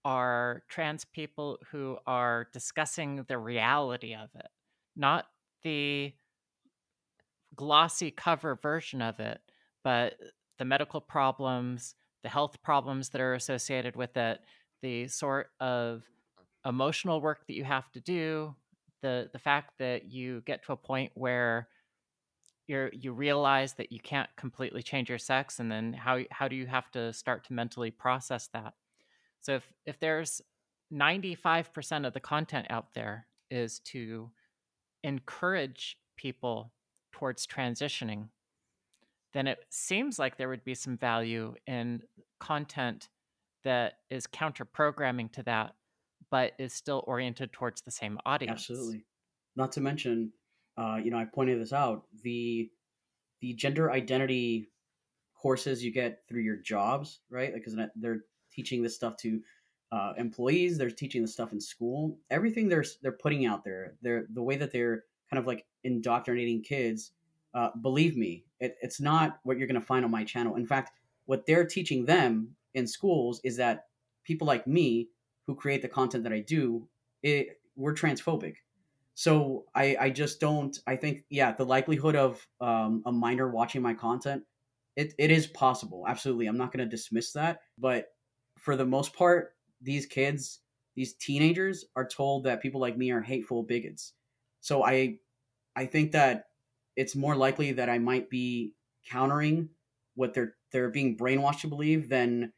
are 0.05 0.63
trans 0.69 1.05
people 1.05 1.59
who 1.71 1.97
are 2.07 2.49
discussing 2.53 3.25
the 3.29 3.39
reality 3.39 4.15
of 4.15 4.29
it, 4.35 4.49
not 4.95 5.27
the 5.63 6.13
glossy 7.57 8.11
cover 8.11 8.59
version 8.63 9.01
of 9.03 9.19
it, 9.19 9.41
but 9.83 10.15
the 10.59 10.65
medical 10.65 11.01
problems, 11.01 11.95
the 12.23 12.29
health 12.29 12.63
problems 12.63 13.09
that 13.11 13.21
are 13.21 13.35
associated 13.35 13.97
with 13.97 14.17
it, 14.17 14.41
the 14.83 15.09
sort 15.09 15.49
of 15.61 16.03
emotional 16.65 17.21
work 17.21 17.47
that 17.47 17.55
you 17.55 17.65
have 17.65 17.91
to 17.93 18.01
do, 18.01 18.55
the 19.07 19.31
the 19.33 19.39
fact 19.39 19.79
that 19.79 20.11
you 20.11 20.43
get 20.47 20.65
to 20.65 20.73
a 20.73 20.77
point 20.77 21.13
where 21.15 21.69
you're 22.67 22.91
you 22.93 23.13
realize 23.13 23.75
that 23.75 23.93
you 23.93 24.01
can't 24.01 24.29
completely 24.37 24.83
change 24.83 25.09
your 25.09 25.19
sex 25.19 25.61
and 25.61 25.71
then 25.71 25.93
how 25.93 26.19
how 26.33 26.49
do 26.49 26.57
you 26.57 26.67
have 26.67 26.91
to 26.91 27.13
start 27.13 27.45
to 27.45 27.53
mentally 27.53 27.93
process 27.93 28.49
that? 28.53 28.75
So 29.41 29.55
if 29.55 29.73
if 29.85 30.01
there's 30.01 30.43
95% 30.93 32.07
of 32.07 32.15
the 32.15 32.21
content 32.21 32.67
out 32.71 32.95
there 32.95 33.27
is 33.51 33.79
to 33.81 34.31
encourage 35.05 35.99
people 36.17 36.73
towards 37.13 37.47
transitioning, 37.47 38.29
then 39.33 39.47
it 39.47 39.59
seems 39.71 40.19
like 40.19 40.37
there 40.37 40.49
would 40.49 40.65
be 40.65 40.75
some 40.75 40.97
value 40.97 41.55
in 41.67 42.03
content 42.41 43.09
that 43.63 43.95
is 44.11 44.27
counter 44.27 44.65
programming 44.65 45.29
to 45.31 45.43
that, 45.45 45.75
but 46.31 46.53
is 46.59 46.73
still 46.73 47.05
oriented 47.07 47.53
towards 47.53 47.83
the 47.83 47.91
same 47.91 48.19
audience. 48.27 48.69
Absolutely. 48.71 49.05
Not 49.57 49.73
to 49.73 49.81
mention, 49.81 50.33
uh, 50.77 50.99
you 51.03 51.11
know, 51.11 51.19
I 51.19 51.25
pointed 51.25 51.61
this 51.61 51.73
out 51.73 52.05
the 52.23 52.71
the 53.41 53.53
gender 53.55 53.93
identity 53.93 54.71
courses 55.35 55.85
you 55.85 55.93
get 55.93 56.23
through 56.29 56.41
your 56.43 56.57
jobs, 56.57 57.21
right? 57.31 57.53
Because 57.55 57.77
they're 57.97 58.21
teaching 58.51 58.83
this 58.83 58.95
stuff 58.95 59.17
to 59.19 59.41
uh, 59.93 60.13
employees. 60.19 60.79
They're 60.79 60.91
teaching 60.91 61.23
this 61.23 61.33
stuff 61.33 61.53
in 61.53 61.61
school. 61.61 62.19
Everything 62.31 62.69
they're 62.69 62.85
they're 63.03 63.13
putting 63.13 63.47
out 63.47 63.65
there, 63.65 63.95
they're 64.03 64.27
the 64.33 64.43
way 64.43 64.57
that 64.57 64.73
they're 64.73 65.05
kind 65.31 65.39
of 65.39 65.47
like 65.47 65.65
indoctrinating 65.85 66.63
kids. 66.63 67.13
Uh, 67.55 67.71
believe 67.81 68.17
me, 68.17 68.45
it, 68.61 68.77
it's 68.83 69.01
not 69.01 69.39
what 69.45 69.57
you're 69.57 69.67
going 69.67 69.81
to 69.81 69.87
find 69.87 70.05
on 70.05 70.11
my 70.11 70.25
channel. 70.25 70.57
In 70.57 70.67
fact, 70.67 70.93
what 71.25 71.47
they're 71.47 71.65
teaching 71.65 72.05
them 72.05 72.51
in 72.75 72.87
schools 72.87 73.41
is 73.45 73.57
that 73.57 73.87
people 74.25 74.47
like 74.47 74.67
me 74.67 75.09
who 75.47 75.55
create 75.55 75.83
the 75.83 75.89
content 75.89 76.25
that 76.25 76.33
I 76.33 76.41
do, 76.41 76.89
it, 77.23 77.61
we're 77.77 77.95
transphobic. 77.95 78.57
So 79.15 79.65
I, 79.75 79.97
I 79.99 80.11
just 80.11 80.41
don't. 80.41 80.79
I 80.87 80.97
think 80.97 81.25
yeah, 81.31 81.53
the 81.53 81.65
likelihood 81.65 82.17
of 82.17 82.47
um, 82.61 83.03
a 83.07 83.13
minor 83.13 83.51
watching 83.51 83.81
my 83.81 83.95
content, 83.95 84.43
it, 84.97 85.15
it 85.19 85.31
is 85.31 85.47
possible. 85.47 86.05
Absolutely, 86.07 86.47
I'm 86.47 86.59
not 86.59 86.73
going 86.73 86.85
to 86.85 86.91
dismiss 86.91 87.33
that. 87.33 87.61
But 87.79 88.09
for 88.59 88.77
the 88.77 88.85
most 88.85 89.15
part, 89.15 89.55
these 89.81 90.05
kids, 90.05 90.61
these 90.97 91.15
teenagers 91.15 91.87
are 91.97 92.07
told 92.07 92.45
that 92.45 92.61
people 92.61 92.81
like 92.81 92.99
me 92.99 93.11
are 93.11 93.23
hateful 93.23 93.63
bigots. 93.63 94.13
So 94.61 94.85
I 94.85 95.19
I 95.77 95.87
think 95.87 96.13
that 96.13 96.47
it's 96.97 97.15
more 97.15 97.37
likely 97.37 97.73
that 97.73 97.89
I 97.89 97.99
might 97.99 98.29
be 98.29 98.73
countering 99.09 99.69
what 100.15 100.35
they're 100.35 100.57
they're 100.73 100.91
being 100.91 101.17
brainwashed 101.17 101.61
to 101.61 101.69
believe 101.69 102.09
than 102.09 102.53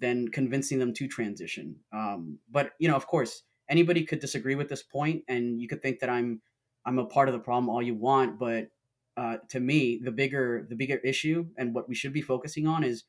than 0.00 0.28
convincing 0.28 0.78
them 0.78 0.92
to 0.94 1.08
transition. 1.08 1.76
Um, 1.92 2.38
but 2.50 2.72
you 2.78 2.88
know, 2.88 2.96
of 2.96 3.06
course, 3.06 3.42
anybody 3.68 4.04
could 4.04 4.20
disagree 4.20 4.54
with 4.54 4.68
this 4.68 4.82
point, 4.82 5.24
and 5.28 5.60
you 5.60 5.68
could 5.68 5.82
think 5.82 6.00
that 6.00 6.10
I'm 6.10 6.40
I'm 6.84 6.98
a 6.98 7.06
part 7.06 7.28
of 7.28 7.34
the 7.34 7.40
problem 7.40 7.68
all 7.68 7.82
you 7.82 7.94
want. 7.94 8.38
But 8.38 8.68
uh, 9.16 9.38
to 9.50 9.60
me, 9.60 10.00
the 10.02 10.12
bigger 10.12 10.66
the 10.68 10.76
bigger 10.76 10.96
issue 10.98 11.46
and 11.56 11.74
what 11.74 11.88
we 11.88 11.94
should 11.94 12.12
be 12.12 12.22
focusing 12.22 12.66
on 12.66 12.84
is 12.84 13.04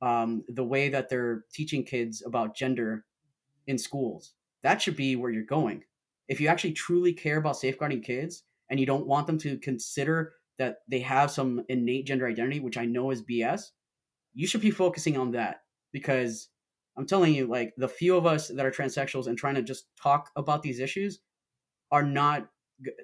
um, 0.00 0.44
the 0.48 0.64
way 0.64 0.88
that 0.88 1.08
they're 1.08 1.44
teaching 1.52 1.84
kids 1.84 2.22
about 2.26 2.56
gender 2.56 3.04
in 3.66 3.78
schools. 3.78 4.32
That 4.62 4.82
should 4.82 4.96
be 4.96 5.16
where 5.16 5.30
you're 5.30 5.44
going. 5.44 5.84
If 6.28 6.40
you 6.40 6.48
actually 6.48 6.72
truly 6.72 7.12
care 7.12 7.36
about 7.36 7.56
safeguarding 7.56 8.02
kids 8.02 8.44
and 8.70 8.80
you 8.80 8.86
don't 8.86 9.06
want 9.06 9.26
them 9.26 9.38
to 9.38 9.58
consider 9.58 10.34
that 10.58 10.78
they 10.88 11.00
have 11.00 11.30
some 11.30 11.64
innate 11.68 12.06
gender 12.06 12.26
identity, 12.26 12.60
which 12.60 12.76
I 12.76 12.84
know 12.84 13.10
is 13.10 13.22
BS, 13.22 13.70
you 14.34 14.46
should 14.46 14.60
be 14.60 14.70
focusing 14.70 15.16
on 15.16 15.32
that 15.32 15.62
because 15.92 16.48
I'm 16.96 17.06
telling 17.06 17.34
you, 17.34 17.46
like 17.46 17.72
the 17.76 17.88
few 17.88 18.16
of 18.16 18.26
us 18.26 18.48
that 18.48 18.66
are 18.66 18.70
transsexuals 18.70 19.26
and 19.26 19.38
trying 19.38 19.54
to 19.54 19.62
just 19.62 19.86
talk 20.00 20.30
about 20.36 20.62
these 20.62 20.80
issues 20.80 21.20
are 21.90 22.02
not 22.02 22.48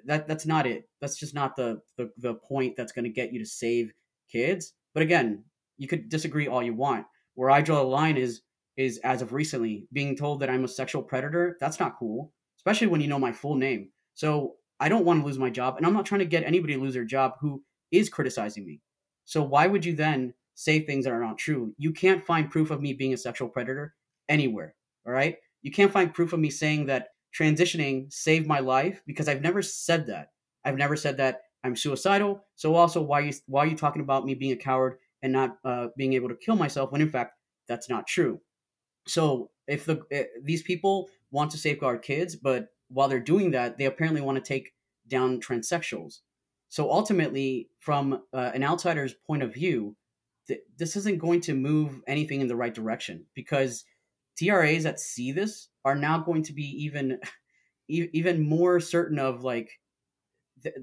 that 0.05 0.27
that's 0.27 0.45
not 0.45 0.67
it. 0.67 0.89
That's 1.01 1.17
just 1.17 1.33
not 1.33 1.55
the 1.55 1.81
the, 1.97 2.11
the 2.17 2.35
point 2.35 2.75
that's 2.75 2.91
going 2.91 3.05
to 3.05 3.11
get 3.11 3.31
you 3.31 3.39
to 3.39 3.45
save 3.45 3.91
kids. 4.31 4.73
But 4.93 5.03
again, 5.03 5.43
you 5.77 5.87
could 5.87 6.09
disagree 6.09 6.47
all 6.47 6.63
you 6.63 6.73
want. 6.73 7.05
Where 7.35 7.49
I 7.49 7.61
draw 7.61 7.77
the 7.77 7.83
line 7.83 8.17
is 8.17 8.41
is 8.77 8.97
as 8.99 9.21
of 9.21 9.33
recently 9.33 9.87
being 9.91 10.15
told 10.15 10.39
that 10.39 10.49
I'm 10.49 10.63
a 10.63 10.67
sexual 10.67 11.03
predator. 11.03 11.57
That's 11.59 11.79
not 11.79 11.97
cool, 11.97 12.31
especially 12.57 12.87
when 12.87 13.01
you 13.01 13.07
know 13.07 13.19
my 13.19 13.31
full 13.31 13.55
name. 13.55 13.89
So 14.13 14.55
I 14.79 14.89
don't 14.89 15.05
want 15.05 15.21
to 15.21 15.25
lose 15.25 15.39
my 15.39 15.49
job, 15.49 15.77
and 15.77 15.85
I'm 15.85 15.93
not 15.93 16.05
trying 16.05 16.19
to 16.19 16.25
get 16.25 16.43
anybody 16.43 16.75
to 16.75 16.81
lose 16.81 16.93
their 16.93 17.05
job 17.05 17.33
who 17.39 17.63
is 17.91 18.09
criticizing 18.09 18.65
me. 18.65 18.81
So 19.25 19.43
why 19.43 19.67
would 19.67 19.85
you 19.85 19.95
then 19.95 20.33
say 20.59 20.79
things 20.79 21.05
that 21.05 21.13
are 21.13 21.21
not 21.21 21.37
true? 21.37 21.73
You 21.77 21.91
can't 21.91 22.25
find 22.25 22.49
proof 22.49 22.71
of 22.71 22.81
me 22.81 22.93
being 22.93 23.13
a 23.13 23.17
sexual 23.17 23.49
predator 23.49 23.95
anywhere. 24.27 24.75
All 25.05 25.13
right, 25.13 25.37
you 25.61 25.71
can't 25.71 25.91
find 25.91 26.13
proof 26.13 26.33
of 26.33 26.39
me 26.39 26.49
saying 26.49 26.87
that 26.87 27.09
transitioning 27.37 28.11
saved 28.11 28.47
my 28.47 28.59
life 28.59 29.01
because 29.05 29.27
I've 29.27 29.41
never 29.41 29.61
said 29.61 30.07
that. 30.07 30.31
I've 30.65 30.77
never 30.77 30.95
said 30.95 31.17
that 31.17 31.41
I'm 31.63 31.75
suicidal. 31.75 32.45
So 32.55 32.75
also, 32.75 33.01
why 33.01 33.19
are 33.19 33.25
you 33.25 33.33
why 33.47 33.63
are 33.63 33.67
you 33.67 33.77
talking 33.77 34.01
about 34.01 34.25
me 34.25 34.33
being 34.33 34.51
a 34.51 34.57
coward 34.57 34.97
and 35.21 35.33
not 35.33 35.57
uh, 35.65 35.87
being 35.97 36.13
able 36.13 36.29
to 36.29 36.35
kill 36.35 36.55
myself 36.55 36.91
when 36.91 37.01
in 37.01 37.09
fact 37.09 37.33
that's 37.67 37.89
not 37.89 38.07
true. 38.07 38.41
So 39.07 39.51
if 39.67 39.85
the 39.85 40.01
if 40.09 40.27
these 40.43 40.63
people 40.63 41.09
want 41.31 41.51
to 41.51 41.57
safeguard 41.57 42.01
kids, 42.01 42.35
but 42.35 42.67
while 42.89 43.07
they're 43.07 43.19
doing 43.19 43.51
that, 43.51 43.77
they 43.77 43.85
apparently 43.85 44.21
want 44.21 44.43
to 44.43 44.47
take 44.47 44.71
down 45.07 45.39
transsexuals. 45.39 46.19
So 46.69 46.91
ultimately, 46.91 47.69
from 47.79 48.21
uh, 48.33 48.51
an 48.53 48.63
outsider's 48.63 49.13
point 49.27 49.43
of 49.43 49.53
view, 49.53 49.95
th- 50.49 50.61
this 50.77 50.95
isn't 50.97 51.19
going 51.19 51.39
to 51.41 51.53
move 51.53 52.01
anything 52.07 52.41
in 52.41 52.47
the 52.47 52.55
right 52.55 52.73
direction 52.73 53.25
because 53.33 53.85
TRAs 54.37 54.83
that 54.83 54.99
see 54.99 55.31
this 55.31 55.69
are 55.85 55.95
now 55.95 56.19
going 56.19 56.43
to 56.43 56.53
be 56.53 56.63
even 56.83 57.19
even 57.87 58.47
more 58.47 58.79
certain 58.79 59.17
of 59.17 59.43
like 59.43 59.79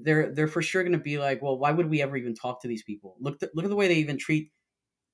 they're 0.01 0.33
they're 0.33 0.47
for 0.47 0.61
sure 0.61 0.83
going 0.83 0.93
to 0.93 0.97
be 0.97 1.19
like, 1.19 1.41
well, 1.41 1.57
why 1.57 1.71
would 1.71 1.89
we 1.89 2.01
ever 2.01 2.17
even 2.17 2.33
talk 2.33 2.61
to 2.61 2.67
these 2.67 2.83
people? 2.83 3.15
Look 3.19 3.39
th- 3.39 3.51
look 3.53 3.65
at 3.65 3.69
the 3.69 3.75
way 3.75 3.87
they 3.87 3.95
even 3.95 4.17
treat. 4.17 4.51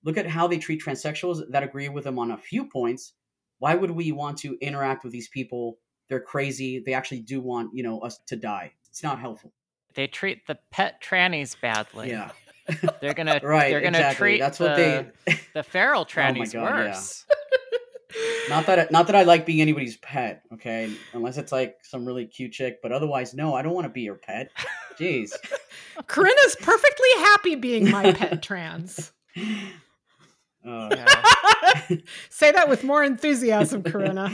Look 0.03 0.17
at 0.17 0.27
how 0.27 0.47
they 0.47 0.57
treat 0.57 0.82
transsexuals 0.82 1.41
that 1.49 1.63
agree 1.63 1.89
with 1.89 2.03
them 2.05 2.19
on 2.19 2.32
a 2.32 2.38
few 2.38 2.69
points. 2.69 3.13
Why 3.59 3.75
would 3.75 3.91
we 3.91 4.11
want 4.11 4.38
to 4.39 4.57
interact 4.61 5.03
with 5.03 5.13
these 5.13 5.30
people? 5.30 5.77
They're 6.09 6.19
crazy. 6.19 6.82
They 6.86 6.93
actually 6.93 7.21
do 7.21 7.41
want 7.41 7.71
you 7.73 7.84
know 7.84 7.99
us 7.99 8.19
to 8.27 8.36
die. 8.36 8.73
It's 8.89 9.03
not 9.03 9.19
helpful. 9.19 9.53
They 9.95 10.07
treat 10.07 10.47
the 10.47 10.57
pet 10.71 11.01
trannies 11.01 11.59
badly. 11.59 12.09
Yeah. 12.09 12.32
They're 13.01 13.14
gonna 13.14 13.39
right, 13.43 13.70
they're 13.70 13.82
gonna 13.82 13.97
exactly. 13.97 14.32
treat 14.32 14.39
That's 14.39 14.59
what 14.59 14.76
the, 14.76 15.11
they 15.26 15.39
the 15.53 15.64
feral 15.64 16.01
oh 16.03 16.05
trannies 16.05 16.55
oh 16.55 16.61
God, 16.61 16.74
worse. 16.74 17.26
Yeah 17.30 17.36
not 18.49 18.66
that 18.66 18.91
not 18.91 19.07
that 19.07 19.16
I 19.16 19.24
like 19.24 19.45
being 19.45 19.61
anybody's 19.61 19.97
pet, 19.97 20.43
okay? 20.53 20.91
Unless 21.14 21.38
it's 21.38 21.51
like 21.51 21.78
some 21.84 22.05
really 22.05 22.26
cute 22.26 22.51
chick, 22.51 22.80
but 22.82 22.91
otherwise, 22.91 23.34
no, 23.34 23.53
I 23.53 23.61
don't 23.61 23.74
want 23.74 23.86
to 23.86 23.89
be 23.89 24.01
your 24.01 24.16
pet. 24.16 24.49
Jeez, 24.99 25.34
Corinna's 26.07 26.55
perfectly 26.59 27.09
happy 27.18 27.55
being 27.55 27.89
my 27.89 28.11
pet 28.14 28.41
trans. 28.43 29.11
Uh, 30.66 30.89
yeah. 30.91 31.97
Say 32.30 32.51
that 32.51 32.70
with 32.70 32.84
more 32.84 33.03
enthusiasm, 33.03 33.84
Corinna. 33.84 34.32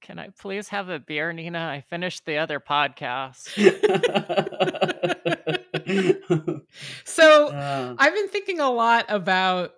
Can 0.00 0.18
I 0.20 0.28
please 0.38 0.68
have 0.68 0.88
a 0.88 1.00
beer, 1.00 1.32
Nina? 1.32 1.58
I 1.58 1.80
finished 1.80 2.24
the 2.26 2.38
other 2.38 2.60
podcast. 2.60 3.52
So 7.16 7.48
uh, 7.48 7.94
I've 7.98 8.14
been 8.14 8.28
thinking 8.28 8.60
a 8.60 8.70
lot 8.70 9.06
about 9.08 9.72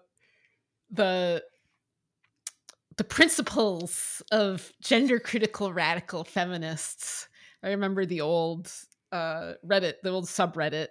the 0.90 1.42
the 2.96 3.04
principles 3.04 4.22
of 4.32 4.72
gender 4.82 5.20
critical 5.20 5.72
radical 5.72 6.24
feminists. 6.24 7.28
I 7.62 7.68
remember 7.68 8.04
the 8.04 8.22
old 8.22 8.72
uh, 9.12 9.52
Reddit, 9.64 9.94
the 10.02 10.10
old 10.10 10.26
subreddit, 10.26 10.88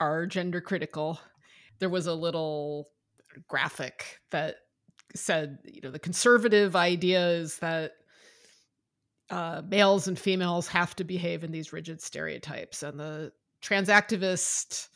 are 0.00 0.26
gender 0.26 0.62
critical. 0.62 1.20
There 1.78 1.90
was 1.90 2.06
a 2.06 2.14
little 2.14 2.88
graphic 3.48 4.20
that 4.30 4.56
said, 5.14 5.58
you 5.64 5.82
know, 5.82 5.90
the 5.90 5.98
conservative 5.98 6.74
idea 6.74 7.28
is 7.28 7.58
that 7.58 7.92
uh, 9.28 9.60
males 9.66 10.08
and 10.08 10.18
females 10.18 10.68
have 10.68 10.96
to 10.96 11.04
behave 11.04 11.44
in 11.44 11.52
these 11.52 11.72
rigid 11.72 12.00
stereotypes, 12.00 12.82
and 12.82 12.98
the 12.98 13.32
transactivist 13.62 14.88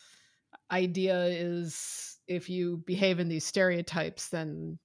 idea 0.71 1.25
is 1.27 2.19
if 2.27 2.49
you 2.49 2.83
behave 2.87 3.21
in 3.21 3.29
these 3.29 3.45
stereotypes, 3.45 4.29
then 4.29 4.79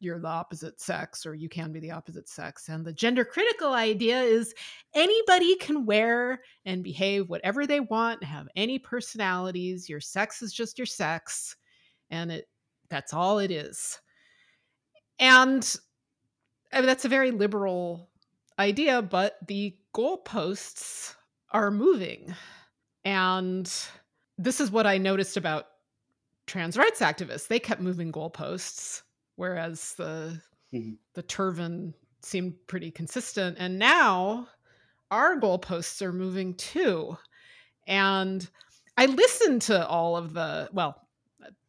you're 0.00 0.20
the 0.20 0.28
opposite 0.28 0.80
sex 0.80 1.24
or 1.24 1.34
you 1.34 1.48
can 1.48 1.72
be 1.72 1.80
the 1.80 1.90
opposite 1.90 2.28
sex. 2.28 2.68
And 2.68 2.84
the 2.84 2.92
gender 2.92 3.24
critical 3.24 3.72
idea 3.72 4.20
is 4.20 4.54
anybody 4.94 5.56
can 5.56 5.86
wear 5.86 6.42
and 6.64 6.84
behave 6.84 7.28
whatever 7.28 7.66
they 7.66 7.80
want 7.80 8.22
have 8.22 8.46
any 8.54 8.78
personalities. 8.78 9.88
Your 9.88 10.00
sex 10.00 10.42
is 10.42 10.52
just 10.52 10.78
your 10.78 10.86
sex. 10.86 11.56
And 12.10 12.30
it 12.30 12.48
that's 12.90 13.14
all 13.14 13.38
it 13.38 13.50
is. 13.50 13.98
And 15.18 15.74
I 16.72 16.78
mean, 16.78 16.86
that's 16.86 17.04
a 17.04 17.08
very 17.08 17.30
liberal 17.30 18.10
idea, 18.58 19.00
but 19.00 19.38
the 19.46 19.76
goalposts 19.94 21.14
are 21.50 21.70
moving. 21.70 22.34
And 23.04 23.72
this 24.38 24.60
is 24.60 24.70
what 24.70 24.86
I 24.86 24.98
noticed 24.98 25.36
about 25.36 25.66
trans 26.46 26.76
rights 26.76 27.00
activists. 27.00 27.48
They 27.48 27.58
kept 27.58 27.80
moving 27.80 28.12
goalposts 28.12 29.02
whereas 29.36 29.94
the 29.94 30.40
mm-hmm. 30.72 30.94
the 31.14 31.22
turban 31.22 31.94
seemed 32.22 32.54
pretty 32.66 32.90
consistent. 32.90 33.56
And 33.58 33.78
now 33.78 34.48
our 35.10 35.38
goalposts 35.38 36.00
are 36.02 36.12
moving 36.12 36.54
too. 36.54 37.16
And 37.86 38.48
I 38.96 39.06
listened 39.06 39.62
to 39.62 39.86
all 39.86 40.16
of 40.16 40.32
the 40.32 40.68
well, 40.72 41.06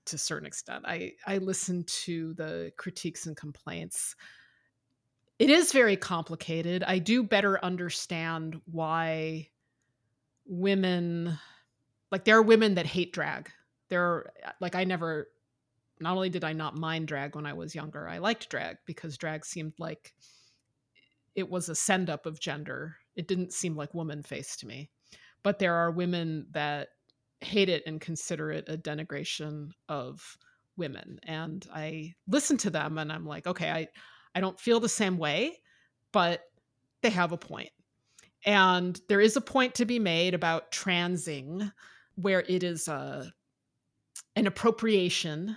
to 0.06 0.16
a 0.16 0.20
certain 0.20 0.48
extent. 0.48 0.86
I 0.88 1.14
I 1.26 1.38
listened 1.38 1.88
to 1.88 2.34
the 2.36 2.72
critiques 2.78 3.26
and 3.26 3.36
complaints. 3.36 4.16
It 5.38 5.50
is 5.50 5.74
very 5.74 5.98
complicated. 5.98 6.84
I 6.84 7.00
do 7.00 7.22
better 7.22 7.64
understand 7.64 8.62
why 8.72 9.50
women 10.46 11.38
like 12.12 12.26
there 12.26 12.38
are 12.38 12.44
women 12.44 12.76
that 12.76 12.86
hate 12.86 13.14
drag. 13.14 13.50
There 13.90 14.04
are 14.04 14.32
uh, 14.46 14.52
like 14.60 14.76
I 14.76 14.84
never 14.84 15.30
not 16.00 16.16
only 16.16 16.30
did 16.30 16.44
I 16.44 16.54
not 16.54 16.78
mind 16.78 17.08
drag 17.08 17.36
when 17.36 17.46
I 17.46 17.54
was 17.54 17.76
younger, 17.76 18.08
I 18.08 18.18
liked 18.18 18.50
drag 18.50 18.78
because 18.86 19.18
drag 19.18 19.46
seemed 19.46 19.74
like 19.80 20.14
it 21.36 21.50
was 21.50 21.70
a 21.70 21.76
send 21.76 22.10
up 22.10 22.26
of 22.26 22.40
gender. 22.40 22.98
It 23.16 23.28
didn't 23.28 23.54
seem 23.54 23.76
like 23.76 23.94
woman 23.94 24.24
face 24.24 24.56
to 24.58 24.68
me. 24.68 24.90
But 25.44 25.60
there 25.60 25.76
are 25.76 25.92
women 25.92 26.48
that 26.52 26.90
hate 27.42 27.70
it 27.70 27.84
and 27.86 28.02
consider 28.02 28.52
it 28.52 28.68
a 28.68 28.78
denigration 28.78 29.72
of 29.88 30.38
women. 30.78 31.20
And 31.24 31.66
I 31.74 32.16
listen 32.28 32.58
to 32.58 32.70
them 32.70 32.98
and 32.98 33.12
I'm 33.12 33.26
like, 33.26 33.48
okay, 33.48 33.70
I, 33.70 33.88
I 34.34 34.42
don't 34.42 34.60
feel 34.60 34.80
the 34.80 34.90
same 34.90 35.18
way, 35.18 35.60
but 36.12 36.42
they 37.02 37.10
have 37.10 37.32
a 37.32 37.38
point. 37.38 37.70
And 38.46 39.00
there 39.08 39.22
is 39.22 39.36
a 39.36 39.42
point 39.42 39.76
to 39.76 39.86
be 39.86 40.00
made 40.00 40.34
about 40.34 40.72
transing 40.72 41.72
where 42.16 42.42
it 42.42 42.64
is 42.64 42.88
a 42.88 43.32
an 44.36 44.48
appropriation 44.48 45.56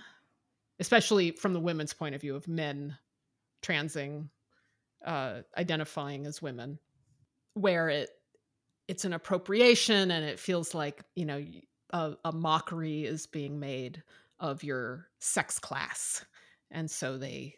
especially 0.79 1.31
from 1.31 1.53
the 1.53 1.59
women's 1.59 1.93
point 1.93 2.15
of 2.15 2.21
view 2.21 2.35
of 2.35 2.47
men 2.47 2.97
transing 3.61 4.29
uh, 5.05 5.41
identifying 5.57 6.25
as 6.25 6.41
women 6.41 6.79
where 7.53 7.89
it 7.89 8.09
it's 8.87 9.05
an 9.05 9.13
appropriation 9.13 10.11
and 10.11 10.25
it 10.25 10.39
feels 10.39 10.73
like 10.73 11.03
you 11.15 11.25
know 11.25 11.43
a, 11.91 12.13
a, 12.25 12.31
mockery 12.31 13.05
is 13.05 13.27
being 13.27 13.59
made 13.59 14.03
of 14.39 14.63
your 14.63 15.07
sex 15.19 15.59
class. 15.59 16.25
And 16.71 16.89
so 16.89 17.17
they 17.17 17.55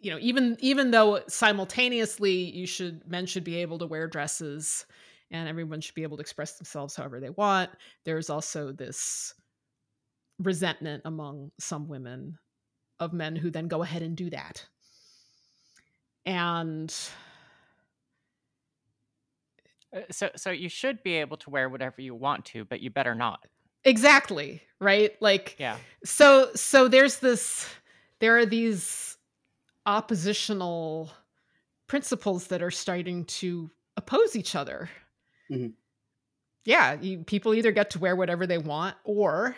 you 0.00 0.10
know 0.10 0.18
even 0.20 0.56
even 0.60 0.90
though 0.90 1.20
simultaneously 1.28 2.32
you 2.32 2.66
should 2.66 3.08
men 3.08 3.26
should 3.26 3.44
be 3.44 3.56
able 3.56 3.78
to 3.78 3.86
wear 3.86 4.06
dresses 4.06 4.86
and 5.32 5.48
everyone 5.48 5.80
should 5.80 5.94
be 5.94 6.02
able 6.02 6.16
to 6.16 6.22
express 6.22 6.58
themselves 6.58 6.94
however 6.94 7.20
they 7.20 7.30
want 7.30 7.70
there's 8.04 8.30
also 8.30 8.72
this 8.72 9.34
resentment 10.38 11.02
among 11.04 11.50
some 11.58 11.88
women 11.88 12.38
of 13.00 13.12
men 13.12 13.36
who 13.36 13.50
then 13.50 13.68
go 13.68 13.82
ahead 13.82 14.02
and 14.02 14.16
do 14.16 14.30
that. 14.30 14.64
And 16.24 16.94
uh, 19.94 20.00
so 20.10 20.30
so 20.36 20.50
you 20.50 20.68
should 20.68 21.02
be 21.02 21.14
able 21.14 21.36
to 21.38 21.50
wear 21.50 21.68
whatever 21.68 22.00
you 22.00 22.14
want 22.14 22.44
to, 22.46 22.64
but 22.64 22.80
you 22.80 22.90
better 22.90 23.14
not. 23.14 23.44
Exactly, 23.84 24.62
right? 24.80 25.20
Like 25.20 25.56
Yeah. 25.58 25.76
So 26.04 26.50
so 26.54 26.88
there's 26.88 27.18
this 27.18 27.68
there 28.20 28.38
are 28.38 28.46
these 28.46 29.16
oppositional 29.84 31.10
principles 31.88 32.46
that 32.46 32.62
are 32.62 32.70
starting 32.70 33.24
to 33.24 33.68
oppose 33.96 34.36
each 34.36 34.54
other. 34.54 34.88
Mm-hmm. 35.52 35.68
Yeah, 36.64 36.96
you, 37.00 37.18
people 37.18 37.54
either 37.54 37.72
get 37.72 37.90
to 37.90 37.98
wear 37.98 38.14
whatever 38.14 38.46
they 38.46 38.58
want 38.58 38.96
or 39.04 39.56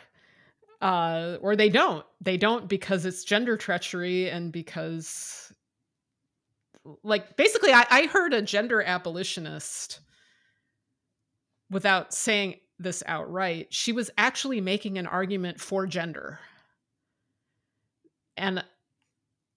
uh, 0.80 1.38
or 1.40 1.57
they 1.57 1.68
don't. 1.68 2.05
They 2.20 2.36
don't 2.36 2.68
because 2.68 3.07
it's 3.07 3.24
gender 3.24 3.57
treachery 3.57 4.28
and 4.28 4.53
because, 4.53 5.53
like, 7.03 7.36
basically, 7.36 7.72
I, 7.72 7.86
I 7.90 8.07
heard 8.07 8.34
a 8.34 8.42
gender 8.42 8.82
abolitionist 8.82 10.01
without 11.70 12.12
saying 12.12 12.57
this 12.78 13.03
outright. 13.07 13.68
She 13.70 13.92
was 13.92 14.11
actually 14.18 14.61
making 14.61 14.99
an 14.99 15.07
argument 15.07 15.61
for 15.61 15.86
gender. 15.86 16.38
And 18.36 18.64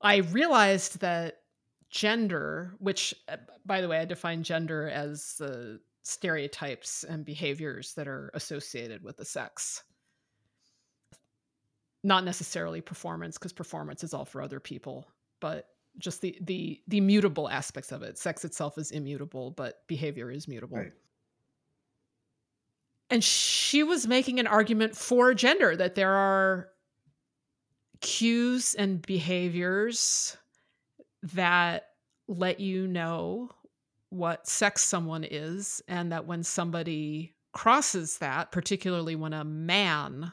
I 0.01 0.17
realized 0.17 0.99
that 1.01 1.41
gender, 1.89 2.73
which, 2.79 3.13
uh, 3.27 3.37
by 3.65 3.81
the 3.81 3.89
way, 3.89 3.99
I 3.99 4.05
define 4.05 4.43
gender 4.43 4.87
as 4.87 5.35
the 5.39 5.79
stereotypes 6.07 7.03
and 7.03 7.25
behaviors 7.25 7.93
that 7.95 8.07
are 8.07 8.31
associated 8.33 9.03
with 9.03 9.17
the 9.17 9.25
sex. 9.25 9.83
Not 12.03 12.23
necessarily 12.23 12.81
performance 12.81 13.37
because 13.37 13.53
performance 13.53 14.03
is 14.03 14.13
all 14.13 14.25
for 14.25 14.41
other 14.41 14.59
people 14.59 15.07
but 15.39 15.69
just 15.97 16.21
the 16.21 16.37
the 16.41 16.81
the 16.87 17.01
mutable 17.01 17.49
aspects 17.49 17.91
of 17.91 18.03
it. 18.03 18.17
Sex 18.17 18.45
itself 18.45 18.77
is 18.77 18.91
immutable 18.91 19.51
but 19.51 19.85
behavior 19.87 20.31
is 20.31 20.47
mutable. 20.47 20.77
Right. 20.77 20.93
and 23.09 23.23
she 23.23 23.83
was 23.83 24.07
making 24.07 24.39
an 24.39 24.47
argument 24.47 24.95
for 24.95 25.33
gender 25.33 25.75
that 25.75 25.95
there 25.95 26.13
are 26.13 26.69
cues 28.01 28.75
and 28.75 29.01
behaviors 29.01 30.37
that 31.23 31.89
let 32.27 32.59
you 32.59 32.87
know 32.87 33.49
what 34.09 34.47
sex 34.47 34.83
someone 34.83 35.23
is 35.23 35.81
and 35.87 36.11
that 36.11 36.25
when 36.25 36.43
somebody 36.43 37.33
crosses 37.53 38.19
that 38.19 38.51
particularly 38.51 39.15
when 39.15 39.33
a 39.33 39.43
man 39.43 40.31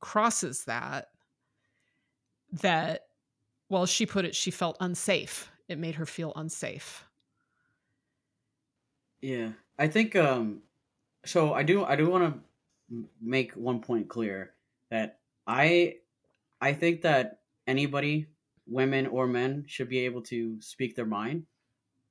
crosses 0.00 0.64
that 0.64 1.08
that 2.50 3.06
well 3.68 3.86
she 3.86 4.04
put 4.04 4.24
it 4.24 4.34
she 4.34 4.50
felt 4.50 4.76
unsafe. 4.80 5.50
It 5.68 5.78
made 5.78 5.94
her 5.94 6.06
feel 6.06 6.32
unsafe. 6.36 7.04
Yeah. 9.20 9.52
I 9.78 9.88
think 9.88 10.16
um 10.16 10.62
so 11.24 11.54
i 11.54 11.62
do 11.62 11.84
i 11.84 11.96
do 11.96 12.08
want 12.08 12.34
to 12.34 13.04
make 13.20 13.52
one 13.52 13.80
point 13.80 14.08
clear 14.08 14.52
that 14.90 15.18
i 15.46 15.96
i 16.60 16.72
think 16.72 17.02
that 17.02 17.40
anybody 17.66 18.26
women 18.66 19.06
or 19.06 19.26
men 19.26 19.64
should 19.66 19.88
be 19.88 20.00
able 20.00 20.22
to 20.22 20.60
speak 20.60 20.94
their 20.94 21.06
mind 21.06 21.44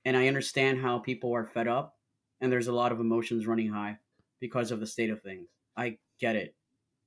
and 0.05 0.17
i 0.17 0.27
understand 0.27 0.79
how 0.79 0.99
people 0.99 1.33
are 1.33 1.45
fed 1.45 1.67
up 1.67 1.97
and 2.41 2.51
there's 2.51 2.67
a 2.67 2.73
lot 2.73 2.91
of 2.91 2.99
emotions 2.99 3.47
running 3.47 3.69
high 3.69 3.97
because 4.39 4.71
of 4.71 4.79
the 4.79 4.87
state 4.87 5.09
of 5.09 5.21
things 5.21 5.47
i 5.77 5.97
get 6.19 6.35
it 6.35 6.55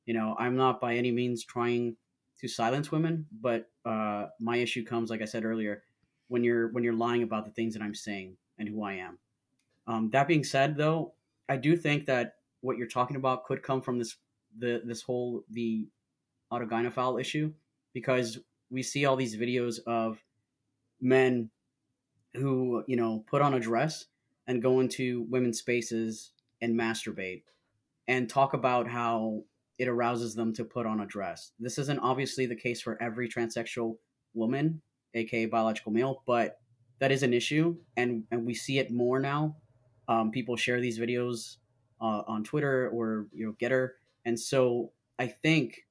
you 0.06 0.14
know, 0.14 0.36
I'm 0.38 0.56
not 0.56 0.80
by 0.80 0.94
any 0.94 1.10
means 1.10 1.44
trying 1.44 1.96
to 2.40 2.48
silence 2.48 2.92
women, 2.92 3.26
but 3.40 3.70
uh, 3.84 4.26
my 4.40 4.56
issue 4.56 4.84
comes, 4.84 5.10
like 5.10 5.22
I 5.22 5.26
said 5.26 5.44
earlier, 5.44 5.82
when 6.28 6.44
you're 6.44 6.68
when 6.72 6.84
you're 6.84 6.94
lying 6.94 7.22
about 7.22 7.44
the 7.44 7.52
things 7.52 7.74
that 7.74 7.82
I'm 7.82 7.94
saying 7.94 8.36
and 8.58 8.68
who 8.68 8.82
I 8.82 8.94
am. 8.94 9.18
Um, 9.86 10.10
that 10.10 10.28
being 10.28 10.44
said, 10.44 10.76
though, 10.76 11.14
I 11.48 11.56
do 11.56 11.76
think 11.76 12.06
that 12.06 12.34
what 12.60 12.76
you're 12.76 12.86
talking 12.86 13.16
about 13.16 13.44
could 13.44 13.62
come 13.62 13.80
from 13.80 13.98
this 13.98 14.16
the 14.58 14.82
this 14.84 15.02
whole 15.02 15.44
the 15.50 15.88
autogynephile 16.52 17.20
issue 17.20 17.52
because 17.92 18.38
we 18.70 18.82
see 18.82 19.04
all 19.04 19.16
these 19.16 19.36
videos 19.36 19.78
of 19.86 20.22
men 21.00 21.50
who 22.34 22.84
you 22.86 22.96
know 22.96 23.24
put 23.26 23.42
on 23.42 23.54
a 23.54 23.60
dress 23.60 24.06
and 24.46 24.62
go 24.62 24.80
into 24.80 25.26
women's 25.30 25.58
spaces 25.58 26.32
and 26.60 26.78
masturbate 26.78 27.42
and 28.08 28.28
talk 28.28 28.52
about 28.52 28.88
how 28.88 29.42
it 29.78 29.88
arouses 29.88 30.34
them 30.34 30.52
to 30.52 30.64
put 30.64 30.86
on 30.86 31.00
a 31.00 31.06
dress. 31.06 31.52
This 31.58 31.78
isn't 31.78 31.98
obviously 32.00 32.46
the 32.46 32.54
case 32.54 32.80
for 32.80 33.00
every 33.02 33.28
transsexual 33.28 33.96
woman, 34.34 34.82
aka 35.14 35.46
biological 35.46 35.92
male, 35.92 36.22
but 36.26 36.58
that 37.00 37.10
is 37.10 37.22
an 37.22 37.34
issue, 37.34 37.76
and 37.96 38.24
and 38.30 38.44
we 38.44 38.54
see 38.54 38.78
it 38.78 38.90
more 38.90 39.18
now. 39.20 39.56
Um, 40.06 40.30
people 40.30 40.56
share 40.56 40.80
these 40.80 40.98
videos 40.98 41.56
uh, 42.00 42.22
on 42.26 42.44
Twitter 42.44 42.88
or 42.90 43.26
you 43.32 43.46
know 43.46 43.54
Gettr, 43.60 43.90
and 44.24 44.38
so 44.38 44.92
I 45.18 45.26
think 45.26 45.86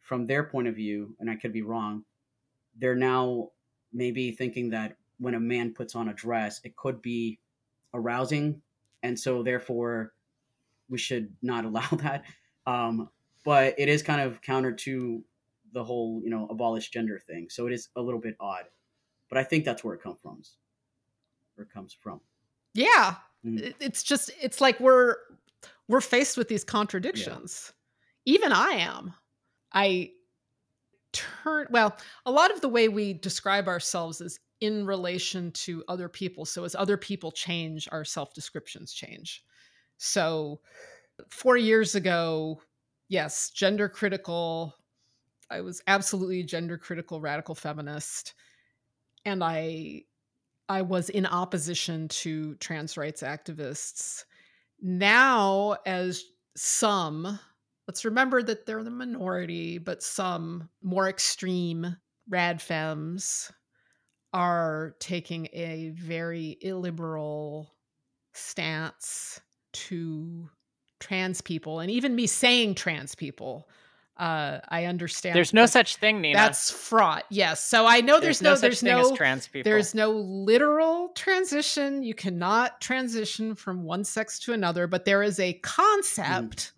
from 0.00 0.26
their 0.26 0.44
point 0.44 0.68
of 0.68 0.74
view, 0.74 1.16
and 1.20 1.30
I 1.30 1.36
could 1.36 1.52
be 1.52 1.62
wrong, 1.62 2.04
they're 2.76 2.96
now 2.96 3.50
maybe 3.92 4.32
thinking 4.32 4.70
that 4.70 4.96
when 5.20 5.34
a 5.34 5.40
man 5.40 5.72
puts 5.72 5.94
on 5.94 6.08
a 6.08 6.14
dress, 6.14 6.60
it 6.64 6.74
could 6.76 7.00
be 7.00 7.38
arousing, 7.94 8.60
and 9.02 9.18
so 9.18 9.42
therefore 9.42 10.12
we 10.88 10.98
should 10.98 11.32
not 11.42 11.64
allow 11.66 11.88
that. 11.92 12.24
Um, 12.66 13.08
but 13.44 13.74
it 13.78 13.88
is 13.88 14.02
kind 14.02 14.20
of 14.20 14.42
counter 14.42 14.72
to 14.72 15.24
the 15.72 15.84
whole, 15.84 16.20
you 16.24 16.30
know, 16.30 16.46
abolish 16.50 16.90
gender 16.90 17.18
thing. 17.18 17.48
So 17.48 17.66
it 17.66 17.72
is 17.72 17.88
a 17.96 18.02
little 18.02 18.20
bit 18.20 18.36
odd. 18.40 18.64
But 19.28 19.38
I 19.38 19.44
think 19.44 19.64
that's 19.64 19.84
where 19.84 19.94
it 19.94 20.02
comes 20.02 20.20
from. 20.20 20.42
Where 21.54 21.64
it 21.64 21.72
comes 21.72 21.96
from. 21.98 22.20
Yeah. 22.74 23.14
Mm-hmm. 23.44 23.70
It's 23.80 24.02
just 24.02 24.30
it's 24.40 24.60
like 24.60 24.78
we're 24.80 25.16
we're 25.88 26.00
faced 26.00 26.36
with 26.36 26.48
these 26.48 26.64
contradictions. 26.64 27.72
Yeah. 28.24 28.34
Even 28.34 28.52
I 28.52 28.70
am. 28.70 29.14
I 29.72 30.10
turn 31.12 31.66
well, 31.70 31.96
a 32.26 32.30
lot 32.30 32.52
of 32.52 32.60
the 32.60 32.68
way 32.68 32.88
we 32.88 33.12
describe 33.14 33.68
ourselves 33.68 34.20
is 34.20 34.40
in 34.60 34.86
relation 34.86 35.50
to 35.52 35.82
other 35.88 36.08
people. 36.08 36.44
So 36.44 36.64
as 36.64 36.74
other 36.74 36.96
people 36.96 37.32
change, 37.32 37.88
our 37.90 38.04
self-descriptions 38.04 38.92
change. 38.92 39.42
So 39.96 40.60
four 41.28 41.56
years 41.56 41.94
ago, 41.94 42.60
yes, 43.08 43.50
gender 43.50 43.88
critical. 43.88 44.74
I 45.50 45.60
was 45.62 45.82
absolutely 45.86 46.42
gender 46.42 46.78
critical 46.78 47.20
radical 47.20 47.54
feminist. 47.54 48.34
And 49.24 49.42
I 49.44 50.02
I 50.68 50.82
was 50.82 51.08
in 51.08 51.26
opposition 51.26 52.06
to 52.08 52.54
trans 52.56 52.96
rights 52.96 53.22
activists. 53.22 54.24
Now, 54.80 55.76
as 55.84 56.22
some, 56.56 57.38
let's 57.88 58.04
remember 58.04 58.40
that 58.42 58.66
they're 58.66 58.84
the 58.84 58.90
minority, 58.90 59.78
but 59.78 60.02
some 60.02 60.68
more 60.80 61.08
extreme 61.08 61.96
rad 62.28 62.62
femmes 62.62 63.50
are 64.32 64.94
taking 65.00 65.48
a 65.52 65.90
very 65.90 66.56
illiberal 66.60 67.74
stance 68.32 69.40
to 69.72 70.48
trans 71.00 71.40
people 71.40 71.80
and 71.80 71.90
even 71.90 72.14
me 72.14 72.26
saying 72.26 72.74
trans 72.74 73.14
people 73.14 73.68
uh, 74.20 74.60
I 74.68 74.84
understand. 74.84 75.34
There's 75.34 75.54
no 75.54 75.64
such 75.64 75.96
thing, 75.96 76.20
Nina. 76.20 76.36
That's 76.36 76.70
fraught. 76.70 77.24
Yes. 77.30 77.64
So 77.64 77.86
I 77.86 78.02
know 78.02 78.20
there's, 78.20 78.38
there's 78.40 78.60
no, 78.60 78.60
there's 78.60 78.82
no 78.82 79.16
trans 79.16 79.48
people. 79.48 79.68
There's 79.68 79.94
no 79.94 80.10
literal 80.10 81.08
transition. 81.14 82.02
You 82.02 82.12
cannot 82.12 82.82
transition 82.82 83.54
from 83.54 83.82
one 83.82 84.04
sex 84.04 84.38
to 84.40 84.52
another, 84.52 84.86
but 84.86 85.06
there 85.06 85.22
is 85.22 85.40
a 85.40 85.54
concept 85.54 86.56
mm. 86.56 86.72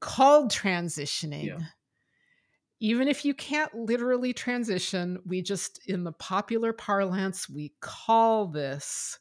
called 0.00 0.50
transitioning. 0.50 1.46
Yeah. 1.46 1.58
Even 2.80 3.08
if 3.08 3.24
you 3.24 3.34
can't 3.34 3.74
literally 3.74 4.32
transition, 4.32 5.18
we 5.26 5.42
just 5.42 5.86
in 5.86 6.02
the 6.02 6.12
popular 6.12 6.72
parlance 6.72 7.48
we 7.48 7.74
call 7.80 8.46
this 8.46 9.18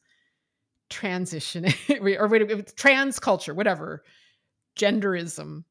transitioning 0.89 2.01
or 2.19 2.27
wait, 2.27 2.75
trans 2.75 3.19
culture, 3.19 3.53
whatever, 3.53 4.03
genderism. 4.77 5.63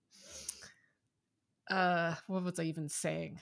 Uh, 1.70 2.14
what 2.26 2.45
was 2.45 2.59
I 2.59 2.64
even 2.64 2.89
saying? 2.89 3.41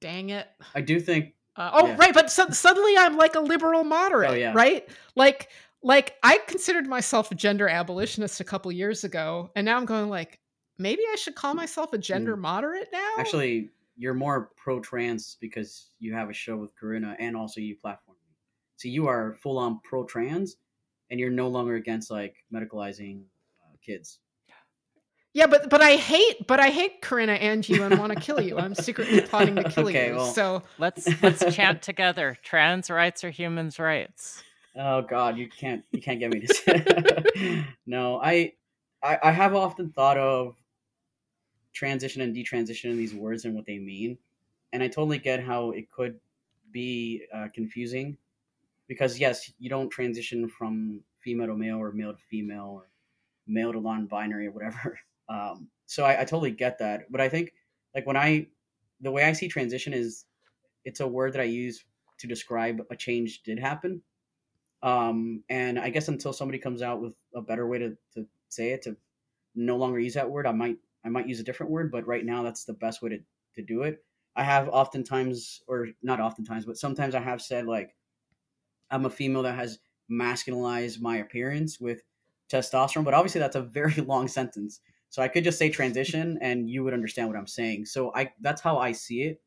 Dang 0.00 0.30
it! 0.30 0.46
I 0.74 0.80
do 0.80 1.00
think. 1.00 1.34
Uh, 1.56 1.70
oh, 1.72 1.86
yeah. 1.86 1.96
right, 1.96 2.12
but 2.12 2.30
so, 2.30 2.48
suddenly 2.50 2.96
I'm 2.98 3.16
like 3.16 3.36
a 3.36 3.40
liberal 3.40 3.84
moderate, 3.84 4.30
oh, 4.30 4.34
yeah. 4.34 4.52
right? 4.54 4.86
Like, 5.14 5.50
like 5.82 6.16
I 6.22 6.38
considered 6.48 6.86
myself 6.86 7.30
a 7.30 7.36
gender 7.36 7.68
abolitionist 7.68 8.40
a 8.40 8.44
couple 8.44 8.72
years 8.72 9.04
ago, 9.04 9.50
and 9.54 9.64
now 9.64 9.76
I'm 9.76 9.84
going 9.84 10.08
like, 10.10 10.40
maybe 10.78 11.02
I 11.10 11.16
should 11.16 11.34
call 11.34 11.54
myself 11.54 11.92
a 11.92 11.98
gender 11.98 12.36
mm. 12.36 12.40
moderate 12.40 12.88
now. 12.92 13.12
Actually, 13.18 13.70
you're 13.96 14.14
more 14.14 14.50
pro-trans 14.56 15.36
because 15.40 15.90
you 15.98 16.12
have 16.14 16.30
a 16.30 16.34
show 16.34 16.56
with 16.56 16.74
Corinna 16.76 17.16
and 17.18 17.36
also 17.36 17.60
you 17.60 17.76
platform. 17.76 18.16
So 18.76 18.88
you 18.88 19.06
are 19.06 19.34
full 19.34 19.58
on 19.58 19.80
pro-trans, 19.84 20.56
and 21.10 21.20
you're 21.20 21.30
no 21.30 21.48
longer 21.48 21.76
against 21.76 22.10
like 22.10 22.36
medicalizing 22.52 23.22
uh, 23.62 23.76
kids. 23.84 24.18
Yeah, 25.32 25.48
but 25.48 25.68
but 25.68 25.82
I 25.82 25.96
hate 25.96 26.46
but 26.46 26.60
I 26.60 26.70
hate 26.70 27.02
Corinna 27.02 27.32
and 27.32 27.68
you 27.68 27.82
and 27.82 27.98
want 27.98 28.12
to 28.12 28.20
kill 28.20 28.40
you. 28.40 28.56
I'm 28.56 28.74
secretly 28.74 29.20
plotting 29.28 29.56
to 29.56 29.64
kill 29.64 29.88
okay, 29.88 30.08
you. 30.08 30.16
Well, 30.16 30.32
so 30.32 30.62
let's 30.78 31.08
let's 31.22 31.54
chant 31.54 31.82
together. 31.82 32.38
Trans 32.42 32.88
rights 32.88 33.24
are 33.24 33.30
humans' 33.30 33.80
rights. 33.80 34.42
Oh 34.76 35.02
God, 35.02 35.36
you 35.36 35.48
can't 35.48 35.84
you 35.90 36.00
can't 36.00 36.20
get 36.20 36.32
me 36.32 36.40
to 36.40 36.54
say. 36.54 37.66
no, 37.84 38.20
I, 38.22 38.52
I 39.02 39.18
I 39.24 39.30
have 39.32 39.56
often 39.56 39.90
thought 39.90 40.18
of 40.18 40.56
transition 41.74 42.22
and 42.22 42.34
detransition 42.34 42.90
in 42.90 42.96
these 42.96 43.14
words 43.14 43.44
and 43.44 43.54
what 43.54 43.66
they 43.66 43.78
mean, 43.78 44.16
and 44.72 44.82
I 44.82 44.88
totally 44.88 45.18
get 45.18 45.42
how 45.42 45.70
it 45.70 45.90
could 45.90 46.18
be 46.72 47.22
uh, 47.34 47.48
confusing 47.54 48.16
because 48.88 49.18
yes, 49.18 49.52
you 49.58 49.70
don't 49.70 49.90
transition 49.90 50.48
from 50.48 51.00
female 51.20 51.48
to 51.48 51.56
male 51.56 51.78
or 51.78 51.92
male 51.92 52.12
to 52.12 52.18
female 52.30 52.70
or 52.74 52.88
male 53.46 53.72
to 53.72 53.80
non-binary 53.80 54.48
or 54.48 54.52
whatever. 54.52 54.98
Um, 55.26 55.68
so 55.86 56.04
I, 56.04 56.20
I 56.20 56.24
totally 56.26 56.50
get 56.50 56.80
that, 56.80 57.10
but 57.10 57.18
I 57.18 57.30
think 57.30 57.54
like 57.94 58.06
when 58.06 58.14
I 58.14 58.48
the 59.00 59.10
way 59.10 59.24
I 59.24 59.32
see 59.32 59.48
transition 59.48 59.94
is 59.94 60.26
it's 60.84 61.00
a 61.00 61.08
word 61.08 61.32
that 61.32 61.40
I 61.40 61.44
use 61.44 61.82
to 62.18 62.26
describe 62.26 62.82
a 62.90 62.96
change 62.96 63.42
did 63.42 63.58
happen. 63.58 64.02
Um, 64.82 65.42
and 65.48 65.78
I 65.78 65.88
guess 65.88 66.08
until 66.08 66.34
somebody 66.34 66.58
comes 66.58 66.82
out 66.82 67.00
with 67.00 67.14
a 67.34 67.40
better 67.40 67.66
way 67.66 67.78
to, 67.78 67.96
to 68.14 68.26
say 68.50 68.72
it, 68.72 68.82
to 68.82 68.96
no 69.54 69.76
longer 69.76 69.98
use 69.98 70.14
that 70.14 70.30
word, 70.30 70.46
I 70.46 70.52
might 70.52 70.76
I 71.04 71.08
might 71.08 71.28
use 71.28 71.40
a 71.40 71.44
different 71.44 71.72
word, 71.72 71.90
but 71.92 72.06
right 72.06 72.24
now 72.24 72.42
that's 72.42 72.64
the 72.64 72.72
best 72.72 73.02
way 73.02 73.10
to, 73.10 73.18
to 73.56 73.62
do 73.62 73.82
it. 73.82 74.04
I 74.36 74.42
have 74.42 74.68
oftentimes, 74.68 75.62
or 75.68 75.88
not 76.02 76.20
oftentimes, 76.20 76.64
but 76.64 76.76
sometimes 76.76 77.14
I 77.14 77.20
have 77.20 77.40
said 77.40 77.66
like 77.66 77.94
I'm 78.90 79.06
a 79.06 79.10
female 79.10 79.42
that 79.42 79.54
has 79.54 79.78
masculinized 80.10 81.00
my 81.00 81.18
appearance 81.18 81.80
with 81.80 82.02
testosterone, 82.52 83.04
but 83.04 83.14
obviously 83.14 83.40
that's 83.40 83.56
a 83.56 83.62
very 83.62 83.94
long 84.06 84.28
sentence. 84.28 84.80
So 85.08 85.22
I 85.22 85.28
could 85.28 85.44
just 85.44 85.58
say 85.58 85.70
transition 85.70 86.38
and 86.42 86.68
you 86.68 86.84
would 86.84 86.94
understand 86.94 87.28
what 87.28 87.36
I'm 87.36 87.46
saying. 87.46 87.86
So 87.86 88.12
I 88.14 88.32
that's 88.40 88.60
how 88.60 88.78
I 88.78 88.92
see 88.92 89.22
it. 89.22 89.40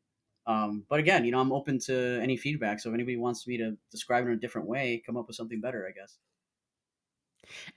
Um, 0.46 0.84
but 0.88 0.98
again, 0.98 1.26
you 1.26 1.30
know, 1.30 1.40
I'm 1.40 1.52
open 1.52 1.78
to 1.80 2.18
any 2.22 2.36
feedback. 2.38 2.80
So 2.80 2.88
if 2.88 2.94
anybody 2.94 3.18
wants 3.18 3.46
me 3.46 3.58
to 3.58 3.76
describe 3.90 4.24
it 4.24 4.28
in 4.28 4.34
a 4.34 4.40
different 4.40 4.66
way, 4.66 5.02
come 5.04 5.18
up 5.18 5.26
with 5.26 5.36
something 5.36 5.60
better, 5.60 5.86
I 5.86 5.92
guess. 5.92 6.16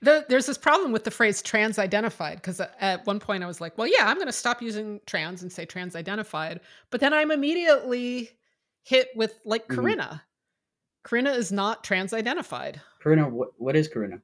The, 0.00 0.24
there's 0.28 0.46
this 0.46 0.58
problem 0.58 0.92
with 0.92 1.04
the 1.04 1.10
phrase 1.10 1.42
trans 1.42 1.78
identified 1.78 2.36
because 2.36 2.60
at 2.60 3.06
one 3.06 3.20
point 3.20 3.42
I 3.42 3.46
was 3.46 3.60
like, 3.60 3.76
well, 3.78 3.86
yeah, 3.86 4.06
I'm 4.06 4.16
going 4.16 4.26
to 4.26 4.32
stop 4.32 4.62
using 4.62 5.00
trans 5.06 5.42
and 5.42 5.50
say 5.50 5.64
trans 5.64 5.96
identified. 5.96 6.60
But 6.90 7.00
then 7.00 7.12
I'm 7.12 7.30
immediately 7.30 8.30
hit 8.82 9.08
with 9.14 9.38
like 9.44 9.64
mm-hmm. 9.64 9.80
Corinna. 9.80 10.22
Corinna 11.04 11.30
is 11.30 11.50
not 11.50 11.84
trans 11.84 12.12
identified. 12.12 12.80
Corinna, 13.00 13.28
what, 13.28 13.50
what 13.58 13.76
is 13.76 13.88
Corinna? 13.88 14.20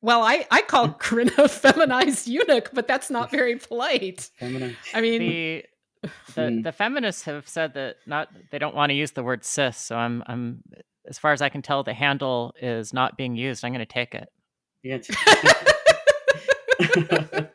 Well, 0.00 0.22
I, 0.22 0.46
I 0.50 0.62
call 0.62 0.88
Corinna 0.98 1.48
feminized 1.48 2.28
eunuch, 2.28 2.70
but 2.72 2.86
that's 2.86 3.10
not 3.10 3.30
very 3.32 3.56
polite. 3.56 4.30
Feminine. 4.38 4.76
I 4.94 5.00
mean, 5.00 5.20
the 5.20 5.64
the, 6.34 6.50
hmm. 6.50 6.62
the 6.62 6.72
feminists 6.72 7.22
have 7.24 7.48
said 7.48 7.74
that 7.74 7.96
not 8.06 8.28
they 8.50 8.58
don't 8.58 8.74
want 8.74 8.90
to 8.90 8.94
use 8.94 9.12
the 9.12 9.22
word 9.22 9.44
cis. 9.44 9.76
So 9.76 9.96
I'm 9.96 10.24
I'm 10.26 10.62
as 11.06 11.18
far 11.18 11.32
as 11.32 11.42
I 11.42 11.48
can 11.48 11.62
tell, 11.62 11.82
the 11.82 11.94
handle 11.94 12.54
is 12.60 12.92
not 12.92 13.16
being 13.16 13.36
used. 13.36 13.64
I'm 13.64 13.72
going 13.72 13.80
to 13.80 13.86
take 13.86 14.14
it. 14.14 14.28
Yeah. 14.82 14.98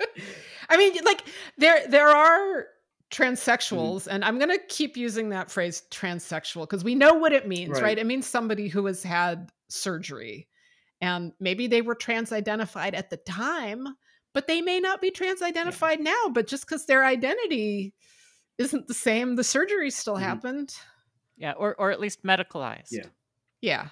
I 0.69 0.77
mean, 0.77 0.95
like 1.03 1.23
there 1.57 1.87
there 1.87 2.09
are 2.09 2.67
transsexuals 3.09 4.01
mm-hmm. 4.01 4.15
and 4.15 4.25
i'm 4.25 4.37
going 4.37 4.49
to 4.49 4.59
keep 4.67 4.97
using 4.97 5.29
that 5.29 5.49
phrase 5.49 5.83
transsexual 5.91 6.63
because 6.63 6.83
we 6.83 6.93
know 6.93 7.13
what 7.13 7.31
it 7.31 7.47
means 7.47 7.71
right. 7.71 7.83
right. 7.83 7.97
it 7.97 8.05
means 8.05 8.27
somebody 8.27 8.67
who 8.67 8.85
has 8.85 9.01
had 9.01 9.49
surgery 9.69 10.47
and 10.99 11.31
maybe 11.39 11.67
they 11.67 11.81
were 11.81 11.95
trans 11.95 12.33
identified 12.33 12.93
at 12.93 13.09
the 13.09 13.17
time 13.17 13.87
but 14.33 14.45
they 14.47 14.61
may 14.61 14.79
not 14.79 14.99
be 14.99 15.09
trans 15.09 15.41
identified 15.41 15.99
yeah. 15.99 16.11
now 16.11 16.29
but 16.33 16.47
just 16.47 16.67
because 16.67 16.85
their 16.85 17.05
identity 17.05 17.93
isn't 18.57 18.87
the 18.87 18.93
same 18.93 19.35
the 19.37 19.43
surgery 19.43 19.89
still 19.89 20.15
mm-hmm. 20.15 20.23
happened 20.23 20.75
yeah 21.37 21.53
or 21.53 21.75
or 21.75 21.91
at 21.91 22.01
least 22.01 22.23
medicalized 22.23 22.91
yeah 22.91 23.05
yeah 23.61 23.87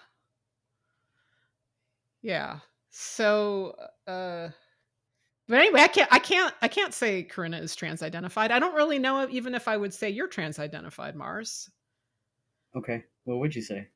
yeah 2.21 2.59
so 2.97 3.75
uh 4.07 4.47
but 5.47 5.59
anyway, 5.59 5.81
I 5.81 5.87
can't 5.87 6.11
I 6.11 6.19
can't 6.19 6.53
I 6.61 6.67
can't 6.67 6.93
say 6.93 7.23
Corinna 7.23 7.57
is 7.57 7.75
trans 7.75 8.01
identified. 8.01 8.51
I 8.51 8.59
don't 8.59 8.73
really 8.73 8.97
know 8.97 9.27
even 9.29 9.53
if 9.53 9.67
I 9.67 9.77
would 9.77 9.93
say 9.93 10.09
you're 10.09 10.27
trans 10.27 10.57
identified, 10.57 11.15
Mars. 11.15 11.69
Okay. 12.75 13.03
What 13.25 13.39
would 13.39 13.55
you 13.55 13.61
say? 13.61 13.87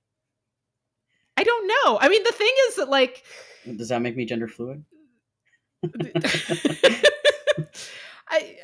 I 1.38 1.44
don't 1.44 1.68
know. 1.68 1.98
I 2.00 2.10
mean, 2.10 2.24
the 2.24 2.32
thing 2.32 2.52
is 2.68 2.76
that 2.76 2.90
like 2.90 3.24
does 3.78 3.90
that 3.90 4.02
make 4.02 4.16
me 4.16 4.26
gender 4.26 4.48
fluid? 4.48 4.84
I 8.30 8.58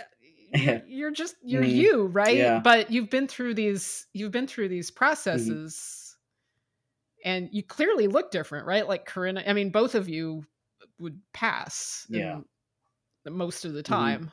you're 0.87 1.11
just 1.11 1.35
you're 1.43 1.63
mm, 1.63 1.71
you, 1.71 2.05
right? 2.05 2.37
Yeah. 2.37 2.59
But 2.59 2.91
you've 2.91 3.09
been 3.09 3.27
through 3.27 3.55
these 3.55 4.05
you've 4.13 4.31
been 4.31 4.47
through 4.47 4.69
these 4.69 4.91
mm-hmm. 4.91 4.97
processes 4.97 5.75
mm-hmm. 5.75 6.04
And 7.25 7.49
you 7.51 7.63
clearly 7.63 8.07
look 8.07 8.31
different, 8.31 8.67
right? 8.67 8.87
Like 8.87 9.05
Corinna, 9.05 9.43
I 9.45 9.51
mean 9.53 9.71
both 9.71 9.95
of 9.95 10.07
you 10.07 10.45
would 10.99 11.19
pass 11.33 12.05
yeah. 12.09 12.39
most 13.25 13.65
of 13.65 13.73
the 13.73 13.83
mm-hmm. 13.83 13.93
time. 13.93 14.19
Mm-hmm. 14.21 14.31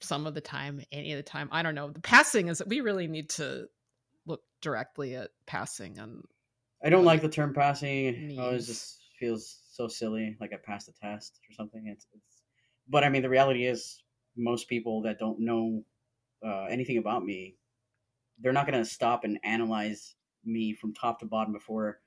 Some 0.00 0.26
of 0.26 0.34
the 0.34 0.40
time, 0.40 0.82
any 0.92 1.12
of 1.12 1.16
the 1.16 1.22
time. 1.22 1.48
I 1.50 1.62
don't 1.62 1.74
know. 1.74 1.90
The 1.90 2.00
passing 2.00 2.48
is 2.48 2.58
that 2.58 2.68
we 2.68 2.80
really 2.80 3.06
need 3.06 3.30
to 3.30 3.66
look 4.26 4.42
directly 4.60 5.16
at 5.16 5.30
passing 5.46 5.98
and 5.98 6.22
I 6.84 6.90
don't 6.90 7.04
like 7.04 7.22
the 7.22 7.28
term 7.30 7.54
passing. 7.54 8.06
It 8.38 8.58
just 8.58 8.98
feels 9.18 9.60
so 9.70 9.88
silly, 9.88 10.36
like 10.40 10.52
I 10.52 10.56
passed 10.56 10.88
a 10.88 10.92
test 10.92 11.40
or 11.48 11.54
something. 11.54 11.86
It's, 11.86 12.06
it's 12.14 12.42
but 12.88 13.02
I 13.04 13.08
mean 13.08 13.22
the 13.22 13.30
reality 13.30 13.64
is 13.64 14.02
most 14.36 14.68
people 14.68 15.02
that 15.02 15.18
don't 15.18 15.40
know 15.40 15.82
uh, 16.44 16.64
anything 16.64 16.98
about 16.98 17.24
me, 17.24 17.56
they're 18.38 18.52
not 18.52 18.66
going 18.66 18.78
to 18.78 18.88
stop 18.88 19.24
and 19.24 19.38
analyze 19.44 20.14
me 20.44 20.74
from 20.74 20.92
top 20.92 21.20
to 21.20 21.26
bottom 21.26 21.52
before 21.52 22.00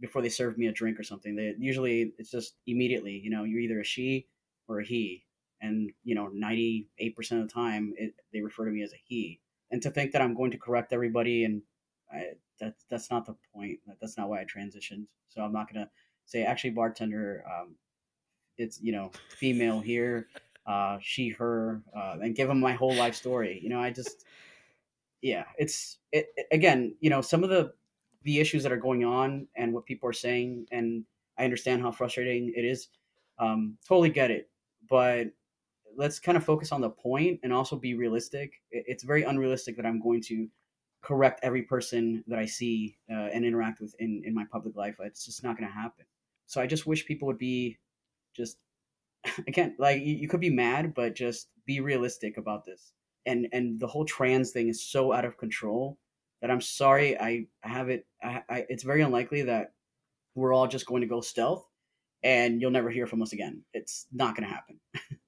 before 0.00 0.22
they 0.22 0.28
serve 0.28 0.58
me 0.58 0.66
a 0.66 0.72
drink 0.72 0.98
or 0.98 1.02
something. 1.02 1.36
They 1.36 1.54
usually 1.58 2.12
it's 2.18 2.30
just 2.30 2.54
immediately, 2.66 3.20
you 3.22 3.30
know, 3.30 3.44
you're 3.44 3.60
either 3.60 3.80
a 3.80 3.84
she 3.84 4.26
or 4.68 4.80
a 4.80 4.84
he, 4.84 5.24
and 5.60 5.90
you 6.04 6.14
know, 6.14 6.28
ninety 6.28 6.88
eight 6.98 7.16
percent 7.16 7.42
of 7.42 7.48
the 7.48 7.54
time 7.54 7.94
it, 7.96 8.14
they 8.32 8.40
refer 8.40 8.64
to 8.64 8.70
me 8.70 8.82
as 8.82 8.92
a 8.92 9.00
he. 9.04 9.40
And 9.70 9.82
to 9.82 9.90
think 9.90 10.12
that 10.12 10.22
I'm 10.22 10.34
going 10.34 10.50
to 10.52 10.58
correct 10.58 10.92
everybody 10.92 11.44
and 11.44 11.62
I, 12.12 12.32
that 12.60 12.74
that's 12.90 13.10
not 13.10 13.26
the 13.26 13.34
point. 13.54 13.80
That's 14.00 14.16
not 14.16 14.28
why 14.28 14.40
I 14.40 14.44
transitioned. 14.44 15.06
So 15.28 15.42
I'm 15.42 15.52
not 15.52 15.72
gonna 15.72 15.90
say 16.26 16.44
actually 16.44 16.70
bartender. 16.70 17.44
Um, 17.48 17.74
it's 18.56 18.80
you 18.80 18.92
know 18.92 19.10
female 19.28 19.80
here 19.80 20.28
uh, 20.66 20.98
she, 21.00 21.30
her, 21.30 21.82
uh, 21.94 22.16
and 22.22 22.34
give 22.34 22.48
them 22.48 22.60
my 22.60 22.72
whole 22.72 22.94
life 22.94 23.14
story. 23.14 23.60
You 23.62 23.68
know, 23.68 23.80
I 23.80 23.90
just, 23.90 24.24
yeah, 25.20 25.44
it's 25.58 25.98
it, 26.12 26.28
again, 26.52 26.94
you 27.00 27.10
know, 27.10 27.20
some 27.20 27.44
of 27.44 27.50
the 27.50 27.72
the 28.24 28.40
issues 28.40 28.62
that 28.62 28.72
are 28.72 28.78
going 28.78 29.04
on 29.04 29.46
and 29.56 29.72
what 29.72 29.86
people 29.86 30.08
are 30.08 30.14
saying, 30.14 30.66
and 30.72 31.04
I 31.38 31.44
understand 31.44 31.82
how 31.82 31.92
frustrating 31.92 32.52
it 32.56 32.64
is. 32.64 32.88
Um, 33.38 33.76
totally 33.86 34.10
get 34.10 34.30
it, 34.30 34.50
but 34.88 35.28
let's 35.96 36.18
kind 36.18 36.36
of 36.36 36.44
focus 36.44 36.72
on 36.72 36.80
the 36.80 36.90
point 36.90 37.40
and 37.42 37.52
also 37.52 37.76
be 37.76 37.94
realistic. 37.94 38.52
It's 38.70 39.04
very 39.04 39.22
unrealistic 39.22 39.76
that 39.76 39.86
I'm 39.86 40.00
going 40.00 40.22
to 40.22 40.48
correct 41.02 41.40
every 41.42 41.62
person 41.62 42.24
that 42.26 42.38
I 42.38 42.46
see 42.46 42.96
uh, 43.10 43.28
and 43.32 43.44
interact 43.44 43.80
with 43.80 43.94
in 43.98 44.22
in 44.24 44.34
my 44.34 44.44
public 44.50 44.76
life. 44.76 44.96
It's 45.00 45.24
just 45.24 45.44
not 45.44 45.56
going 45.56 45.68
to 45.68 45.74
happen. 45.74 46.06
So 46.46 46.60
I 46.60 46.66
just 46.66 46.86
wish 46.86 47.06
people 47.06 47.26
would 47.26 47.38
be 47.38 47.78
just 48.34 48.58
again, 49.48 49.74
like 49.78 50.00
you, 50.02 50.14
you 50.14 50.28
could 50.28 50.40
be 50.40 50.50
mad, 50.50 50.94
but 50.94 51.14
just 51.14 51.48
be 51.66 51.80
realistic 51.80 52.36
about 52.36 52.64
this. 52.64 52.92
And 53.26 53.48
and 53.52 53.78
the 53.78 53.86
whole 53.86 54.04
trans 54.04 54.50
thing 54.50 54.68
is 54.68 54.84
so 54.84 55.12
out 55.12 55.24
of 55.24 55.38
control 55.38 55.98
that 56.44 56.50
I'm 56.50 56.60
sorry 56.60 57.18
I 57.18 57.46
have 57.62 57.88
it. 57.88 58.06
I, 58.22 58.42
I, 58.50 58.66
it's 58.68 58.82
very 58.82 59.00
unlikely 59.00 59.44
that 59.44 59.72
we're 60.34 60.52
all 60.52 60.66
just 60.66 60.84
going 60.84 61.00
to 61.00 61.06
go 61.06 61.22
stealth 61.22 61.66
and 62.22 62.60
you'll 62.60 62.70
never 62.70 62.90
hear 62.90 63.06
from 63.06 63.22
us 63.22 63.32
again. 63.32 63.62
It's 63.72 64.04
not 64.12 64.36
going 64.36 64.46
to 64.46 64.54
happen. 64.54 64.78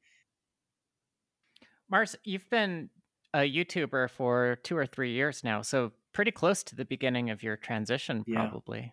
Mars, 1.90 2.16
you've 2.22 2.50
been 2.50 2.90
a 3.32 3.50
YouTuber 3.50 4.10
for 4.10 4.58
two 4.62 4.76
or 4.76 4.84
three 4.84 5.12
years 5.12 5.42
now, 5.42 5.62
so 5.62 5.92
pretty 6.12 6.32
close 6.32 6.62
to 6.64 6.76
the 6.76 6.84
beginning 6.84 7.30
of 7.30 7.42
your 7.42 7.56
transition, 7.56 8.22
probably. 8.30 8.92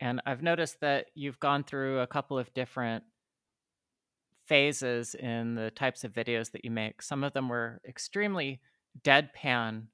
Yeah. 0.00 0.08
And 0.08 0.22
I've 0.24 0.42
noticed 0.42 0.80
that 0.80 1.08
you've 1.14 1.40
gone 1.40 1.62
through 1.62 2.00
a 2.00 2.06
couple 2.06 2.38
of 2.38 2.54
different 2.54 3.04
phases 4.46 5.14
in 5.14 5.56
the 5.56 5.70
types 5.72 6.04
of 6.04 6.12
videos 6.14 6.52
that 6.52 6.64
you 6.64 6.70
make. 6.70 7.02
Some 7.02 7.22
of 7.22 7.34
them 7.34 7.50
were 7.50 7.82
extremely 7.86 8.62
deadpan, 9.04 9.88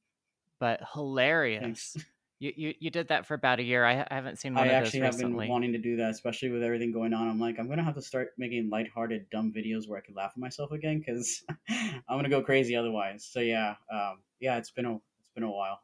but 0.61 0.80
hilarious. 0.92 1.96
You, 2.40 2.52
you 2.57 2.74
you 2.80 2.90
did 2.90 3.09
that 3.09 3.26
for 3.26 3.34
about 3.34 3.61
a 3.61 3.62
year. 3.62 3.84
I, 3.84 4.07
I 4.11 4.14
haven't 4.14 4.38
seen 4.38 4.55
one 4.55 4.68
I 4.68 4.72
of 4.72 4.84
those 4.84 4.94
recently. 4.94 5.07
Actually 5.07 5.22
have 5.24 5.38
been 5.38 5.48
wanting 5.48 5.72
to 5.72 5.78
do 5.78 5.96
that, 5.96 6.11
especially 6.11 6.50
with 6.50 6.62
everything 6.62 6.92
going 6.92 7.14
on. 7.14 7.28
I'm 7.28 7.38
like, 7.40 7.59
I'm 7.59 7.68
gonna 7.68 7.84
have 7.84 7.94
to 7.94 8.02
start 8.02 8.32
making 8.36 8.68
lighthearted, 8.70 9.30
dumb 9.30 9.52
videos 9.52 9.88
where 9.88 9.98
I 9.98 10.02
can 10.02 10.14
laugh 10.14 10.32
at 10.34 10.38
myself 10.38 10.72
again, 10.72 10.98
because 10.98 11.42
I'm 11.70 12.02
gonna 12.09 12.28
go 12.28 12.42
crazy 12.42 12.76
otherwise. 12.76 13.24
So 13.30 13.40
yeah, 13.40 13.76
um, 13.90 14.18
yeah, 14.40 14.57
it's 14.57 14.70
been 14.70 14.84
a 14.84 14.94
it's 14.94 15.30
been 15.34 15.44
a 15.44 15.50
while. 15.50 15.80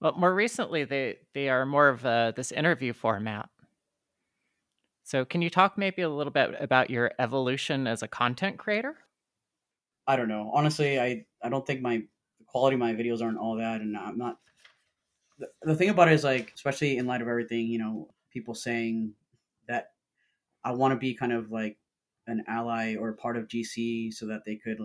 Well, 0.00 0.12
more 0.16 0.34
recently, 0.34 0.84
they 0.84 1.16
they 1.34 1.48
are 1.48 1.66
more 1.66 1.88
of 1.88 2.04
a, 2.04 2.32
this 2.36 2.52
interview 2.52 2.92
format. 2.92 3.48
So, 5.02 5.24
can 5.24 5.42
you 5.42 5.50
talk 5.50 5.78
maybe 5.78 6.02
a 6.02 6.08
little 6.08 6.32
bit 6.32 6.54
about 6.60 6.90
your 6.90 7.12
evolution 7.18 7.86
as 7.86 8.02
a 8.02 8.08
content 8.08 8.58
creator? 8.58 8.96
I 10.06 10.16
don't 10.16 10.28
know. 10.28 10.50
Honestly, 10.54 11.00
I 11.00 11.24
I 11.42 11.48
don't 11.48 11.66
think 11.66 11.80
my 11.80 12.02
quality 12.58 12.74
of 12.74 12.80
my 12.80 12.92
videos 12.92 13.22
aren't 13.22 13.38
all 13.38 13.56
that, 13.56 13.80
and 13.80 13.96
I'm 13.96 14.18
not. 14.18 14.38
The, 15.38 15.48
the 15.62 15.76
thing 15.76 15.90
about 15.90 16.08
it 16.08 16.14
is 16.14 16.24
like, 16.24 16.52
especially 16.54 16.96
in 16.96 17.06
light 17.06 17.22
of 17.22 17.28
everything, 17.28 17.68
you 17.68 17.78
know, 17.78 18.08
people 18.32 18.54
saying 18.54 19.12
that 19.68 19.92
I 20.64 20.72
want 20.72 20.92
to 20.92 20.98
be 20.98 21.14
kind 21.14 21.32
of 21.32 21.52
like 21.52 21.78
an 22.26 22.42
ally 22.48 22.96
or 22.96 23.12
part 23.12 23.36
of 23.36 23.46
GC 23.46 24.12
so 24.12 24.26
that 24.26 24.44
they 24.44 24.56
could, 24.56 24.78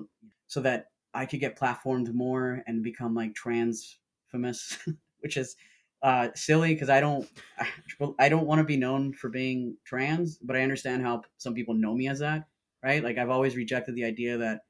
so 0.46 0.62
that 0.62 0.88
I 1.16 1.26
could 1.26 1.40
get 1.40 1.58
platformed 1.58 2.14
more 2.14 2.62
and 2.68 2.84
become 2.84 3.16
like 3.16 3.34
trans 3.34 3.98
famous, 4.32 4.78
which 5.22 5.36
is 5.36 5.56
uh, 6.04 6.28
silly 6.36 6.76
because 6.76 6.90
I 6.90 7.00
don't 7.00 7.28
I, 7.58 7.68
I 8.20 8.30
don't 8.30 8.46
want 8.46 8.60
to 8.60 8.66
be 8.66 8.78
known 8.78 9.14
for 9.14 9.30
being 9.30 9.78
trans, 9.84 10.38
but 10.38 10.56
I 10.56 10.62
understand 10.62 11.02
how 11.02 11.24
some 11.38 11.56
people 11.56 11.74
know 11.74 11.96
me 11.96 12.08
as 12.08 12.20
that, 12.20 12.48
right? 12.84 13.04
Like 13.04 13.18
I've 13.18 13.32
always 13.32 13.56
rejected 13.56 13.96
the 13.96 14.06
idea 14.06 14.38
that 14.38 14.62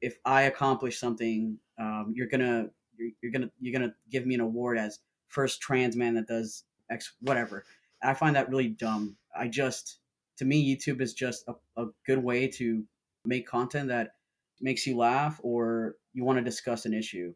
if 0.00 0.18
I 0.24 0.42
accomplish 0.42 0.98
something, 0.98 1.58
um, 1.78 2.12
you're 2.14 2.28
gonna 2.28 2.66
you're, 2.96 3.10
you're, 3.22 3.32
gonna 3.32 3.50
you're 3.60 3.78
gonna 3.78 3.94
give 4.10 4.26
me 4.26 4.34
an 4.34 4.40
award 4.40 4.78
as 4.78 4.98
first 5.28 5.60
trans 5.60 5.96
man 5.96 6.14
that 6.14 6.26
does 6.26 6.64
X 6.90 7.12
whatever. 7.20 7.64
I 8.02 8.14
find 8.14 8.34
that 8.36 8.48
really 8.48 8.68
dumb. 8.68 9.16
I 9.36 9.48
just 9.48 9.98
to 10.38 10.44
me 10.44 10.76
YouTube 10.76 11.00
is 11.00 11.12
just 11.14 11.44
a, 11.48 11.54
a 11.80 11.86
good 12.06 12.22
way 12.22 12.48
to 12.48 12.84
make 13.24 13.46
content 13.46 13.88
that 13.88 14.12
makes 14.60 14.86
you 14.86 14.96
laugh 14.96 15.38
or 15.42 15.96
you 16.12 16.24
want 16.24 16.38
to 16.38 16.44
discuss 16.44 16.86
an 16.86 16.94
issue. 16.94 17.34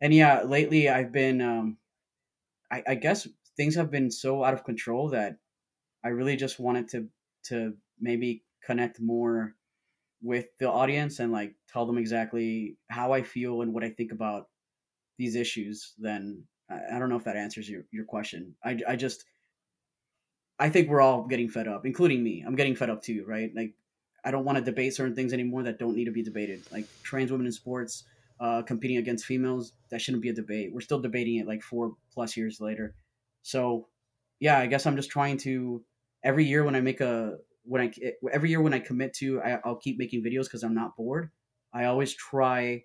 And 0.00 0.12
yeah, 0.12 0.42
lately 0.42 0.88
I've 0.88 1.12
been 1.12 1.40
um, 1.40 1.78
I, 2.70 2.82
I 2.88 2.94
guess 2.94 3.26
things 3.56 3.74
have 3.76 3.90
been 3.90 4.10
so 4.10 4.44
out 4.44 4.54
of 4.54 4.64
control 4.64 5.10
that 5.10 5.36
I 6.04 6.08
really 6.08 6.36
just 6.36 6.58
wanted 6.60 6.88
to 6.90 7.08
to 7.44 7.74
maybe 8.00 8.42
connect 8.64 9.00
more 9.00 9.54
with 10.24 10.46
the 10.58 10.70
audience 10.70 11.20
and 11.20 11.30
like 11.30 11.54
tell 11.70 11.84
them 11.84 11.98
exactly 11.98 12.78
how 12.88 13.12
I 13.12 13.22
feel 13.22 13.60
and 13.60 13.74
what 13.74 13.84
I 13.84 13.90
think 13.90 14.10
about 14.10 14.48
these 15.18 15.36
issues, 15.36 15.92
then 15.98 16.42
I, 16.70 16.96
I 16.96 16.98
don't 16.98 17.10
know 17.10 17.16
if 17.16 17.24
that 17.24 17.36
answers 17.36 17.68
your, 17.68 17.82
your 17.92 18.06
question. 18.06 18.54
I, 18.64 18.78
I 18.88 18.96
just, 18.96 19.24
I 20.58 20.70
think 20.70 20.88
we're 20.88 21.02
all 21.02 21.26
getting 21.26 21.50
fed 21.50 21.68
up, 21.68 21.84
including 21.84 22.24
me. 22.24 22.42
I'm 22.44 22.56
getting 22.56 22.74
fed 22.74 22.88
up 22.88 23.02
too, 23.02 23.24
right? 23.28 23.50
Like, 23.54 23.74
I 24.24 24.30
don't 24.30 24.46
want 24.46 24.56
to 24.56 24.64
debate 24.64 24.94
certain 24.94 25.14
things 25.14 25.34
anymore 25.34 25.62
that 25.64 25.78
don't 25.78 25.94
need 25.94 26.06
to 26.06 26.10
be 26.10 26.22
debated. 26.22 26.62
Like 26.72 26.86
trans 27.02 27.30
women 27.30 27.46
in 27.46 27.52
sports, 27.52 28.04
uh, 28.40 28.62
competing 28.62 28.96
against 28.96 29.26
females, 29.26 29.74
that 29.90 30.00
shouldn't 30.00 30.22
be 30.22 30.30
a 30.30 30.34
debate. 30.34 30.72
We're 30.72 30.80
still 30.80 31.00
debating 31.00 31.36
it 31.36 31.46
like 31.46 31.62
four 31.62 31.96
plus 32.14 32.34
years 32.34 32.60
later. 32.60 32.94
So, 33.42 33.88
yeah, 34.40 34.58
I 34.58 34.66
guess 34.66 34.86
I'm 34.86 34.96
just 34.96 35.10
trying 35.10 35.36
to 35.38 35.84
every 36.22 36.46
year 36.46 36.64
when 36.64 36.74
I 36.74 36.80
make 36.80 37.02
a 37.02 37.36
when 37.64 37.82
I 37.82 37.92
every 38.32 38.50
year 38.50 38.60
when 38.60 38.74
I 38.74 38.78
commit 38.78 39.14
to, 39.14 39.42
I, 39.42 39.58
I'll 39.64 39.76
keep 39.76 39.98
making 39.98 40.22
videos 40.22 40.44
because 40.44 40.62
I'm 40.62 40.74
not 40.74 40.96
bored. 40.96 41.30
I 41.72 41.86
always 41.86 42.14
try 42.14 42.84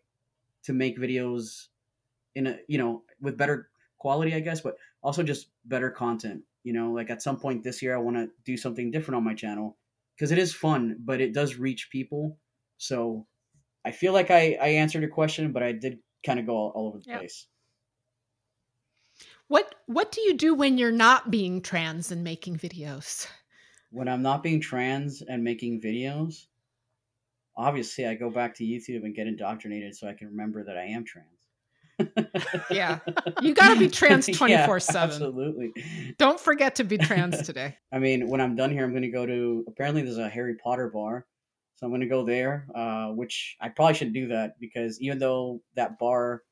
to 0.63 0.73
make 0.73 0.97
videos 0.97 1.67
in 2.36 2.47
a 2.47 2.57
you 2.67 2.77
know 2.77 3.03
with 3.21 3.38
better 3.38 3.69
quality, 3.97 4.34
I 4.34 4.39
guess, 4.39 4.61
but 4.61 4.75
also 5.01 5.23
just 5.23 5.49
better 5.65 5.89
content. 5.89 6.43
You 6.63 6.73
know, 6.73 6.91
like 6.91 7.09
at 7.09 7.21
some 7.21 7.39
point 7.39 7.63
this 7.63 7.82
year, 7.82 7.95
I 7.95 7.99
want 7.99 8.17
to 8.17 8.30
do 8.45 8.57
something 8.57 8.91
different 8.91 9.17
on 9.17 9.23
my 9.23 9.34
channel 9.34 9.77
because 10.15 10.32
it 10.32 10.38
is 10.38 10.53
fun, 10.53 10.97
but 10.99 11.21
it 11.21 11.34
does 11.34 11.55
reach 11.55 11.89
people. 11.91 12.38
So 12.77 13.25
I 13.86 13.91
feel 13.91 14.13
like 14.13 14.30
I, 14.30 14.57
I 14.61 14.67
answered 14.69 15.01
your 15.01 15.11
question, 15.11 15.51
but 15.51 15.63
I 15.63 15.71
did 15.71 15.99
kind 16.25 16.39
of 16.39 16.45
go 16.45 16.55
all, 16.55 16.71
all 16.75 16.88
over 16.88 16.99
the 16.99 17.05
yep. 17.07 17.19
place. 17.19 17.47
What 19.47 19.73
what 19.88 20.11
do 20.11 20.21
you 20.21 20.36
do 20.36 20.53
when 20.53 20.77
you're 20.77 20.91
not 20.91 21.32
being 21.32 21.61
trans 21.61 22.11
and 22.11 22.23
making 22.23 22.57
videos? 22.57 23.27
When 23.92 24.08
I'm 24.08 24.22
not 24.22 24.44
being 24.44 24.62
trans 24.62 25.22
and 25.22 25.44
making 25.44 25.82
videos, 25.82 26.46
obviously 27.58 28.06
I 28.06 28.14
go 28.14 28.30
back 28.30 28.56
to 28.56 28.64
YouTube 28.64 29.04
and 29.04 29.16
get 29.16 29.28
indoctrinated 29.28 29.96
so 29.96 30.08
I 30.08 30.14
can 30.14 30.28
remember 30.28 30.64
that 30.64 30.78
I 30.78 30.86
am 30.86 31.06
trans. 31.06 31.28
yeah. 32.70 33.00
You 33.42 33.54
got 33.54 33.74
to 33.74 33.80
be 33.80 33.90
trans 33.90 34.28
24 34.38 34.80
7. 34.80 35.10
Absolutely. 35.10 35.74
Don't 36.18 36.40
forget 36.40 36.76
to 36.76 36.84
be 36.84 36.98
trans 36.98 37.42
today. 37.46 37.78
I 37.92 38.00
mean, 38.00 38.30
when 38.30 38.40
I'm 38.42 38.56
done 38.56 38.72
here, 38.72 38.86
I'm 38.86 38.92
going 38.92 39.02
to 39.02 39.10
go 39.10 39.26
to 39.26 39.66
apparently 39.68 40.04
there's 40.04 40.18
a 40.18 40.30
Harry 40.30 40.56
Potter 40.56 40.90
bar 40.90 41.26
so 41.80 41.86
I'm 41.86 41.92
going 41.92 42.02
to 42.02 42.08
go 42.08 42.26
there, 42.26 42.68
uh, 42.76 43.08
which 43.14 43.56
I 43.62 43.70
probably 43.70 43.94
should 43.94 44.12
do 44.12 44.28
that 44.28 44.60
because 44.60 45.00
even 45.00 45.18
though 45.18 45.62
that 45.76 45.98
bar, 45.98 46.44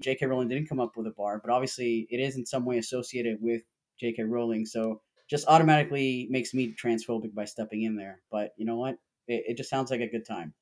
J.K. 0.00 0.24
Rowling 0.24 0.48
didn't 0.48 0.66
come 0.66 0.80
up 0.80 0.96
with 0.96 1.06
a 1.06 1.10
bar, 1.10 1.42
but 1.44 1.52
obviously 1.52 2.06
it 2.08 2.20
is 2.20 2.36
in 2.36 2.46
some 2.46 2.64
way 2.64 2.78
associated 2.78 3.36
with 3.38 3.60
J.K. 4.00 4.22
Rowling. 4.22 4.64
So 4.64 5.02
just 5.28 5.46
automatically 5.48 6.26
makes 6.30 6.54
me 6.54 6.74
transphobic 6.80 7.34
by 7.34 7.44
stepping 7.44 7.82
in 7.82 7.96
there. 7.96 8.20
But 8.30 8.52
you 8.56 8.64
know 8.66 8.76
what? 8.76 8.96
It, 9.28 9.44
it 9.48 9.56
just 9.56 9.70
sounds 9.70 9.90
like 9.90 10.00
a 10.00 10.06
good 10.08 10.24
time. 10.26 10.54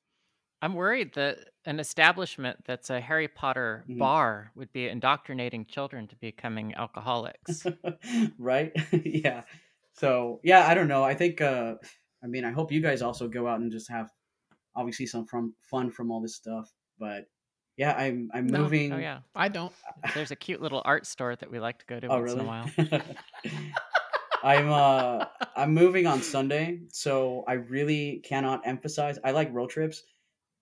I'm 0.61 0.73
worried 0.73 1.13
that 1.15 1.37
an 1.65 1.79
establishment 1.79 2.57
that's 2.65 2.89
a 2.89 2.99
Harry 2.99 3.27
Potter 3.27 3.83
Mhm. 3.87 3.99
bar 3.99 4.51
would 4.55 4.71
be 4.73 4.87
indoctrinating 4.87 5.65
children 5.65 6.07
to 6.07 6.15
becoming 6.15 6.73
alcoholics. 6.75 7.65
right? 8.39 8.71
yeah. 8.91 9.43
So 9.93 10.39
yeah, 10.43 10.65
I 10.67 10.73
don't 10.73 10.87
know. 10.87 11.03
I 11.03 11.13
think. 11.13 11.41
uh 11.41 11.75
I 12.23 12.27
mean, 12.27 12.43
I 12.45 12.51
hope 12.51 12.71
you 12.71 12.81
guys 12.81 13.03
also 13.03 13.27
go 13.27 13.47
out 13.47 13.59
and 13.59 13.71
just 13.71 13.87
have 13.91 14.09
obviously 14.75 15.05
some 15.05 15.25
from 15.27 15.53
fun 15.61 15.91
from 15.91 16.09
all 16.09 16.21
this 16.21 16.35
stuff. 16.35 16.71
But 16.97 17.25
yeah, 17.77 17.93
I'm 17.93 18.31
I'm 18.33 18.47
No. 18.47 18.63
moving. 18.63 18.91
oh 18.93 18.97
yeah, 18.97 19.19
I 19.35 19.47
don't. 19.49 19.73
there's 20.15 20.31
a 20.31 20.35
cute 20.35 20.61
little 20.61 20.81
art 20.85 21.05
store 21.05 21.35
that 21.35 21.51
we 21.51 21.59
like 21.59 21.77
to 21.79 21.85
go 21.85 21.99
to 21.99 22.07
Oh 22.07 22.19
once 22.21 22.31
in 22.33 22.39
a 22.39 22.43
while. 22.43 22.71
I'm 24.45 24.69
uh 24.69 25.25
I'm 25.55 25.73
moving 25.73 26.05
on 26.05 26.21
Sunday, 26.21 26.81
so 26.89 27.43
I 27.47 27.53
really 27.53 28.21
cannot 28.23 28.61
emphasize. 28.63 29.17
I 29.23 29.31
like 29.31 29.51
road 29.51 29.71
trips, 29.71 30.03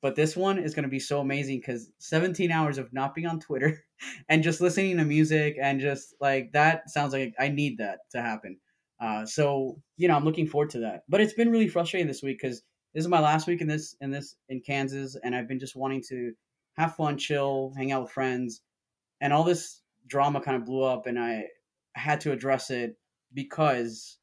but 0.02 0.16
this 0.16 0.38
one 0.38 0.58
is 0.58 0.74
going 0.74 0.84
to 0.84 0.90
be 0.90 1.02
so 1.02 1.20
amazing 1.20 1.58
because 1.60 1.92
17 2.00 2.50
hours 2.50 2.78
of 2.78 2.94
not 2.94 3.14
being 3.14 3.28
on 3.28 3.42
Twitter 3.42 3.84
and 4.30 4.42
just 4.42 4.62
listening 4.62 4.96
to 4.98 5.04
music 5.04 5.58
and 5.62 5.82
just 5.82 6.16
like 6.22 6.54
that 6.54 6.90
sounds 6.90 7.12
like 7.12 7.34
I 7.38 7.50
need 7.50 7.80
that 7.80 8.00
to 8.12 8.22
happen. 8.22 8.58
Uh, 9.02 9.26
so 9.26 9.78
you 9.98 10.08
know 10.08 10.16
I'm 10.16 10.24
looking 10.24 10.48
forward 10.48 10.70
to 10.72 10.80
that. 10.80 11.04
But 11.10 11.20
it's 11.20 11.34
been 11.34 11.52
really 11.52 11.68
frustrating 11.68 12.08
this 12.08 12.24
week 12.24 12.40
because 12.42 12.62
this 12.94 13.04
is 13.04 13.10
my 13.10 13.20
last 13.20 13.48
week 13.48 13.60
in 13.60 13.68
this 13.68 13.98
in 14.00 14.12
this 14.12 14.38
in 14.48 14.62
Kansas, 14.62 15.18
and 15.26 15.36
I've 15.36 15.50
been 15.50 15.60
just 15.60 15.76
wanting 15.76 16.04
to 16.08 16.32
have 16.78 16.96
fun, 16.96 17.18
chill, 17.18 17.74
hang 17.76 17.92
out 17.92 18.04
with 18.04 18.12
friends, 18.12 18.62
and 19.20 19.34
all 19.34 19.44
this 19.44 19.82
drama 20.08 20.40
kind 20.40 20.56
of 20.56 20.64
blew 20.64 20.84
up, 20.84 21.06
and 21.06 21.20
I 21.20 21.48
had 21.96 22.22
to 22.22 22.32
address 22.32 22.70
it 22.70 22.96
because 23.34 24.20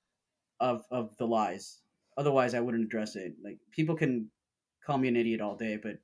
of 0.61 0.87
of 0.91 1.17
the 1.19 1.27
lies. 1.27 1.83
Otherwise, 2.17 2.55
I 2.55 2.61
wouldn't 2.61 2.85
address 2.85 3.17
it. 3.17 3.35
Like 3.43 3.61
people 3.73 3.97
can 3.97 4.31
call 4.85 4.99
me 4.99 5.09
an 5.09 5.17
idiot 5.17 5.41
all 5.41 5.57
day, 5.57 5.77
but 5.79 5.99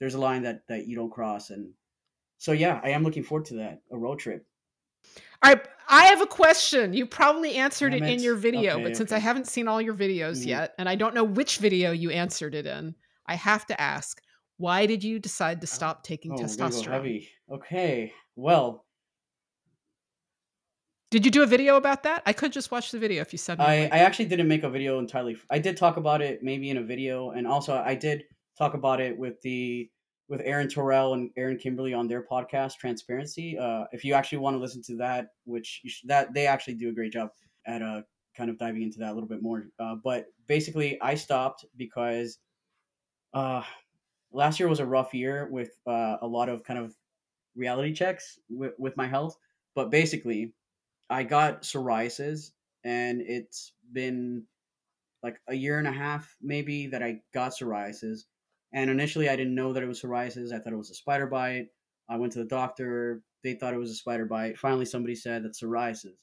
there's 0.00 0.14
a 0.14 0.20
line 0.20 0.42
that 0.44 0.66
that 0.68 0.86
you 0.88 0.96
don't 0.96 1.10
cross, 1.12 1.50
and 1.50 1.74
so 2.38 2.52
yeah, 2.52 2.80
I 2.84 2.90
am 2.90 3.04
looking 3.04 3.24
forward 3.24 3.46
to 3.46 3.54
that 3.56 3.82
a 3.92 3.98
road 3.98 4.20
trip. 4.20 4.46
All 5.42 5.52
right, 5.52 5.66
I 5.88 6.04
have 6.06 6.20
a 6.20 6.26
question. 6.26 6.92
You 6.94 7.06
probably 7.06 7.54
answered 7.56 7.94
it 7.94 8.04
in 8.04 8.22
your 8.22 8.34
video, 8.36 8.78
Okay, 8.78 8.80
but 8.80 8.96
since 8.96 9.12
okay. 9.12 9.12
I 9.12 9.18
haven't 9.18 9.48
seen 9.48 9.68
all 9.68 9.80
your 9.82 9.94
videos 9.94 10.44
Mhm. 10.44 10.46
yet, 10.46 10.74
and 10.78 10.88
I 10.88 10.94
don't 10.94 11.14
know 11.14 11.24
which 11.24 11.58
video 11.58 11.92
you 11.92 12.10
answered 12.10 12.54
it 12.54 12.66
in, 12.66 12.94
I 13.26 13.34
have 13.34 13.66
to 13.66 13.80
ask: 13.80 14.22
Why 14.56 14.86
did 14.86 15.02
you 15.04 15.18
decide 15.18 15.60
to 15.60 15.66
stop 15.66 16.02
taking 16.04 16.34
Oh, 16.34 16.34
testosterone? 16.34 16.82
heavy. 16.82 17.30
Okay, 17.48 18.12
well, 18.34 18.86
Did 21.12 21.26
you 21.26 21.30
do 21.30 21.42
a 21.42 21.46
video 21.46 21.76
about 21.76 22.04
that? 22.04 22.22
I 22.24 22.32
could 22.32 22.52
just 22.52 22.70
watch 22.70 22.90
the 22.90 22.98
video 22.98 23.20
if 23.20 23.34
you 23.34 23.38
me. 23.58 23.64
a 23.66 23.68
I. 23.68 23.74
I 23.92 23.98
actually 23.98 24.24
didn't 24.24 24.48
make 24.48 24.62
a 24.62 24.70
video 24.70 24.98
entirely. 24.98 25.36
I 25.50 25.58
did 25.58 25.76
talk 25.76 25.98
about 25.98 26.22
it 26.22 26.42
maybe 26.42 26.70
in 26.70 26.78
a 26.78 26.82
video, 26.82 27.32
and 27.32 27.46
also 27.46 27.74
I 27.74 27.94
did 27.94 28.24
talk 28.56 28.72
about 28.72 28.98
it 28.98 29.18
with 29.18 29.38
the 29.42 29.90
with 30.30 30.40
Aaron 30.42 30.70
Terrell 30.70 31.12
and 31.12 31.28
Aaron 31.36 31.58
Kimberly 31.58 31.92
on 31.92 32.08
their 32.08 32.24
podcast 32.24 32.78
Transparency. 32.78 33.58
Uh, 33.58 33.84
if 33.92 34.06
you 34.06 34.14
actually 34.14 34.38
want 34.38 34.56
to 34.56 34.58
listen 34.58 34.82
to 34.84 34.96
that, 34.96 35.26
which 35.44 35.82
you 35.84 35.90
should, 35.90 36.08
that 36.08 36.32
they 36.32 36.46
actually 36.46 36.76
do 36.76 36.88
a 36.88 36.92
great 36.92 37.12
job 37.12 37.28
at 37.66 37.82
uh, 37.82 38.00
kind 38.34 38.48
of 38.48 38.56
diving 38.56 38.80
into 38.80 38.98
that 39.00 39.10
a 39.10 39.12
little 39.12 39.28
bit 39.28 39.42
more. 39.42 39.66
Uh, 39.78 39.96
but 40.02 40.28
basically, 40.46 40.98
I 41.02 41.16
stopped 41.16 41.66
because 41.76 42.38
uh, 43.34 43.62
last 44.32 44.58
year 44.58 44.68
was 44.70 44.80
a 44.80 44.86
rough 44.86 45.12
year 45.12 45.46
with 45.50 45.72
uh, 45.86 46.16
a 46.22 46.26
lot 46.26 46.48
of 46.48 46.64
kind 46.64 46.78
of 46.78 46.94
reality 47.54 47.92
checks 47.92 48.38
with, 48.48 48.72
with 48.78 48.96
my 48.96 49.06
health. 49.06 49.36
But 49.74 49.90
basically, 49.90 50.54
I 51.12 51.24
got 51.24 51.62
psoriasis, 51.62 52.52
and 52.84 53.20
it's 53.20 53.72
been 53.92 54.44
like 55.22 55.38
a 55.46 55.54
year 55.54 55.78
and 55.78 55.86
a 55.86 55.92
half 55.92 56.34
maybe 56.40 56.86
that 56.88 57.02
I 57.02 57.20
got 57.34 57.52
psoriasis. 57.52 58.20
And 58.72 58.90
initially, 58.90 59.28
I 59.28 59.36
didn't 59.36 59.54
know 59.54 59.74
that 59.74 59.82
it 59.82 59.86
was 59.86 60.00
psoriasis. 60.00 60.52
I 60.52 60.58
thought 60.58 60.72
it 60.72 60.78
was 60.78 60.90
a 60.90 60.94
spider 60.94 61.26
bite. 61.26 61.66
I 62.08 62.16
went 62.16 62.32
to 62.32 62.38
the 62.38 62.46
doctor. 62.46 63.22
They 63.44 63.54
thought 63.54 63.74
it 63.74 63.78
was 63.78 63.90
a 63.90 63.94
spider 63.94 64.24
bite. 64.24 64.56
Finally, 64.56 64.86
somebody 64.86 65.14
said 65.14 65.44
that's 65.44 65.62
psoriasis. 65.62 66.16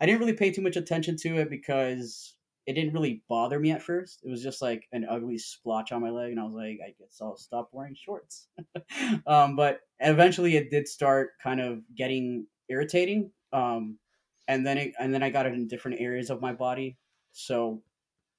I 0.00 0.06
didn't 0.06 0.20
really 0.20 0.34
pay 0.34 0.50
too 0.50 0.62
much 0.62 0.76
attention 0.76 1.16
to 1.22 1.38
it 1.38 1.48
because 1.48 2.36
it 2.66 2.74
didn't 2.74 2.92
really 2.92 3.22
bother 3.26 3.58
me 3.58 3.70
at 3.70 3.82
first. 3.82 4.20
It 4.22 4.30
was 4.30 4.42
just 4.42 4.60
like 4.60 4.86
an 4.92 5.06
ugly 5.08 5.38
splotch 5.38 5.92
on 5.92 6.02
my 6.02 6.10
leg, 6.10 6.30
and 6.32 6.40
I 6.40 6.44
was 6.44 6.54
like, 6.54 6.78
I 6.86 6.94
guess 6.98 7.18
I'll 7.22 7.38
stop 7.38 7.70
wearing 7.72 7.96
shorts. 7.96 8.48
um, 9.26 9.56
but 9.56 9.80
eventually, 9.98 10.56
it 10.56 10.70
did 10.70 10.86
start 10.86 11.30
kind 11.42 11.60
of 11.60 11.80
getting 11.96 12.46
irritating. 12.68 13.30
Um, 13.54 13.98
and 14.50 14.66
then 14.66 14.78
it, 14.78 14.92
and 14.98 15.14
then 15.14 15.22
I 15.22 15.30
got 15.30 15.46
it 15.46 15.54
in 15.54 15.68
different 15.68 16.00
areas 16.00 16.28
of 16.28 16.40
my 16.40 16.52
body. 16.52 16.98
So, 17.30 17.82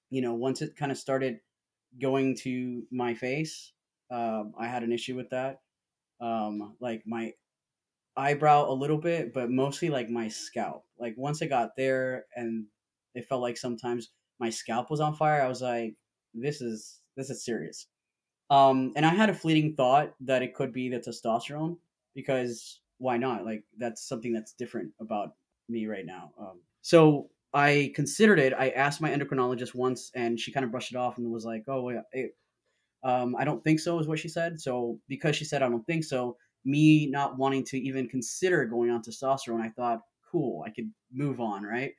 you 0.10 0.22
know, 0.22 0.34
once 0.34 0.62
it 0.62 0.76
kind 0.76 0.92
of 0.92 0.98
started 0.98 1.38
going 2.02 2.36
to 2.40 2.84
my 2.92 3.14
face, 3.14 3.72
um, 4.12 4.52
I 4.60 4.68
had 4.68 4.84
an 4.84 4.92
issue 4.92 5.16
with 5.16 5.30
that. 5.30 5.62
Um, 6.20 6.76
like 6.82 7.04
my 7.06 7.32
eyebrow 8.18 8.70
a 8.70 8.74
little 8.74 8.98
bit, 8.98 9.34
but 9.34 9.50
mostly 9.50 9.90
like 9.90 10.10
my 10.10 10.28
scalp. 10.28 10.84
Like 11.00 11.14
once 11.16 11.42
it 11.42 11.48
got 11.48 11.78
there, 11.78 12.26
and 12.36 12.66
it 13.16 13.26
felt 13.26 13.42
like 13.42 13.58
sometimes 13.58 14.10
my 14.38 14.50
scalp 14.50 14.92
was 14.92 15.00
on 15.00 15.16
fire. 15.16 15.42
I 15.42 15.48
was 15.48 15.62
like, 15.62 15.96
this 16.34 16.60
is 16.60 17.00
this 17.16 17.30
is 17.30 17.46
serious. 17.46 17.88
Um, 18.50 18.92
and 18.98 19.06
I 19.06 19.16
had 19.16 19.30
a 19.30 19.34
fleeting 19.34 19.76
thought 19.76 20.14
that 20.20 20.42
it 20.42 20.56
could 20.56 20.74
be 20.74 20.90
the 20.90 21.00
testosterone 21.00 21.78
because 22.14 22.82
why 22.98 23.16
not? 23.16 23.46
Like 23.46 23.64
that's 23.78 24.06
something 24.06 24.34
that's 24.34 24.52
different 24.52 24.92
about 25.00 25.36
me 25.72 25.88
right 25.88 26.06
now. 26.06 26.32
Um, 26.40 26.62
so 26.82 27.30
I 27.54 27.92
considered 27.96 28.40
it. 28.40 28.54
I 28.54 28.70
asked 28.70 29.02
my 29.02 29.10
endocrinologist 29.10 29.76
once, 29.76 30.12
and 30.16 30.40
she 30.40 30.52
kind 30.52 30.64
of 30.64 30.72
brushed 30.72 30.92
it 30.92 30.98
off 30.98 31.18
and 31.18 31.32
was 31.32 31.46
like, 31.46 31.64
"Oh, 31.68 31.90
it, 32.12 32.36
um, 33.04 33.36
I 33.38 33.44
don't 33.44 33.64
think 33.64 33.80
so," 33.80 34.00
is 34.00 34.08
what 34.08 34.20
she 34.20 34.30
said. 34.30 34.60
So 34.60 35.00
because 35.08 35.36
she 35.36 35.46
said 35.46 35.62
I 35.64 35.70
don't 35.70 35.86
think 35.86 36.04
so, 36.04 36.38
me 36.66 37.08
not 37.08 37.38
wanting 37.38 37.64
to 37.66 37.78
even 37.78 38.08
consider 38.08 38.66
going 38.66 38.90
on 38.90 39.02
testosterone, 39.02 39.62
I 39.62 39.70
thought, 39.70 40.00
cool, 40.32 40.64
I 40.66 40.70
could 40.70 40.90
move 41.12 41.40
on, 41.40 41.64
right? 41.64 41.94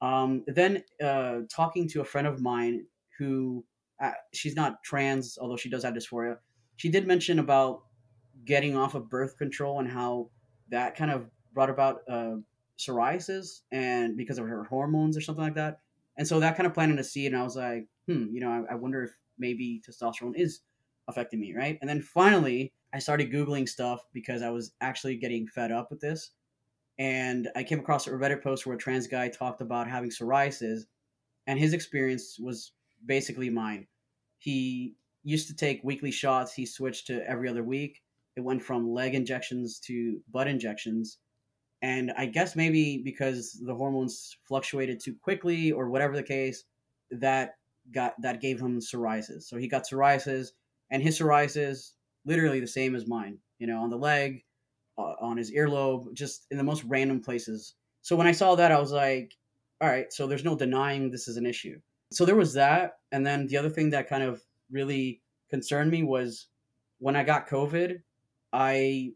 Um, 0.00 0.44
then 0.46 0.82
uh, 1.02 1.40
talking 1.54 1.88
to 1.90 2.00
a 2.00 2.04
friend 2.04 2.26
of 2.26 2.40
mine 2.40 2.84
who 3.18 3.64
uh, 4.02 4.12
she's 4.32 4.56
not 4.56 4.82
trans, 4.84 5.38
although 5.40 5.56
she 5.56 5.70
does 5.70 5.84
have 5.84 5.94
dysphoria. 5.94 6.36
She 6.76 6.88
did 6.88 7.06
mention 7.06 7.38
about 7.38 7.82
getting 8.44 8.76
off 8.76 8.94
of 8.94 9.08
birth 9.08 9.38
control 9.38 9.80
and 9.80 9.88
how 9.88 10.30
that 10.70 10.96
kind 10.96 11.10
of 11.10 11.26
brought 11.52 11.70
about 11.70 12.00
uh, 12.08 12.34
psoriasis 12.78 13.60
and 13.72 14.16
because 14.16 14.38
of 14.38 14.46
her 14.46 14.64
hormones 14.64 15.16
or 15.16 15.20
something 15.20 15.44
like 15.44 15.54
that. 15.54 15.80
And 16.16 16.26
so 16.26 16.40
that 16.40 16.56
kind 16.56 16.66
of 16.66 16.74
planted 16.74 16.98
a 16.98 17.04
seed, 17.04 17.32
and 17.32 17.40
I 17.40 17.44
was 17.44 17.56
like, 17.56 17.86
hmm, 18.06 18.26
you 18.32 18.40
know, 18.40 18.50
I, 18.50 18.72
I 18.72 18.74
wonder 18.76 19.02
if 19.02 19.10
maybe 19.38 19.82
testosterone 19.88 20.36
is 20.36 20.60
affecting 21.08 21.40
me, 21.40 21.54
right? 21.56 21.78
And 21.80 21.90
then 21.90 22.00
finally, 22.00 22.72
I 22.92 23.00
started 23.00 23.32
Googling 23.32 23.68
stuff 23.68 24.04
because 24.12 24.42
I 24.42 24.50
was 24.50 24.72
actually 24.80 25.16
getting 25.16 25.48
fed 25.48 25.72
up 25.72 25.90
with 25.90 26.00
this. 26.00 26.30
And 26.98 27.48
I 27.56 27.64
came 27.64 27.80
across 27.80 28.06
a 28.06 28.10
Reddit 28.10 28.42
post 28.42 28.64
where 28.64 28.76
a 28.76 28.78
trans 28.78 29.08
guy 29.08 29.28
talked 29.28 29.60
about 29.60 29.88
having 29.88 30.10
psoriasis, 30.10 30.82
and 31.46 31.58
his 31.58 31.72
experience 31.72 32.38
was 32.38 32.72
basically 33.04 33.50
mine. 33.50 33.88
He 34.38 34.94
used 35.24 35.48
to 35.48 35.56
take 35.56 35.82
weekly 35.82 36.12
shots, 36.12 36.54
he 36.54 36.66
switched 36.66 37.08
to 37.08 37.28
every 37.28 37.48
other 37.48 37.64
week. 37.64 38.02
It 38.36 38.42
went 38.42 38.62
from 38.62 38.92
leg 38.92 39.14
injections 39.14 39.80
to 39.80 40.20
butt 40.30 40.46
injections. 40.48 41.18
And 41.84 42.14
I 42.16 42.24
guess 42.24 42.56
maybe 42.56 43.02
because 43.04 43.60
the 43.62 43.74
hormones 43.74 44.38
fluctuated 44.48 45.00
too 45.00 45.14
quickly 45.20 45.70
or 45.70 45.90
whatever 45.90 46.16
the 46.16 46.22
case, 46.22 46.64
that 47.10 47.56
got 47.92 48.14
that 48.22 48.40
gave 48.40 48.58
him 48.58 48.80
psoriasis. 48.80 49.42
So 49.42 49.58
he 49.58 49.68
got 49.68 49.86
psoriasis 49.86 50.52
and 50.90 51.02
his 51.02 51.20
psoriasis 51.20 51.90
literally 52.24 52.58
the 52.58 52.66
same 52.66 52.94
as 52.94 53.06
mine, 53.06 53.36
you 53.58 53.66
know, 53.66 53.82
on 53.82 53.90
the 53.90 53.98
leg, 53.98 54.42
uh, 54.96 55.12
on 55.20 55.36
his 55.36 55.52
earlobe, 55.52 56.14
just 56.14 56.46
in 56.50 56.56
the 56.56 56.64
most 56.64 56.84
random 56.84 57.20
places. 57.20 57.74
So 58.00 58.16
when 58.16 58.26
I 58.26 58.32
saw 58.32 58.54
that, 58.54 58.72
I 58.72 58.80
was 58.80 58.90
like, 58.90 59.36
all 59.82 59.90
right, 59.90 60.10
so 60.10 60.26
there's 60.26 60.42
no 60.42 60.56
denying 60.56 61.10
this 61.10 61.28
is 61.28 61.36
an 61.36 61.44
issue. 61.44 61.78
So 62.10 62.24
there 62.24 62.34
was 62.34 62.54
that. 62.54 62.92
And 63.12 63.26
then 63.26 63.46
the 63.46 63.58
other 63.58 63.68
thing 63.68 63.90
that 63.90 64.08
kind 64.08 64.22
of 64.22 64.42
really 64.70 65.20
concerned 65.50 65.90
me 65.90 66.02
was 66.02 66.46
when 66.98 67.14
I 67.14 67.24
got 67.24 67.46
COVID, 67.46 68.00
I 68.54 69.12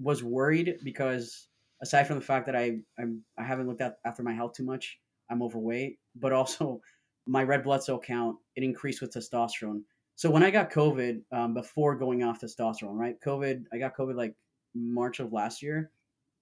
was 0.00 0.22
worried 0.22 0.78
because 0.84 1.48
aside 1.82 2.06
from 2.06 2.16
the 2.16 2.24
fact 2.24 2.46
that 2.46 2.56
I 2.56 2.78
I'm, 2.98 3.22
I 3.36 3.42
haven't 3.42 3.66
looked 3.66 3.80
at 3.80 3.98
after 4.04 4.22
my 4.22 4.32
health 4.32 4.54
too 4.54 4.64
much, 4.64 4.98
I'm 5.30 5.42
overweight, 5.42 5.98
but 6.14 6.32
also 6.32 6.80
my 7.26 7.42
red 7.42 7.62
blood 7.62 7.82
cell 7.84 7.98
count 7.98 8.36
it 8.56 8.62
increased 8.62 9.00
with 9.00 9.12
testosterone. 9.12 9.82
So 10.16 10.30
when 10.30 10.42
I 10.42 10.50
got 10.50 10.70
COVID, 10.70 11.22
um, 11.32 11.54
before 11.54 11.96
going 11.96 12.22
off 12.22 12.40
testosterone, 12.40 12.96
right? 12.96 13.16
COVID, 13.24 13.64
I 13.72 13.78
got 13.78 13.96
COVID 13.96 14.14
like 14.14 14.34
March 14.74 15.20
of 15.20 15.32
last 15.32 15.62
year. 15.62 15.90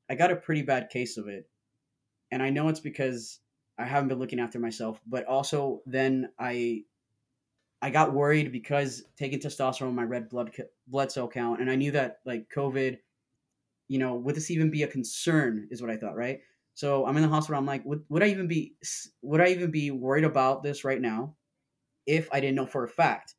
I 0.09 0.15
got 0.15 0.33
a 0.33 0.37
pretty 0.37 0.63
bad 0.63 0.91
case 0.91 1.17
of 1.17 1.29
it, 1.29 1.49
and 2.31 2.43
I 2.43 2.51
know 2.51 2.69
it's 2.69 2.81
because 2.81 3.41
I 3.79 3.85
haven't 3.85 4.09
been 4.09 4.19
looking 4.19 4.41
after 4.41 4.59
myself. 4.59 5.01
But 5.07 5.25
also, 5.27 5.83
then 5.87 6.31
I 6.39 6.83
I 7.81 7.91
got 7.91 8.13
worried 8.13 8.53
because 8.53 9.05
taking 9.17 9.39
testosterone, 9.39 9.95
my 9.95 10.03
red 10.03 10.29
blood 10.29 10.51
blood 10.89 11.13
cell 11.13 11.29
count, 11.29 11.61
and 11.61 11.71
I 11.71 11.77
knew 11.77 11.93
that 11.93 12.19
like 12.27 12.51
COVID, 12.55 12.99
you 13.91 13.99
know, 13.99 14.15
would 14.15 14.37
this 14.37 14.53
even 14.53 14.71
be 14.71 14.85
a 14.85 14.87
concern? 14.87 15.67
Is 15.73 15.83
what 15.83 15.91
I 15.91 15.97
thought, 15.97 16.15
right? 16.15 16.39
So 16.75 17.05
I'm 17.05 17.17
in 17.17 17.25
the 17.25 17.29
hospital. 17.29 17.59
I'm 17.59 17.67
like, 17.67 17.85
would, 17.85 18.05
would 18.09 18.23
I 18.23 18.29
even 18.29 18.47
be 18.47 18.77
would 19.21 19.41
I 19.41 19.49
even 19.49 19.73
be 19.73 19.91
worried 19.91 20.23
about 20.23 20.63
this 20.63 20.85
right 20.85 21.01
now 21.01 21.35
if 22.07 22.29
I 22.33 22.39
didn't 22.39 22.55
know 22.55 22.67
for 22.67 22.85
a 22.85 22.89
fact 22.89 23.35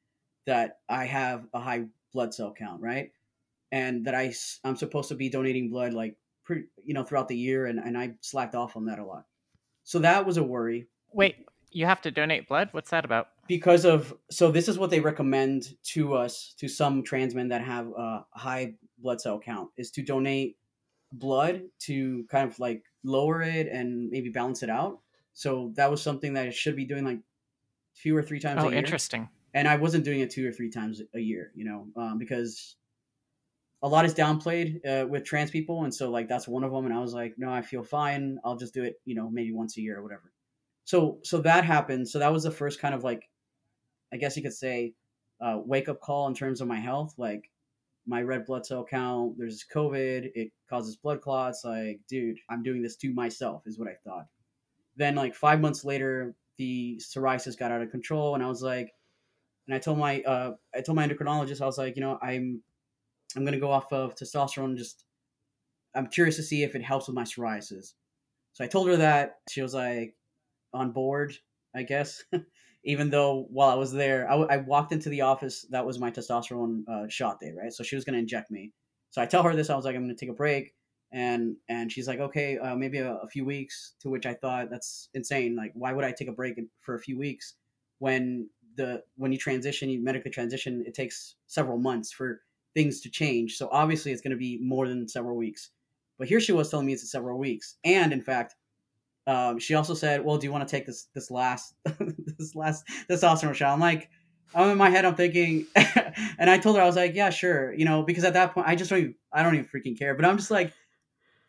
that 0.48 0.80
I 0.90 1.06
have 1.06 1.46
a 1.54 1.62
high 1.62 1.86
blood 2.12 2.34
cell 2.34 2.54
count, 2.54 2.82
right? 2.82 3.12
And 3.72 4.06
that 4.06 4.14
I 4.14 4.34
I'm 4.66 4.76
supposed 4.76 5.08
to 5.08 5.16
be 5.16 5.30
donating 5.30 5.70
blood 5.70 5.94
like 5.94 6.18
pretty, 6.44 6.64
you 6.84 6.94
know 6.94 7.06
throughout 7.06 7.30
the 7.30 7.38
year, 7.38 7.68
and 7.68 7.80
and 7.80 7.98
I 7.98 8.16
slacked 8.20 8.54
off 8.54 8.76
on 8.76 8.88
that 8.88 9.00
a 9.00 9.06
lot. 9.06 9.24
So 9.86 10.00
that 10.00 10.26
was 10.26 10.36
a 10.36 10.44
worry. 10.44 10.88
Wait, 11.14 11.46
you 11.72 11.86
have 11.86 12.02
to 12.02 12.12
donate 12.12 12.50
blood? 12.50 12.68
What's 12.74 12.90
that 12.90 13.06
about? 13.06 13.30
Because 13.52 13.84
of 13.84 14.14
so 14.30 14.50
this 14.50 14.70
is 14.70 14.80
what 14.80 14.92
they 14.92 15.02
recommend 15.02 15.76
to 15.88 16.14
us 16.14 16.56
to 16.58 16.70
some 16.70 17.04
trans 17.04 17.36
men 17.36 17.50
that 17.50 17.62
have 17.62 17.88
a 17.88 18.26
high 18.32 18.76
blood 18.98 19.20
cell 19.20 19.42
count 19.42 19.70
is 19.76 19.92
to 19.92 20.02
donate 20.02 20.56
blood 21.12 21.64
to 21.80 22.24
kind 22.32 22.50
of 22.50 22.58
like 22.60 22.82
lower 23.04 23.42
it 23.42 23.68
and 23.68 24.10
maybe 24.10 24.30
balance 24.30 24.64
it 24.64 24.70
out. 24.70 25.00
So 25.34 25.74
that 25.76 25.92
was 25.92 26.02
something 26.02 26.34
that 26.36 26.48
I 26.48 26.50
should 26.50 26.78
be 26.78 26.86
doing 26.86 27.04
like 27.04 27.20
two 28.02 28.16
or 28.16 28.24
three 28.24 28.40
times 28.40 28.64
oh, 28.64 28.68
a 28.68 28.70
year. 28.70 28.80
interesting. 28.80 29.28
And 29.54 29.68
I 29.68 29.76
wasn't 29.76 30.06
doing 30.06 30.22
it 30.22 30.30
two 30.30 30.48
or 30.48 30.54
three 30.54 30.70
times 30.70 31.02
a 31.14 31.20
year, 31.20 31.52
you 31.54 31.66
know, 31.66 31.88
um, 32.02 32.18
because 32.18 32.78
a 33.82 33.88
lot 33.90 34.06
is 34.06 34.14
downplayed 34.14 34.80
uh, 34.88 35.06
with 35.08 35.26
trans 35.26 35.52
people. 35.52 35.84
And 35.84 35.94
so, 35.94 36.10
like, 36.10 36.30
that's 36.30 36.48
one 36.48 36.64
of 36.64 36.72
them. 36.72 36.86
And 36.86 36.94
I 36.94 37.00
was 37.00 37.14
like, 37.14 37.34
no, 37.38 37.52
I 37.52 37.64
feel 37.64 37.84
fine. 37.84 38.40
I'll 38.46 38.56
just 38.56 38.74
do 38.74 38.84
it, 38.84 39.02
you 39.04 39.14
know, 39.14 39.30
maybe 39.30 39.52
once 39.52 39.78
a 39.78 39.82
year 39.82 40.00
or 40.00 40.04
whatever. 40.04 40.32
So, 40.86 41.20
so 41.24 41.42
that 41.42 41.66
happened. 41.66 42.08
So 42.08 42.20
that 42.20 42.32
was 42.32 42.44
the 42.44 42.52
first 42.52 42.80
kind 42.80 42.96
of 42.96 43.04
like, 43.04 43.28
I 44.14 44.18
guess 44.18 44.36
you 44.36 44.44
could 44.44 44.54
say, 44.54 44.94
uh, 45.40 45.60
wake 45.66 45.90
up 45.90 46.02
call 46.02 46.28
in 46.28 46.34
terms 46.34 46.62
of 46.62 46.68
my 46.68 46.80
health. 46.80 47.16
Like, 47.18 47.50
my 48.08 48.22
red 48.22 48.46
blood 48.46 48.66
cell 48.66 48.84
count, 48.84 49.38
there's 49.38 49.66
COVID, 49.74 50.32
it 50.36 50.52
causes 50.70 50.96
blood 50.96 51.22
clots. 51.22 51.64
Like, 51.64 52.00
dude, 52.08 52.38
I'm 52.50 52.64
doing 52.64 52.82
this 52.82 52.96
to 52.98 53.14
myself, 53.14 53.64
is 53.66 53.80
what 53.80 53.88
I 53.88 53.96
thought. 54.04 54.26
Then, 54.98 55.16
like, 55.16 55.36
five 55.36 55.62
months 55.62 55.86
later, 55.86 56.36
the 56.58 57.00
psoriasis 57.02 57.58
got 57.58 57.72
out 57.72 57.82
of 57.82 57.92
control, 57.92 58.36
and 58.36 58.44
I 58.44 58.48
was 58.48 58.62
like, 58.62 58.94
and 59.68 59.76
I 59.76 59.80
told 59.80 59.98
my, 59.98 60.22
uh, 60.22 60.54
I 60.76 60.82
told 60.82 60.96
my 60.96 61.08
endocrinologist, 61.08 61.62
I 61.62 61.66
was 61.66 61.78
like, 61.78 61.96
you 61.96 62.02
know, 62.02 62.18
I'm, 62.22 62.62
I'm 63.36 63.46
gonna 63.46 63.60
go 63.60 63.72
off 63.72 63.94
of 63.94 64.16
testosterone. 64.16 64.76
Just, 64.76 65.06
I'm 65.96 66.08
curious 66.08 66.36
to 66.38 66.44
see 66.44 66.64
if 66.64 66.76
it 66.76 66.84
helps 66.84 67.08
with 67.08 67.16
my 67.16 67.24
psoriasis. 67.24 67.94
So 68.54 68.64
I 68.64 68.68
told 68.68 68.88
her 68.90 68.98
that. 68.98 69.38
She 69.50 69.62
was 69.62 69.74
like, 69.74 70.16
on 70.74 70.92
board, 70.92 71.38
I 71.76 71.84
guess. 71.84 72.24
even 72.84 73.10
though 73.10 73.48
while 73.50 73.70
I 73.70 73.76
was 73.76 73.92
there, 73.92 74.30
I, 74.30 74.36
I 74.36 74.58
walked 74.58 74.92
into 74.92 75.10
the 75.10 75.22
office. 75.22 75.66
That 75.70 75.86
was 75.86 76.00
my 76.00 76.12
testosterone 76.12 76.84
uh, 76.88 77.08
shot 77.08 77.40
day, 77.40 77.54
right? 77.58 77.72
So 77.72 77.84
she 77.84 77.96
was 77.96 78.06
going 78.06 78.14
to 78.14 78.20
inject 78.20 78.50
me. 78.50 78.72
So 79.12 79.22
I 79.22 79.26
tell 79.26 79.44
her 79.44 79.56
this. 79.56 79.70
I 79.70 79.76
was 79.76 79.86
like, 79.86 79.96
I'm 79.96 80.04
going 80.04 80.16
to 80.16 80.20
take 80.20 80.32
a 80.32 80.38
break, 80.38 80.74
and 81.12 81.56
and 81.70 81.92
she's 81.92 82.08
like, 82.08 82.20
okay, 82.20 82.58
uh, 82.58 82.76
maybe 82.76 82.98
a, 83.00 83.16
a, 83.16 83.28
few 83.28 83.46
weeks. 83.46 83.94
To 84.02 84.10
which 84.10 84.26
I 84.26 84.34
thought 84.34 84.70
that's 84.72 85.10
insane. 85.14 85.56
Like, 85.56 85.72
why 85.76 85.94
would 85.94 86.06
I 86.06 86.12
take 86.12 86.30
a 86.30 86.34
break 86.34 86.60
for 86.80 86.96
a 86.96 87.00
few 87.00 87.20
weeks 87.20 87.56
when 88.00 88.50
the 88.78 89.04
when 89.18 89.32
you 89.32 89.38
transition, 89.38 89.90
you 89.90 90.04
medically 90.04 90.32
transition, 90.32 90.84
it 90.88 90.94
takes 90.94 91.36
several 91.48 91.78
months 91.78 92.12
for 92.12 92.42
things 92.74 93.02
to 93.02 93.10
change. 93.10 93.58
So 93.58 93.70
obviously, 93.72 94.12
it's 94.12 94.22
going 94.22 94.32
to 94.32 94.38
be 94.38 94.60
more 94.62 94.88
than 94.88 95.08
several 95.08 95.36
weeks. 95.36 95.70
But 96.18 96.28
here 96.28 96.40
she 96.40 96.52
was 96.52 96.70
telling 96.70 96.86
me 96.86 96.94
it's 96.94 97.12
several 97.12 97.38
weeks, 97.38 97.76
and 97.84 98.14
in 98.14 98.22
fact, 98.22 98.56
um, 99.28 99.60
she 99.60 99.76
also 99.76 99.94
said, 99.94 100.24
"Well, 100.24 100.38
do 100.38 100.48
you 100.48 100.52
want 100.52 100.68
to 100.68 100.72
take 100.72 100.86
this 100.86 101.08
this 101.14 101.30
last 101.30 101.76
this 102.38 102.56
last 102.56 102.86
testosterone 103.10 103.54
shot?" 103.54 103.74
I'm 103.74 103.80
like, 103.80 104.10
I'm 104.56 104.70
in 104.70 104.78
my 104.78 104.90
head, 104.90 105.06
I'm 105.06 105.16
thinking, 105.16 105.68
and 105.76 106.50
I 106.50 106.58
told 106.58 106.76
her 106.76 106.82
I 106.82 106.86
was 106.86 106.96
like, 106.96 107.16
"Yeah, 107.16 107.30
sure," 107.30 107.74
you 107.74 107.86
know, 107.86 108.04
because 108.04 108.24
at 108.24 108.34
that 108.34 108.54
point 108.54 108.68
I 108.68 108.76
just 108.76 108.90
don't 108.90 109.00
even 109.00 109.16
I 109.32 109.44
don't 109.44 109.56
even 109.56 109.68
freaking 109.68 109.98
care. 109.98 110.16
But 110.16 110.26
I'm 110.26 110.38
just 110.38 110.52
like 110.52 110.74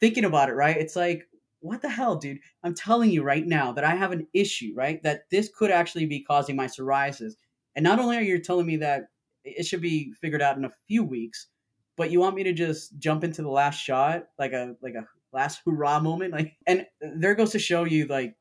thinking 0.01 0.25
about 0.25 0.51
it, 0.51 0.55
right? 0.55 0.77
It's 0.77 0.97
like, 0.97 1.27
what 1.61 1.81
the 1.81 1.89
hell, 1.89 2.17
dude? 2.17 2.39
I'm 2.63 2.75
telling 2.75 3.11
you 3.11 3.23
right 3.23 3.47
now 3.47 3.73
that 3.73 3.85
I 3.85 3.95
have 3.95 4.13
an 4.13 4.27
issue, 4.35 4.73
right? 4.75 5.03
That 5.03 5.31
this 5.31 5.49
could 5.49 5.71
actually 5.71 6.07
be 6.07 6.21
causing 6.21 6.57
my 6.57 6.67
psoriasis, 6.67 7.35
and 7.75 7.83
not 7.83 7.99
only 7.99 8.19
are 8.19 8.23
you 8.23 8.39
telling 8.39 8.67
me 8.67 8.77
that 8.79 9.05
it 9.45 9.65
should 9.65 9.81
be 9.81 10.13
figured 10.21 10.43
out 10.43 10.57
in 10.57 10.65
a 10.65 10.73
few 10.87 11.03
weeks, 11.03 11.49
but 11.97 12.11
you 12.11 12.21
want 12.21 12.37
me 12.37 12.43
to 12.45 12.53
just 12.53 12.99
jump 12.99 13.25
into 13.25 13.43
the 13.43 13.51
last 13.51 13.79
shot 13.79 14.25
like 14.39 14.53
a 14.53 14.77
like 14.83 14.95
a 14.95 15.07
last 15.33 15.61
hurrah 15.65 16.01
moment. 16.01 16.33
Like, 16.33 16.57
and 16.67 16.87
there 17.01 17.35
goes 17.35 17.53
to 17.53 17.59
show 17.59 17.85
you, 17.85 18.07
like, 18.07 18.35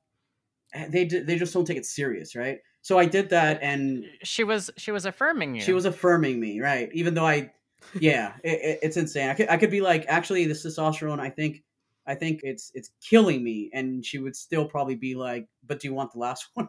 they 0.89 1.05
they 1.05 1.37
just 1.37 1.53
don't 1.53 1.65
take 1.65 1.77
it 1.77 1.85
serious, 1.85 2.35
right? 2.35 2.59
So 2.81 2.97
I 2.97 3.05
did 3.05 3.29
that, 3.29 3.59
and 3.61 4.05
she 4.23 4.43
was 4.43 4.69
she 4.77 4.91
was 4.91 5.05
affirming 5.05 5.55
you. 5.55 5.61
She 5.61 5.73
was 5.73 5.85
affirming 5.85 6.39
me, 6.39 6.61
right? 6.61 6.89
Even 6.93 7.13
though 7.13 7.27
I, 7.27 7.51
yeah, 7.99 8.33
it, 8.43 8.59
it, 8.61 8.79
it's 8.81 8.97
insane. 8.97 9.29
I 9.29 9.33
could 9.33 9.49
I 9.49 9.57
could 9.57 9.71
be 9.71 9.81
like, 9.81 10.05
actually, 10.07 10.45
this 10.45 10.65
testosterone, 10.65 11.19
I 11.19 11.29
think. 11.29 11.63
I 12.07 12.15
think 12.15 12.39
it's 12.41 12.71
it's 12.73 12.89
killing 13.07 13.43
me, 13.43 13.69
and 13.73 14.03
she 14.03 14.17
would 14.17 14.35
still 14.35 14.65
probably 14.65 14.95
be 14.95 15.13
like, 15.13 15.47
"But 15.63 15.79
do 15.79 15.87
you 15.87 15.93
want 15.93 16.11
the 16.11 16.17
last 16.17 16.47
one?" 16.55 16.67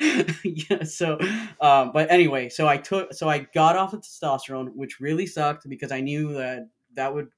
yeah. 0.44 0.82
So, 0.82 1.18
um, 1.60 1.92
but 1.92 2.10
anyway, 2.10 2.48
so 2.48 2.66
I 2.66 2.76
took, 2.76 3.12
so 3.14 3.28
I 3.28 3.46
got 3.54 3.76
off 3.76 3.92
of 3.92 4.00
testosterone, 4.00 4.70
which 4.74 4.98
really 4.98 5.26
sucked 5.26 5.68
because 5.68 5.92
I 5.92 6.00
knew 6.00 6.32
that 6.34 6.68
that 6.94 7.14
would 7.14 7.28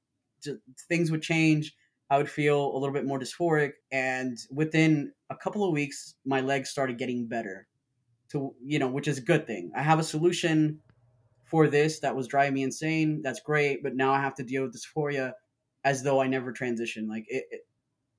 things 0.89 1.11
would 1.11 1.21
change 1.21 1.75
I 2.09 2.17
would 2.17 2.29
feel 2.29 2.75
a 2.75 2.77
little 2.77 2.93
bit 2.93 3.05
more 3.05 3.19
dysphoric. 3.19 3.71
And 3.91 4.37
within 4.51 5.11
a 5.29 5.35
couple 5.35 5.63
of 5.63 5.71
weeks, 5.71 6.15
my 6.25 6.41
legs 6.41 6.69
started 6.69 6.97
getting 6.97 7.27
better. 7.27 7.67
To 8.31 8.55
you 8.63 8.79
know, 8.79 8.87
which 8.87 9.07
is 9.07 9.19
a 9.19 9.21
good 9.21 9.45
thing. 9.45 9.71
I 9.75 9.83
have 9.83 9.99
a 9.99 10.03
solution 10.03 10.79
for 11.45 11.67
this 11.67 11.99
that 11.99 12.15
was 12.15 12.27
driving 12.27 12.55
me 12.55 12.63
insane. 12.63 13.21
That's 13.21 13.39
great, 13.39 13.83
but 13.83 13.95
now 13.95 14.11
I 14.11 14.19
have 14.19 14.33
to 14.35 14.43
deal 14.43 14.63
with 14.63 14.75
dysphoria 14.75 15.33
as 15.83 16.01
though 16.01 16.19
I 16.19 16.27
never 16.27 16.51
transitioned. 16.51 17.07
Like 17.07 17.25
it, 17.27 17.43
it, 17.51 17.61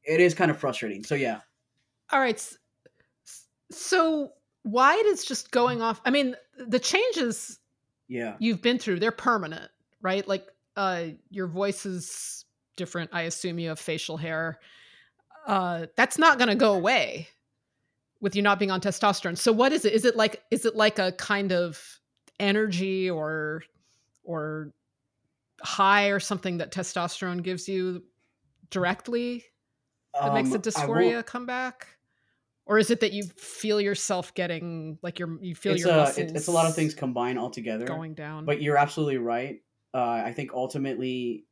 it 0.05 0.20
is 0.20 0.35
kind 0.35 0.51
of 0.51 0.59
frustrating. 0.59 1.03
So 1.03 1.16
yeah. 1.16 1.41
All 2.12 2.20
right. 2.20 2.41
So 3.72 4.30
why 4.62 5.03
does 5.03 5.24
just 5.24 5.51
going 5.51 5.82
off? 5.82 6.01
I 6.05 6.11
mean, 6.11 6.37
the 6.57 6.78
changes. 6.78 7.59
Yeah. 8.07 8.37
You've 8.39 8.62
been 8.62 8.78
through, 8.78 9.01
they're 9.01 9.11
permanent, 9.11 9.70
right? 10.01 10.26
Like 10.28 10.47
uh, 10.76 11.07
your 11.30 11.49
voice 11.49 11.87
is 11.87 12.44
different. 12.77 13.11
I 13.12 13.22
assume 13.22 13.59
you 13.59 13.68
have 13.68 13.79
facial 13.79 14.16
hair. 14.16 14.59
Uh, 15.47 15.87
that's 15.97 16.18
not 16.18 16.39
going 16.39 16.49
to 16.49 16.55
go 16.55 16.75
away 16.75 17.29
with 18.20 18.35
you 18.35 18.43
not 18.43 18.59
being 18.59 18.70
on 18.70 18.81
testosterone. 18.81 19.37
So 19.37 19.53
what 19.53 19.72
is 19.72 19.85
it? 19.85 19.93
Is 19.93 20.05
it 20.05 20.16
like 20.16 20.43
is 20.51 20.64
it 20.64 20.75
like 20.75 20.99
a 20.99 21.12
kind 21.12 21.53
of 21.53 22.01
energy 22.41 23.11
or 23.11 23.62
or 24.25 24.72
high 25.61 26.09
or 26.09 26.18
something 26.18 26.59
that 26.59 26.72
testosterone 26.72 27.43
gives 27.43 27.68
you 27.68 28.03
directly 28.70 29.45
that 30.14 30.29
um, 30.29 30.35
makes 30.35 30.51
the 30.51 30.59
dysphoria 30.59 31.25
come 31.25 31.47
back? 31.47 31.89
Or 32.66 32.79
is 32.79 32.91
it 32.91 33.01
that 33.01 33.12
you 33.12 33.25
feel 33.25 33.79
yourself 33.79 34.33
getting 34.35 34.99
like 35.03 35.18
you're 35.18 35.39
you 35.43 35.55
feel 35.55 35.75
it's 35.75 35.85
your 35.85 35.93
a, 35.93 35.97
muscles 35.97 36.33
it's 36.33 36.47
a 36.47 36.53
lot 36.53 36.66
of 36.66 36.75
things 36.75 36.95
combined 36.95 37.39
all 37.39 37.51
together 37.51 37.85
going 37.85 38.14
down. 38.14 38.47
But 38.47 38.62
you're 38.62 38.79
absolutely 38.79 39.18
right. 39.18 39.61
Uh, 39.93 40.22
I 40.25 40.33
think 40.33 40.55
ultimately 40.55 41.45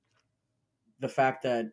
the 1.02 1.08
fact 1.08 1.42
that 1.42 1.66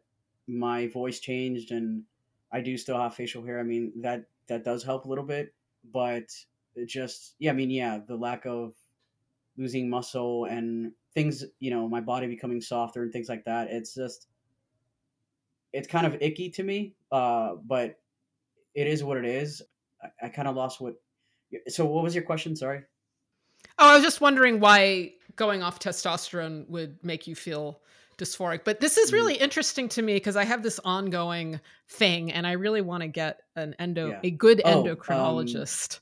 my 0.47 0.87
voice 0.87 1.19
changed 1.19 1.71
and 1.71 2.03
I 2.51 2.59
do 2.59 2.75
still 2.77 2.99
have 2.99 3.15
facial 3.15 3.45
hair, 3.45 3.59
I 3.59 3.63
mean 3.63 3.93
that 4.01 4.25
that 4.47 4.65
does 4.65 4.83
help 4.83 5.05
a 5.05 5.07
little 5.07 5.23
bit, 5.23 5.53
but 5.93 6.23
it 6.75 6.87
just 6.87 7.35
yeah, 7.39 7.51
I 7.51 7.53
mean 7.53 7.69
yeah, 7.69 7.99
the 8.05 8.15
lack 8.15 8.45
of 8.45 8.73
losing 9.57 9.89
muscle 9.89 10.45
and 10.45 10.91
things, 11.13 11.45
you 11.59 11.69
know, 11.69 11.87
my 11.87 12.01
body 12.01 12.27
becoming 12.27 12.59
softer 12.59 13.03
and 13.03 13.13
things 13.13 13.29
like 13.29 13.45
that. 13.45 13.69
It's 13.69 13.93
just 13.93 14.27
it's 15.71 15.87
kind 15.87 16.07
of 16.07 16.17
icky 16.21 16.49
to 16.49 16.63
me, 16.63 16.95
uh, 17.11 17.55
but 17.65 17.99
it 18.73 18.87
is 18.87 19.03
what 19.03 19.17
it 19.17 19.25
is. 19.25 19.61
I, 20.01 20.25
I 20.25 20.29
kind 20.29 20.47
of 20.47 20.55
lost 20.55 20.81
what. 20.81 20.95
So, 21.67 21.85
what 21.85 22.03
was 22.03 22.15
your 22.15 22.23
question? 22.23 22.55
Sorry. 22.55 22.81
Oh, 23.77 23.91
I 23.91 23.93
was 23.95 24.03
just 24.03 24.21
wondering 24.21 24.59
why 24.59 25.13
going 25.35 25.61
off 25.61 25.79
testosterone 25.79 26.67
would 26.69 27.03
make 27.03 27.27
you 27.27 27.35
feel 27.35 27.81
dysphoric. 28.19 28.61
But 28.63 28.79
this 28.79 28.97
is 28.97 29.11
really 29.11 29.35
mm. 29.35 29.41
interesting 29.41 29.89
to 29.89 30.01
me 30.01 30.13
because 30.13 30.35
I 30.35 30.43
have 30.43 30.61
this 30.61 30.79
ongoing 30.83 31.59
thing, 31.87 32.31
and 32.31 32.45
I 32.45 32.53
really 32.53 32.81
want 32.81 33.01
to 33.01 33.07
get 33.07 33.39
an 33.55 33.75
endo, 33.79 34.09
yeah. 34.09 34.19
a 34.23 34.31
good 34.31 34.61
oh, 34.63 34.83
endocrinologist, 34.83 35.99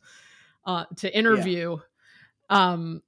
um, 0.66 0.76
uh, 0.76 0.86
to 0.98 1.18
interview. 1.18 1.78
Yeah. 2.50 2.72
Um, 2.72 3.02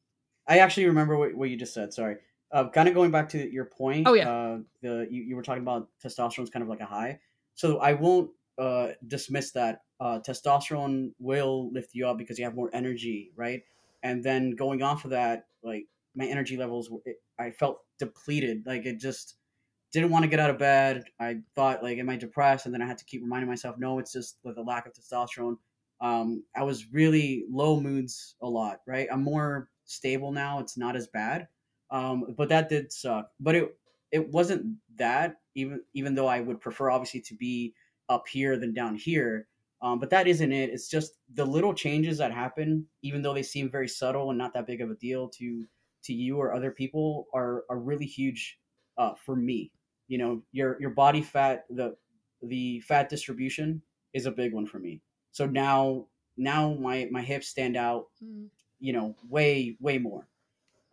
I 0.48 0.60
actually 0.60 0.86
remember 0.86 1.18
what, 1.18 1.36
what 1.36 1.50
you 1.50 1.58
just 1.58 1.74
said. 1.74 1.94
Sorry. 1.94 2.18
Uh, 2.52 2.70
kind 2.70 2.88
of 2.88 2.96
going 2.96 3.12
back 3.12 3.30
to 3.30 3.52
your 3.52 3.66
point. 3.66 4.08
Oh 4.08 4.14
yeah. 4.14 4.30
Uh, 4.30 4.58
the 4.82 5.08
you, 5.10 5.22
you 5.22 5.36
were 5.36 5.44
talking 5.44 5.62
about 5.62 5.88
testosterone 6.04 6.44
is 6.44 6.50
kind 6.50 6.64
of 6.64 6.70
like 6.70 6.80
a 6.80 6.86
high. 6.86 7.20
So 7.54 7.78
I 7.78 7.94
won't 7.94 8.32
uh, 8.58 8.90
dismiss 9.08 9.52
that. 9.52 9.82
Uh, 10.00 10.20
testosterone 10.26 11.12
will 11.20 11.72
lift 11.72 11.94
you 11.94 12.08
up 12.08 12.18
because 12.18 12.40
you 12.40 12.46
have 12.46 12.56
more 12.56 12.70
energy, 12.74 13.32
right? 13.36 13.62
And 14.02 14.24
then 14.24 14.52
going 14.52 14.82
off 14.82 15.04
of 15.04 15.12
that, 15.12 15.48
like 15.62 15.86
my 16.16 16.26
energy 16.26 16.58
levels, 16.58 16.90
it, 17.06 17.18
I 17.38 17.52
felt 17.52 17.82
depleted. 18.00 18.64
Like 18.66 18.86
it 18.86 19.00
just 19.00 19.36
didn't 19.92 20.12
want 20.12 20.24
to 20.24 20.30
get 20.30 20.40
out 20.40 20.50
of 20.50 20.58
bed. 20.58 21.04
I 21.20 21.38
thought 21.56 21.84
like, 21.84 21.98
am 21.98 22.10
I 22.10 22.16
depressed? 22.16 22.66
And 22.66 22.74
then 22.74 22.82
I 22.82 22.88
had 22.88 22.98
to 22.98 23.06
keep 23.06 23.22
reminding 23.22 23.50
myself, 23.50 23.78
no, 23.78 24.00
it's 24.00 24.14
just 24.14 24.38
with 24.44 24.56
the 24.56 24.62
lack 24.62 24.86
of 24.86 24.94
testosterone. 24.94 25.58
Um, 26.02 26.44
I 26.56 26.64
was 26.64 26.92
really 26.92 27.46
low 27.52 27.80
moods 27.80 28.36
a 28.42 28.48
lot. 28.48 28.80
Right, 28.88 29.08
I'm 29.12 29.24
more 29.24 29.70
stable 29.86 30.32
now. 30.32 30.60
It's 30.60 30.78
not 30.78 30.96
as 30.96 31.08
bad, 31.08 31.48
um, 31.92 32.36
but 32.38 32.50
that 32.50 32.70
did 32.70 32.92
suck. 32.92 33.30
But 33.40 33.56
it 33.56 33.78
it 34.12 34.32
wasn't 34.32 34.78
that 34.96 35.38
even 35.56 35.82
even 35.94 36.16
though 36.16 36.28
I 36.28 36.40
would 36.40 36.62
prefer 36.62 36.90
obviously 36.90 37.22
to 37.22 37.36
be 37.36 37.74
up 38.08 38.28
here 38.28 38.58
than 38.58 38.74
down 38.74 38.96
here. 38.96 39.48
Um, 39.82 40.00
but 40.00 40.10
that 40.10 40.28
isn't 40.28 40.52
it. 40.52 40.72
It's 40.72 40.90
just 40.90 41.14
the 41.36 41.46
little 41.46 41.74
changes 41.74 42.18
that 42.18 42.34
happen, 42.34 42.86
even 43.02 43.22
though 43.22 43.34
they 43.34 43.44
seem 43.44 43.70
very 43.70 43.88
subtle 43.88 44.30
and 44.30 44.38
not 44.38 44.54
that 44.54 44.68
big 44.68 44.82
of 44.82 44.92
a 44.92 44.96
deal 44.96 45.30
to 45.30 45.66
to 46.04 46.14
you 46.14 46.38
or 46.38 46.54
other 46.54 46.72
people, 46.72 47.28
are 47.34 47.64
are 47.70 47.80
really 47.80 48.06
huge 48.06 48.60
uh, 48.98 49.14
for 49.16 49.36
me. 49.36 49.72
You 50.08 50.18
know, 50.18 50.42
your 50.52 50.78
your 50.80 50.92
body 50.92 51.22
fat, 51.22 51.66
the 51.70 51.96
the 52.42 52.80
fat 52.82 53.10
distribution 53.10 53.82
is 54.14 54.26
a 54.26 54.32
big 54.32 54.54
one 54.54 54.66
for 54.66 54.80
me. 54.80 55.02
So 55.32 55.46
now 55.46 56.08
now 56.38 56.74
my 56.74 57.08
my 57.12 57.22
hips 57.22 57.48
stand 57.48 57.78
out, 57.78 58.08
mm. 58.24 58.48
you 58.80 58.94
know, 58.94 59.16
way 59.28 59.78
way 59.80 59.98
more. 59.98 60.28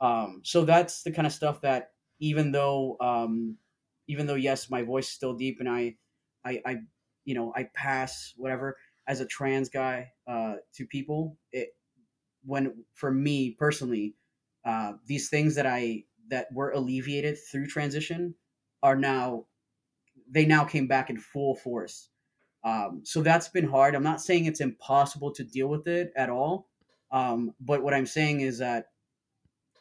Um, 0.00 0.42
so 0.44 0.64
that's 0.64 1.02
the 1.02 1.12
kind 1.12 1.26
of 1.26 1.32
stuff 1.32 1.60
that 1.62 1.92
even 2.20 2.52
though 2.52 2.96
um, 3.00 3.56
even 4.08 4.26
though 4.26 4.34
yes, 4.34 4.70
my 4.70 4.82
voice 4.82 5.06
is 5.06 5.12
still 5.12 5.34
deep 5.34 5.58
and 5.60 5.68
I 5.68 5.94
I, 6.44 6.60
I 6.66 6.76
you 7.24 7.34
know 7.34 7.52
I 7.56 7.68
pass 7.74 8.34
whatever 8.36 8.76
as 9.06 9.20
a 9.20 9.26
trans 9.26 9.68
guy 9.68 10.12
uh, 10.26 10.54
to 10.74 10.86
people. 10.86 11.36
It 11.52 11.70
when 12.44 12.84
for 12.94 13.10
me 13.10 13.52
personally, 13.58 14.14
uh, 14.66 14.94
these 15.06 15.28
things 15.28 15.54
that 15.54 15.66
I 15.66 16.04
that 16.28 16.48
were 16.52 16.72
alleviated 16.72 17.38
through 17.50 17.68
transition 17.68 18.34
are 18.82 18.96
now 18.96 19.46
they 20.28 20.44
now 20.44 20.64
came 20.64 20.88
back 20.88 21.08
in 21.08 21.18
full 21.18 21.54
force. 21.54 22.08
Um, 22.64 23.02
so 23.04 23.22
that's 23.22 23.48
been 23.48 23.68
hard. 23.68 23.94
I'm 23.94 24.02
not 24.02 24.20
saying 24.20 24.44
it's 24.46 24.60
impossible 24.60 25.30
to 25.32 25.44
deal 25.44 25.68
with 25.68 25.86
it 25.86 26.12
at 26.16 26.28
all, 26.28 26.68
um, 27.12 27.54
but 27.60 27.82
what 27.82 27.94
I'm 27.94 28.06
saying 28.06 28.40
is 28.40 28.58
that 28.58 28.86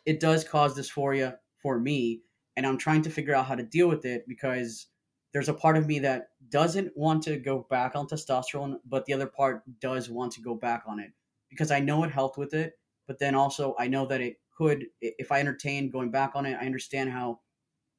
it 0.06 0.20
does 0.20 0.44
cause 0.44 0.78
dysphoria 0.78 1.38
for 1.58 1.80
me, 1.80 2.22
and 2.56 2.66
I'm 2.68 2.78
trying 2.78 3.02
to 3.02 3.10
figure 3.10 3.34
out 3.34 3.48
how 3.48 3.56
to 3.56 3.64
deal 3.64 3.88
with 3.88 4.06
it 4.06 4.28
because 4.28 4.86
there's 5.34 5.50
a 5.50 5.54
part 5.54 5.78
of 5.78 5.88
me 5.88 5.98
that 6.00 6.30
doesn't 6.50 6.96
want 6.96 7.24
to 7.24 7.38
go 7.38 7.66
back 7.72 7.96
on 7.96 8.08
testosterone, 8.08 8.76
but 8.86 9.06
the 9.06 9.14
other 9.14 9.26
part 9.26 9.64
does 9.82 10.12
want 10.12 10.32
to 10.34 10.42
go 10.42 10.54
back 10.54 10.84
on 10.86 11.00
it 11.00 11.12
because 11.50 11.72
I 11.72 11.80
know 11.80 12.04
it 12.04 12.12
helped 12.12 12.38
with 12.38 12.54
it, 12.54 12.78
but 13.08 13.18
then 13.18 13.34
also 13.34 13.76
I 13.80 13.88
know 13.88 14.06
that 14.06 14.22
it 14.22 14.38
could, 14.56 14.86
if 15.02 15.32
I 15.32 15.40
entertain 15.40 15.90
going 15.90 16.12
back 16.12 16.32
on 16.36 16.46
it, 16.46 16.58
I 16.60 16.66
understand 16.66 17.12
how 17.12 17.40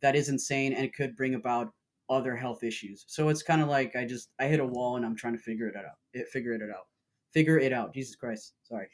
that 0.03 0.17
is 0.17 0.29
insane 0.29 0.73
and 0.73 0.85
it 0.85 0.95
could 0.95 1.17
bring 1.17 1.35
about 1.35 1.73
other 2.09 2.37
health 2.37 2.63
issues. 2.63 3.05
So 3.09 3.29
it's 3.29 3.43
kind 3.43 3.63
of 3.63 3.69
like 3.69 3.97
I 3.97 4.05
just 4.05 4.31
I 4.39 4.47
hit 4.47 4.61
a 4.61 4.65
wall 4.65 4.97
and 4.97 5.05
I'm 5.05 5.17
trying 5.17 5.35
to 5.35 5.43
figure 5.43 5.69
it 5.69 5.77
out. 5.77 5.85
It 6.13 6.29
figure 6.29 6.53
it 6.53 6.63
out. 6.63 6.87
Figure 7.33 7.59
it 7.59 7.73
out. 7.73 7.93
Jesus 7.93 8.17
Christ. 8.17 8.55
Sorry. 8.63 8.89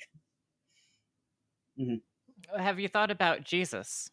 Mm-hmm. 1.79 2.59
Have 2.61 2.81
you 2.81 2.89
thought 2.89 3.11
about 3.11 3.45
Jesus? 3.45 4.11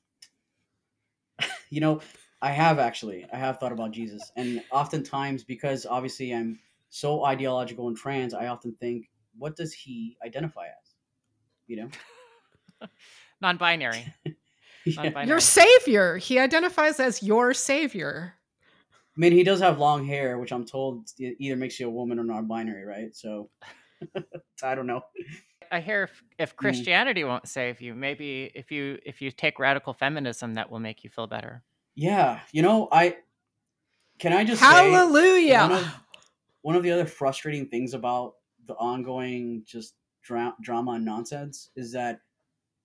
you 1.70 1.82
know, 1.82 2.02
I 2.42 2.52
have 2.52 2.80
actually. 2.80 3.26
I 3.32 3.38
have 3.38 3.60
thought 3.60 3.72
about 3.72 3.92
Jesus, 3.92 4.32
and 4.36 4.64
oftentimes 4.72 5.44
because 5.44 5.86
obviously 5.86 6.34
I'm 6.34 6.60
so 6.90 7.26
ideological 7.26 7.88
and 7.88 7.98
trans, 7.98 8.34
I 8.34 8.48
often 8.48 8.76
think, 8.80 9.10
what 9.38 9.56
does 9.56 9.74
he 9.74 10.18
identify 10.26 10.66
as? 10.66 10.96
You 11.68 11.78
know, 11.78 11.90
non-binary. 13.42 14.14
yeah. 14.26 14.34
non-binary. 15.04 15.28
Your 15.28 15.40
savior. 15.40 16.18
He 16.18 16.40
identifies 16.40 17.00
as 17.00 17.24
your 17.24 17.54
savior. 17.54 18.36
I 18.86 19.20
mean, 19.20 19.34
he 19.34 19.44
does 19.44 19.60
have 19.60 19.80
long 19.80 20.06
hair, 20.06 20.38
which 20.38 20.52
I'm 20.52 20.66
told 20.66 21.10
either 21.20 21.56
makes 21.56 21.80
you 21.80 21.88
a 21.88 21.92
woman 21.92 22.20
or 22.20 22.24
non-binary, 22.24 22.86
right? 22.86 23.16
So 23.16 23.50
I 24.64 24.76
don't 24.76 24.88
know. 24.88 25.02
I 25.72 25.82
hear 25.82 26.04
if, 26.04 26.24
if 26.38 26.52
hmm. 26.52 26.58
Christianity 26.58 27.22
mm. 27.22 27.28
won't 27.28 27.48
save 27.48 27.82
you, 27.82 27.94
maybe 27.94 28.52
if 28.56 28.72
you 28.72 28.98
if 29.06 29.22
you 29.22 29.32
take 29.32 29.60
radical 29.60 29.94
feminism, 29.94 30.56
that 30.56 30.72
will 30.72 30.80
make 30.80 31.04
you 31.04 31.10
feel 31.10 31.28
better. 31.28 31.64
Yeah, 31.96 32.40
you 32.52 32.62
know, 32.62 32.88
I 32.92 33.18
can 34.20 34.34
I 34.34 34.44
just 34.44 34.62
hallelujah. 34.62 35.60
one, 35.60 35.72
of, 35.72 35.96
one 36.62 36.76
of 36.76 36.84
the 36.84 36.92
other 36.92 37.06
frustrating 37.06 37.68
things 37.68 37.94
about 37.94 38.36
the 38.68 38.76
ongoing 38.76 39.64
just 39.66 39.96
dra- 40.24 40.56
drama 40.62 40.92
and 40.92 41.06
nonsense 41.06 41.72
is 41.76 41.92
that 41.94 42.22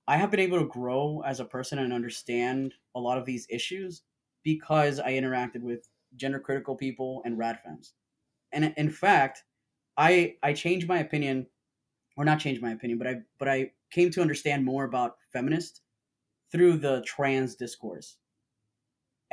I 0.06 0.16
have 0.16 0.30
been 0.30 0.40
able 0.40 0.58
to 0.58 0.66
grow 0.66 1.22
as 1.26 1.40
a 1.40 1.44
person 1.44 1.78
and 1.78 1.92
understand 1.92 2.74
a 2.94 3.00
lot 3.00 3.18
of 3.18 3.24
these 3.24 3.46
issues 3.48 4.02
because 4.42 5.00
I 5.00 5.12
interacted 5.12 5.62
with 5.62 5.88
gender 6.16 6.38
critical 6.38 6.76
people 6.76 7.22
and 7.24 7.38
rad 7.38 7.58
femmes. 7.64 7.94
And 8.52 8.74
in 8.76 8.90
fact, 8.90 9.44
I 9.96 10.36
I 10.42 10.52
changed 10.52 10.88
my 10.88 10.98
opinion, 10.98 11.46
or 12.16 12.24
not 12.24 12.40
changed 12.40 12.62
my 12.62 12.72
opinion, 12.72 12.98
but 12.98 13.08
I 13.08 13.16
but 13.38 13.48
I 13.48 13.72
came 13.90 14.10
to 14.10 14.20
understand 14.20 14.64
more 14.64 14.84
about 14.84 15.16
feminist 15.32 15.82
through 16.52 16.78
the 16.78 17.02
trans 17.06 17.54
discourse 17.56 18.16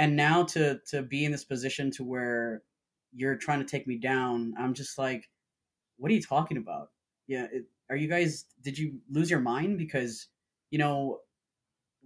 and 0.01 0.15
now 0.15 0.43
to 0.43 0.80
to 0.88 1.03
be 1.03 1.26
in 1.26 1.32
this 1.32 1.45
position 1.45 1.91
to 1.91 2.03
where 2.03 2.63
you're 3.13 3.36
trying 3.36 3.59
to 3.59 3.65
take 3.65 3.88
me 3.88 3.97
down 3.97 4.53
i'm 4.59 4.74
just 4.74 4.97
like 4.97 5.30
what 5.97 6.11
are 6.11 6.15
you 6.15 6.22
talking 6.22 6.57
about 6.57 6.89
yeah 7.28 7.45
it, 7.51 7.65
are 7.89 7.95
you 7.95 8.07
guys 8.07 8.45
did 8.63 8.78
you 8.78 8.93
lose 9.11 9.30
your 9.30 9.39
mind 9.39 9.78
because 9.78 10.28
you 10.72 10.80
know 10.80 11.19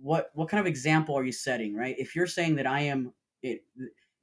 what 0.01 0.31
what 0.33 0.49
kind 0.49 0.59
of 0.59 0.67
example 0.67 1.17
are 1.17 1.23
you 1.23 1.31
setting 1.31 1.75
right? 1.75 1.95
If 1.97 2.15
you're 2.15 2.27
saying 2.27 2.55
that 2.55 2.67
i 2.67 2.81
am 2.81 3.13
it 3.41 3.63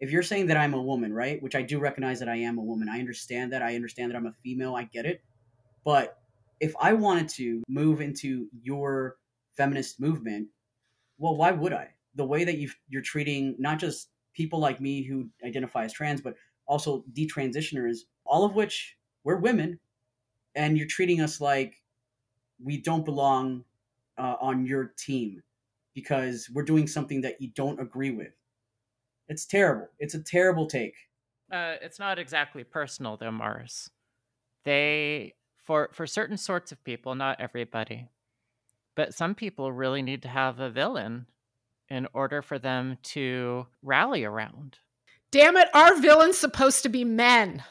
if 0.01 0.11
you're 0.11 0.23
saying 0.23 0.49
that 0.49 0.57
i'm 0.57 0.75
a 0.75 0.83
woman 0.83 1.13
right 1.13 1.43
which 1.43 1.55
i 1.55 1.63
do 1.63 1.79
recognize 1.79 2.19
that 2.19 2.29
i 2.29 2.37
am 2.37 2.59
a 2.59 2.63
woman 2.63 2.89
i 2.89 2.99
understand 2.99 3.53
that 3.53 3.63
i 3.63 3.75
understand 3.75 4.11
that 4.11 4.17
i'm 4.17 4.27
a 4.27 4.35
female 4.43 4.75
i 4.75 4.85
get 4.85 5.07
it. 5.07 5.23
But 5.85 6.19
if 6.61 6.75
i 6.81 6.93
wanted 6.93 7.29
to 7.31 7.63
move 7.69 8.01
into 8.01 8.49
your 8.61 9.17
feminist 9.57 10.01
movement 10.01 10.49
well 11.19 11.37
why 11.37 11.53
would 11.53 11.73
i? 11.73 11.89
The 12.15 12.27
way 12.27 12.45
that 12.45 12.59
you 12.59 12.69
you're 12.89 13.03
treating 13.03 13.57
not 13.59 13.79
just 13.79 14.09
people 14.35 14.59
like 14.59 14.81
me 14.81 15.03
who 15.03 15.29
identify 15.45 15.85
as 15.85 15.93
trans, 15.93 16.21
but 16.21 16.35
also 16.67 17.05
detransitioners, 17.13 17.99
all 18.25 18.45
of 18.45 18.55
which 18.55 18.97
we're 19.25 19.37
women, 19.37 19.79
and 20.55 20.77
you're 20.77 20.87
treating 20.87 21.21
us 21.21 21.41
like 21.41 21.83
we 22.63 22.81
don't 22.81 23.05
belong 23.05 23.65
uh, 24.23 24.37
on 24.41 24.65
your 24.65 24.93
team 24.97 25.43
because 25.95 26.49
we're 26.55 26.63
doing 26.63 26.87
something 26.87 27.21
that 27.23 27.41
you 27.41 27.51
don't 27.55 27.81
agree 27.81 28.13
with. 28.13 28.33
It's 29.29 29.45
terrible. 29.45 29.89
It's 29.99 30.15
a 30.15 30.23
terrible 30.23 30.67
take. 30.67 30.95
Uh, 31.51 31.75
it's 31.83 31.99
not 31.99 32.19
exactly 32.19 32.63
personal, 32.65 33.17
though, 33.17 33.33
Mars. 33.33 33.91
They 34.65 35.35
for 35.65 35.91
for 35.93 36.07
certain 36.07 36.37
sorts 36.37 36.71
of 36.71 36.83
people, 36.85 37.15
not 37.15 37.41
everybody, 37.41 38.09
but 38.95 39.13
some 39.13 39.35
people 39.35 39.73
really 39.73 40.03
need 40.03 40.23
to 40.23 40.29
have 40.29 40.61
a 40.61 40.71
villain 40.71 41.27
in 41.89 42.07
order 42.15 42.43
for 42.43 42.59
them 42.59 42.99
to 43.03 43.67
rally 43.83 44.25
around. 44.25 44.79
Damn 45.33 45.57
it, 45.57 45.69
our 45.75 46.01
villain's 46.01 46.39
supposed 46.39 46.85
to 46.85 46.89
be 46.89 47.05
men. 47.05 47.65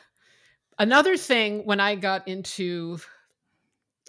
Another 0.78 1.16
thing 1.16 1.66
when 1.66 1.80
I 1.80 1.96
got 1.96 2.28
into 2.28 3.00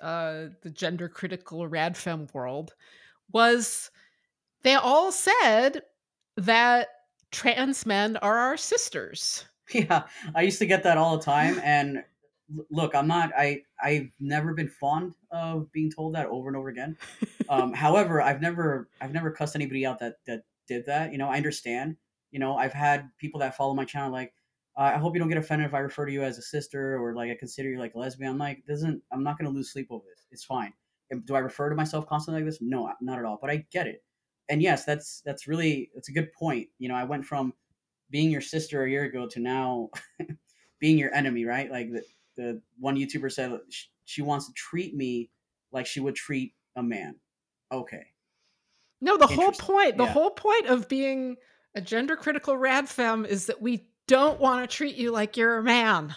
uh, 0.03 0.49
the 0.63 0.71
gender 0.71 1.09
critical 1.09 1.61
radfem 1.69 2.33
world 2.35 2.75
was 3.33 3.91
they 4.63 4.75
all 4.75 5.13
said 5.13 5.83
that 6.37 6.89
trans 7.31 7.87
men 7.87 8.17
are 8.19 8.37
our 8.37 8.57
sisters. 8.57 9.45
Yeah, 9.73 10.03
I 10.35 10.43
used 10.43 10.59
to 10.59 10.67
get 10.67 10.83
that 10.83 10.99
all 10.99 11.17
the 11.17 11.23
time. 11.23 11.59
And 11.65 12.05
look, 12.71 12.95
I'm 12.95 13.07
not. 13.07 13.31
I 13.35 13.63
I've 13.83 14.11
never 14.21 14.53
been 14.53 14.69
fond 14.69 15.15
of 15.31 15.73
being 15.73 15.91
told 15.91 16.15
that 16.15 16.27
over 16.27 16.49
and 16.49 16.57
over 16.57 16.69
again. 16.69 16.99
Um, 17.49 17.73
however, 17.85 18.21
I've 18.21 18.43
never 18.43 18.89
I've 19.01 19.15
never 19.15 19.31
cussed 19.31 19.55
anybody 19.55 19.87
out 19.87 19.99
that 20.01 20.17
that 20.27 20.43
did 20.69 20.85
that. 20.87 21.13
You 21.13 21.17
know, 21.17 21.29
I 21.29 21.37
understand. 21.37 21.97
You 22.33 22.39
know, 22.39 22.57
I've 22.57 22.75
had 22.75 23.09
people 23.19 23.41
that 23.41 23.57
follow 23.57 23.73
my 23.73 23.85
channel 23.85 24.11
like, 24.11 24.35
I 24.77 24.97
hope 24.97 25.15
you 25.15 25.21
don't 25.21 25.29
get 25.29 25.39
offended 25.39 25.67
if 25.67 25.75
I 25.75 25.81
refer 25.81 26.07
to 26.07 26.13
you 26.13 26.23
as 26.23 26.39
a 26.39 26.43
sister 26.43 26.97
or 26.99 27.15
like 27.15 27.31
I 27.31 27.35
consider 27.35 27.69
you 27.69 27.79
like 27.79 27.95
a 27.95 27.99
lesbian. 27.99 28.31
I'm 28.31 28.39
like, 28.39 28.65
doesn't 28.67 29.03
I'm 29.13 29.23
not 29.23 29.39
gonna 29.39 29.51
lose 29.51 29.73
sleep 29.73 29.89
over 29.91 30.05
this. 30.09 30.27
It's 30.31 30.45
fine. 30.45 30.73
Do 31.27 31.35
I 31.35 31.41
refer 31.41 31.69
to 31.69 31.77
myself 31.77 32.07
constantly 32.07 32.43
like 32.43 32.51
this? 32.51 32.61
No, 32.63 32.91
not 33.03 33.19
at 33.19 33.27
all. 33.27 33.39
But 33.41 33.51
I 33.51 33.67
get 33.71 33.87
it. 33.87 34.03
And 34.49 34.63
yes, 34.63 34.85
that's 34.85 35.21
that's 35.27 35.47
really 35.47 35.91
that's 35.95 36.09
a 36.09 36.13
good 36.13 36.33
point. 36.33 36.69
You 36.79 36.89
know, 36.89 36.95
I 36.95 37.05
went 37.05 37.27
from 37.27 37.53
being 38.11 38.31
your 38.31 38.41
sister 38.41 38.85
a 38.85 38.91
year 38.91 39.05
ago 39.05 39.27
to 39.27 39.41
now 39.41 39.91
being 40.81 40.99
your 40.99 41.15
enemy, 41.15 41.45
right? 41.45 41.71
Like 41.71 41.91
the, 41.93 42.03
the 42.37 42.63
one 42.79 42.97
YouTuber 42.97 43.31
said 43.31 43.59
she 44.05 44.23
wants 44.23 44.47
to 44.47 44.53
treat 44.55 44.95
me 44.95 45.31
like 45.71 45.87
she 45.87 46.01
would 46.01 46.15
treat 46.15 46.55
a 46.77 46.83
man. 46.83 47.17
Okay. 47.71 48.07
No, 49.01 49.17
the 49.17 49.27
whole 49.27 49.53
point, 49.53 49.97
the 49.97 50.05
yeah. 50.05 50.13
whole 50.13 50.31
point 50.31 50.67
of 50.67 50.89
being 50.89 51.37
a 51.75 51.81
gender 51.81 52.15
critical 52.15 52.57
rad 52.57 52.89
fem 52.89 53.25
is 53.25 53.47
that 53.47 53.61
we 53.61 53.87
don't 54.13 54.39
want 54.39 54.69
to 54.69 54.77
treat 54.77 54.97
you 54.97 55.11
like 55.11 55.37
you're 55.37 55.59
a 55.59 55.63
man. 55.63 56.15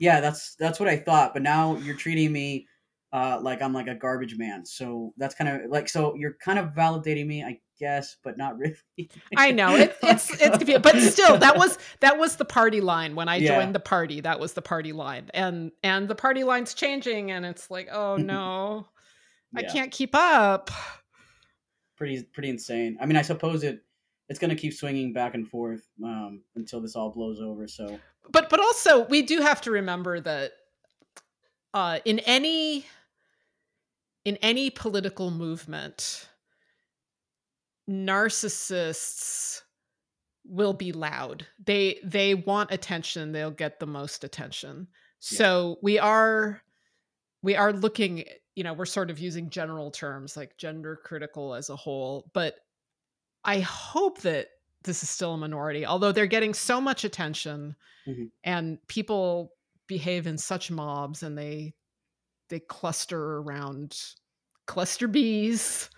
Yeah, 0.00 0.20
that's 0.20 0.56
that's 0.56 0.80
what 0.80 0.88
I 0.88 0.96
thought, 0.96 1.32
but 1.32 1.42
now 1.42 1.76
you're 1.76 1.96
treating 1.96 2.32
me 2.32 2.66
uh, 3.12 3.38
like 3.40 3.62
I'm 3.62 3.72
like 3.72 3.86
a 3.86 3.94
garbage 3.94 4.36
man. 4.36 4.66
So 4.66 5.14
that's 5.16 5.34
kind 5.34 5.48
of 5.48 5.70
like 5.70 5.88
so 5.88 6.14
you're 6.16 6.34
kind 6.34 6.58
of 6.58 6.74
validating 6.74 7.26
me, 7.26 7.42
I 7.44 7.60
guess, 7.78 8.16
but 8.22 8.36
not 8.36 8.58
really. 8.58 8.76
I 9.36 9.52
know 9.52 9.76
it, 9.76 9.96
it's 10.02 10.30
it's 10.32 10.58
confusing, 10.58 10.82
but 10.82 11.00
still 11.00 11.38
that 11.38 11.56
was 11.56 11.78
that 12.00 12.18
was 12.18 12.36
the 12.36 12.44
party 12.44 12.80
line 12.80 13.14
when 13.14 13.28
I 13.28 13.36
yeah. 13.36 13.56
joined 13.56 13.74
the 13.74 13.80
party. 13.80 14.20
That 14.20 14.40
was 14.40 14.54
the 14.54 14.62
party 14.62 14.92
line, 14.92 15.30
and 15.32 15.70
and 15.82 16.08
the 16.08 16.16
party 16.16 16.44
line's 16.44 16.74
changing, 16.74 17.30
and 17.30 17.46
it's 17.46 17.70
like, 17.70 17.88
oh 17.92 18.16
no, 18.20 18.88
yeah. 19.54 19.60
I 19.60 19.72
can't 19.72 19.92
keep 19.92 20.14
up. 20.14 20.70
Pretty 21.96 22.22
pretty 22.24 22.50
insane. 22.50 22.98
I 23.00 23.06
mean, 23.06 23.16
I 23.16 23.22
suppose 23.22 23.62
it 23.62 23.85
it's 24.28 24.38
going 24.38 24.50
to 24.50 24.56
keep 24.56 24.74
swinging 24.74 25.12
back 25.12 25.34
and 25.34 25.48
forth 25.48 25.86
um, 26.02 26.42
until 26.56 26.80
this 26.80 26.96
all 26.96 27.10
blows 27.10 27.40
over. 27.40 27.68
So, 27.68 27.98
but 28.30 28.50
but 28.50 28.60
also 28.60 29.06
we 29.06 29.22
do 29.22 29.40
have 29.40 29.60
to 29.62 29.70
remember 29.70 30.20
that 30.20 30.52
uh, 31.74 32.00
in 32.04 32.18
any 32.20 32.86
in 34.24 34.36
any 34.42 34.70
political 34.70 35.30
movement, 35.30 36.28
narcissists 37.88 39.62
will 40.44 40.72
be 40.72 40.92
loud. 40.92 41.46
They 41.64 42.00
they 42.02 42.34
want 42.34 42.72
attention. 42.72 43.32
They'll 43.32 43.50
get 43.50 43.78
the 43.78 43.86
most 43.86 44.24
attention. 44.24 44.88
Yeah. 45.30 45.38
So 45.38 45.76
we 45.82 45.98
are 45.98 46.62
we 47.42 47.54
are 47.54 47.72
looking. 47.72 48.24
You 48.56 48.64
know, 48.64 48.72
we're 48.72 48.86
sort 48.86 49.10
of 49.10 49.18
using 49.18 49.50
general 49.50 49.90
terms 49.90 50.34
like 50.34 50.56
gender 50.56 50.98
critical 51.04 51.54
as 51.54 51.68
a 51.68 51.76
whole, 51.76 52.30
but 52.32 52.56
I 53.46 53.60
hope 53.60 54.20
that 54.22 54.48
this 54.82 55.02
is 55.02 55.08
still 55.08 55.34
a 55.34 55.38
minority, 55.38 55.86
although 55.86 56.12
they're 56.12 56.26
getting 56.26 56.52
so 56.52 56.80
much 56.80 57.04
attention 57.04 57.76
mm-hmm. 58.06 58.24
and 58.44 58.78
people 58.88 59.52
behave 59.86 60.26
in 60.26 60.36
such 60.36 60.70
mobs 60.70 61.22
and 61.22 61.38
they 61.38 61.74
they 62.48 62.60
cluster 62.60 63.38
around 63.38 63.98
cluster 64.66 65.08
bees. 65.08 65.90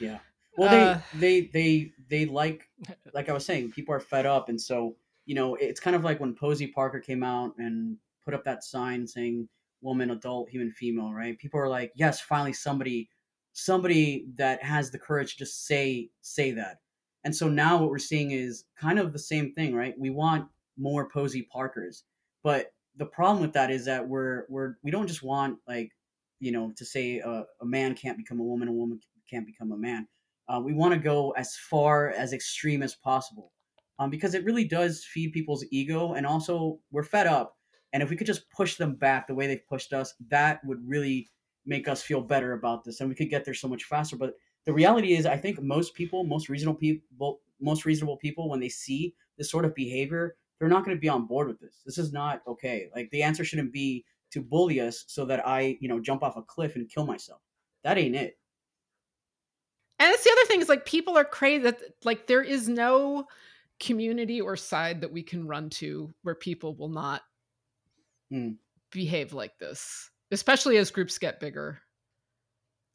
Yeah. 0.00 0.18
Well, 0.56 0.70
they 0.70 0.82
uh, 0.82 0.98
they 1.14 1.40
they 1.52 1.92
they 2.08 2.26
like 2.26 2.68
like 3.12 3.28
I 3.28 3.32
was 3.32 3.44
saying, 3.44 3.72
people 3.72 3.94
are 3.94 4.00
fed 4.00 4.26
up, 4.26 4.48
and 4.48 4.60
so 4.60 4.96
you 5.26 5.34
know 5.34 5.54
it's 5.56 5.80
kind 5.80 5.94
of 5.94 6.02
like 6.02 6.18
when 6.18 6.34
Posie 6.34 6.68
Parker 6.68 7.00
came 7.00 7.22
out 7.22 7.52
and 7.58 7.96
put 8.24 8.34
up 8.34 8.42
that 8.44 8.64
sign 8.64 9.06
saying 9.06 9.48
"woman, 9.82 10.10
adult, 10.12 10.48
human, 10.48 10.72
female." 10.72 11.12
Right? 11.12 11.38
People 11.38 11.60
are 11.60 11.68
like, 11.68 11.92
yes, 11.94 12.20
finally 12.20 12.54
somebody 12.54 13.10
somebody 13.52 14.26
that 14.36 14.62
has 14.62 14.90
the 14.90 14.98
courage 14.98 15.32
to 15.32 15.38
just 15.38 15.66
say 15.66 16.08
say 16.22 16.52
that 16.52 16.78
and 17.26 17.34
so 17.34 17.48
now 17.48 17.76
what 17.76 17.90
we're 17.90 17.98
seeing 17.98 18.30
is 18.30 18.66
kind 18.80 19.00
of 19.00 19.12
the 19.12 19.18
same 19.18 19.52
thing, 19.52 19.74
right? 19.74 19.98
We 19.98 20.10
want 20.10 20.46
more 20.78 21.10
Posie 21.10 21.48
Parkers, 21.52 22.04
but 22.44 22.68
the 22.98 23.06
problem 23.06 23.42
with 23.42 23.52
that 23.54 23.68
is 23.68 23.84
that 23.86 24.06
we're 24.06 24.44
we're 24.48 24.76
we 24.84 24.92
don't 24.92 25.08
just 25.08 25.24
want 25.24 25.58
like 25.66 25.90
you 26.38 26.52
know 26.52 26.72
to 26.76 26.84
say 26.84 27.18
a, 27.18 27.44
a 27.60 27.66
man 27.66 27.96
can't 27.96 28.16
become 28.16 28.38
a 28.38 28.44
woman, 28.44 28.68
a 28.68 28.72
woman 28.72 29.00
can't 29.28 29.44
become 29.44 29.72
a 29.72 29.76
man. 29.76 30.06
Uh, 30.48 30.60
we 30.64 30.72
want 30.72 30.94
to 30.94 31.00
go 31.00 31.32
as 31.32 31.56
far 31.68 32.10
as 32.10 32.32
extreme 32.32 32.80
as 32.80 32.94
possible 32.94 33.50
um, 33.98 34.08
because 34.08 34.34
it 34.34 34.44
really 34.44 34.64
does 34.64 35.04
feed 35.04 35.32
people's 35.32 35.64
ego, 35.72 36.14
and 36.14 36.24
also 36.28 36.78
we're 36.92 37.02
fed 37.02 37.26
up. 37.26 37.56
And 37.92 38.04
if 38.04 38.08
we 38.08 38.14
could 38.14 38.28
just 38.28 38.48
push 38.52 38.76
them 38.76 38.94
back 38.94 39.26
the 39.26 39.34
way 39.34 39.48
they've 39.48 39.68
pushed 39.68 39.92
us, 39.92 40.14
that 40.28 40.60
would 40.64 40.78
really 40.86 41.26
make 41.64 41.88
us 41.88 42.02
feel 42.02 42.20
better 42.20 42.52
about 42.52 42.84
this, 42.84 43.00
and 43.00 43.08
we 43.08 43.16
could 43.16 43.30
get 43.30 43.44
there 43.44 43.52
so 43.52 43.66
much 43.66 43.82
faster. 43.82 44.16
But 44.16 44.34
the 44.66 44.72
reality 44.72 45.14
is, 45.14 45.26
I 45.26 45.36
think 45.36 45.62
most 45.62 45.94
people, 45.94 46.24
most 46.24 46.48
reasonable 46.48 46.78
people, 46.78 47.40
most 47.60 47.84
reasonable 47.84 48.16
people, 48.16 48.50
when 48.50 48.60
they 48.60 48.68
see 48.68 49.14
this 49.38 49.50
sort 49.50 49.64
of 49.64 49.74
behavior, 49.74 50.36
they're 50.58 50.68
not 50.68 50.84
going 50.84 50.96
to 50.96 51.00
be 51.00 51.08
on 51.08 51.26
board 51.26 51.46
with 51.46 51.60
this. 51.60 51.82
This 51.86 51.98
is 51.98 52.12
not 52.12 52.42
okay. 52.46 52.88
Like 52.94 53.10
the 53.10 53.22
answer 53.22 53.44
shouldn't 53.44 53.72
be 53.72 54.04
to 54.32 54.42
bully 54.42 54.80
us 54.80 55.04
so 55.06 55.24
that 55.26 55.46
I, 55.46 55.78
you 55.80 55.88
know, 55.88 56.00
jump 56.00 56.22
off 56.22 56.36
a 56.36 56.42
cliff 56.42 56.74
and 56.74 56.88
kill 56.88 57.06
myself. 57.06 57.40
That 57.84 57.96
ain't 57.96 58.16
it. 58.16 58.38
And 59.98 60.12
it's 60.12 60.24
the 60.24 60.30
other 60.32 60.46
thing 60.46 60.60
is 60.60 60.68
like 60.68 60.84
people 60.84 61.16
are 61.16 61.24
crazy 61.24 61.62
that 61.62 61.80
like 62.04 62.26
there 62.26 62.42
is 62.42 62.68
no 62.68 63.26
community 63.78 64.40
or 64.40 64.56
side 64.56 65.00
that 65.00 65.12
we 65.12 65.22
can 65.22 65.46
run 65.46 65.70
to 65.70 66.12
where 66.22 66.34
people 66.34 66.74
will 66.74 66.88
not 66.88 67.22
mm. 68.32 68.56
behave 68.90 69.32
like 69.32 69.56
this, 69.58 70.10
especially 70.32 70.76
as 70.76 70.90
groups 70.90 71.18
get 71.18 71.40
bigger. 71.40 71.80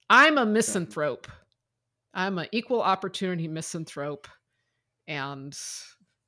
I'm 0.10 0.38
a 0.38 0.46
misanthrope. 0.46 1.28
I'm 2.14 2.38
an 2.38 2.48
equal 2.52 2.82
opportunity 2.82 3.48
misanthrope. 3.48 4.28
And 5.08 5.58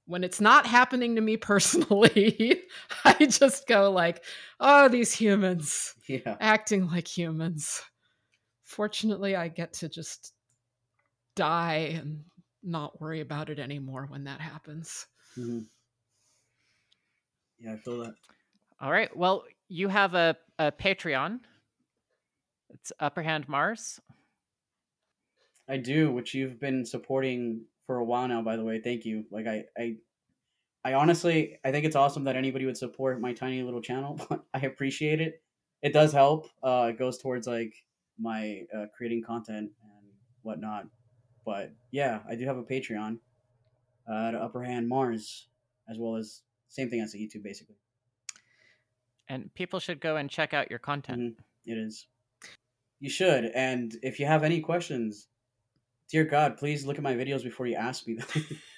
when 0.06 0.24
it's 0.24 0.42
not 0.42 0.66
happening 0.66 1.16
to 1.16 1.22
me 1.22 1.38
personally, 1.52 2.62
I 3.06 3.26
just 3.26 3.68
go 3.68 3.92
like, 3.92 4.24
oh, 4.60 4.90
these 4.90 5.14
humans 5.14 5.94
yeah. 6.08 6.38
acting 6.40 6.88
like 6.88 7.08
humans. 7.08 7.82
Fortunately, 8.64 9.36
I 9.36 9.50
get 9.50 9.74
to 9.74 9.90
just 9.90 10.34
die 11.36 11.94
and 11.96 12.24
not 12.64 13.00
worry 13.02 13.20
about 13.20 13.50
it 13.50 13.60
anymore 13.60 14.06
when 14.10 14.24
that 14.24 14.40
happens. 14.40 15.06
Mm-hmm. 15.38 15.60
Yeah, 17.60 17.74
I 17.74 17.78
feel 17.78 18.00
that. 18.00 18.14
All 18.82 18.92
right. 18.92 19.16
Well, 19.16 19.44
you 19.70 19.88
have 19.88 20.14
a, 20.14 20.36
a 20.60 20.72
Patreon. 20.72 21.40
It's 22.70 22.92
Upperhand 23.00 23.48
Mars. 23.48 24.00
I 25.70 25.78
do, 25.78 26.12
which 26.12 26.34
you've 26.34 26.60
been 26.60 26.86
supporting 26.86 27.62
for 27.86 27.98
a 27.98 28.04
while 28.04 28.28
now. 28.28 28.42
By 28.42 28.56
the 28.56 28.64
way, 28.64 28.80
thank 28.80 29.06
you. 29.06 29.26
Like 29.32 29.48
I, 29.48 29.66
I, 29.78 29.96
I 30.84 30.94
honestly, 30.94 31.58
I 31.64 31.72
think 31.72 31.86
it's 31.86 31.96
awesome 31.96 32.26
that 32.26 32.36
anybody 32.36 32.66
would 32.66 32.78
support 32.78 33.22
my 33.22 33.34
tiny 33.34 33.62
little 33.64 33.82
channel. 33.82 34.20
I 34.54 34.60
appreciate 34.60 35.22
it. 35.22 35.42
It 35.82 35.94
does 35.94 36.12
help. 36.12 36.48
Uh, 36.62 36.88
it 36.90 37.00
goes 37.00 37.18
towards 37.18 37.48
like 37.48 37.74
my 38.20 38.64
uh, 38.76 38.86
creating 38.96 39.24
content 39.24 39.72
and 39.84 40.12
whatnot. 40.42 40.88
But 41.46 41.74
yeah, 41.92 42.20
I 42.30 42.36
do 42.36 42.46
have 42.46 42.58
a 42.58 42.64
Patreon 42.64 43.20
uh, 44.10 44.28
at 44.28 44.36
Upperhand 44.36 44.88
Mars, 44.88 45.48
as 45.90 45.98
well 45.98 46.16
as 46.16 46.42
same 46.70 46.90
thing 46.90 47.02
as 47.02 47.12
the 47.12 47.20
YouTube, 47.20 47.44
basically. 47.44 47.76
And 49.30 49.54
people 49.54 49.80
should 49.80 50.00
go 50.00 50.18
and 50.18 50.30
check 50.30 50.54
out 50.54 50.70
your 50.70 50.80
content. 50.80 51.22
Mm-hmm. 51.22 51.72
It 51.72 51.78
is. 51.78 52.08
You 53.00 53.10
should. 53.10 53.46
And 53.46 53.96
if 54.02 54.20
you 54.20 54.26
have 54.26 54.44
any 54.44 54.62
questions, 54.62 55.28
dear 56.10 56.24
God, 56.24 56.58
please 56.58 56.86
look 56.86 56.98
at 56.98 57.04
my 57.04 57.16
videos 57.16 57.44
before 57.44 57.68
you 57.68 57.76
ask 57.76 58.08
me 58.08 58.16
them. 58.16 58.28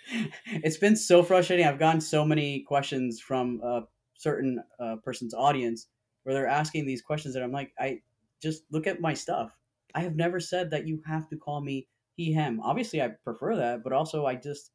it's 0.45 0.77
been 0.77 0.95
so 0.95 1.23
frustrating. 1.23 1.65
I've 1.65 1.79
gotten 1.79 2.01
so 2.01 2.25
many 2.25 2.61
questions 2.61 3.19
from 3.19 3.61
a 3.63 3.81
certain 4.13 4.63
uh, 4.79 4.97
person's 5.03 5.33
audience 5.33 5.87
where 6.23 6.33
they're 6.33 6.47
asking 6.47 6.85
these 6.85 7.01
questions 7.01 7.33
that 7.33 7.43
I'm 7.43 7.51
like, 7.51 7.73
I 7.79 7.99
just 8.41 8.63
look 8.71 8.87
at 8.87 9.01
my 9.01 9.13
stuff. 9.13 9.51
I 9.93 10.01
have 10.01 10.15
never 10.15 10.39
said 10.39 10.71
that 10.71 10.87
you 10.87 11.01
have 11.05 11.27
to 11.29 11.37
call 11.37 11.61
me 11.61 11.87
he, 12.15 12.31
him. 12.31 12.59
Obviously, 12.61 13.01
I 13.01 13.09
prefer 13.23 13.55
that, 13.55 13.83
but 13.83 13.93
also 13.93 14.25
I 14.25 14.35
just 14.35 14.71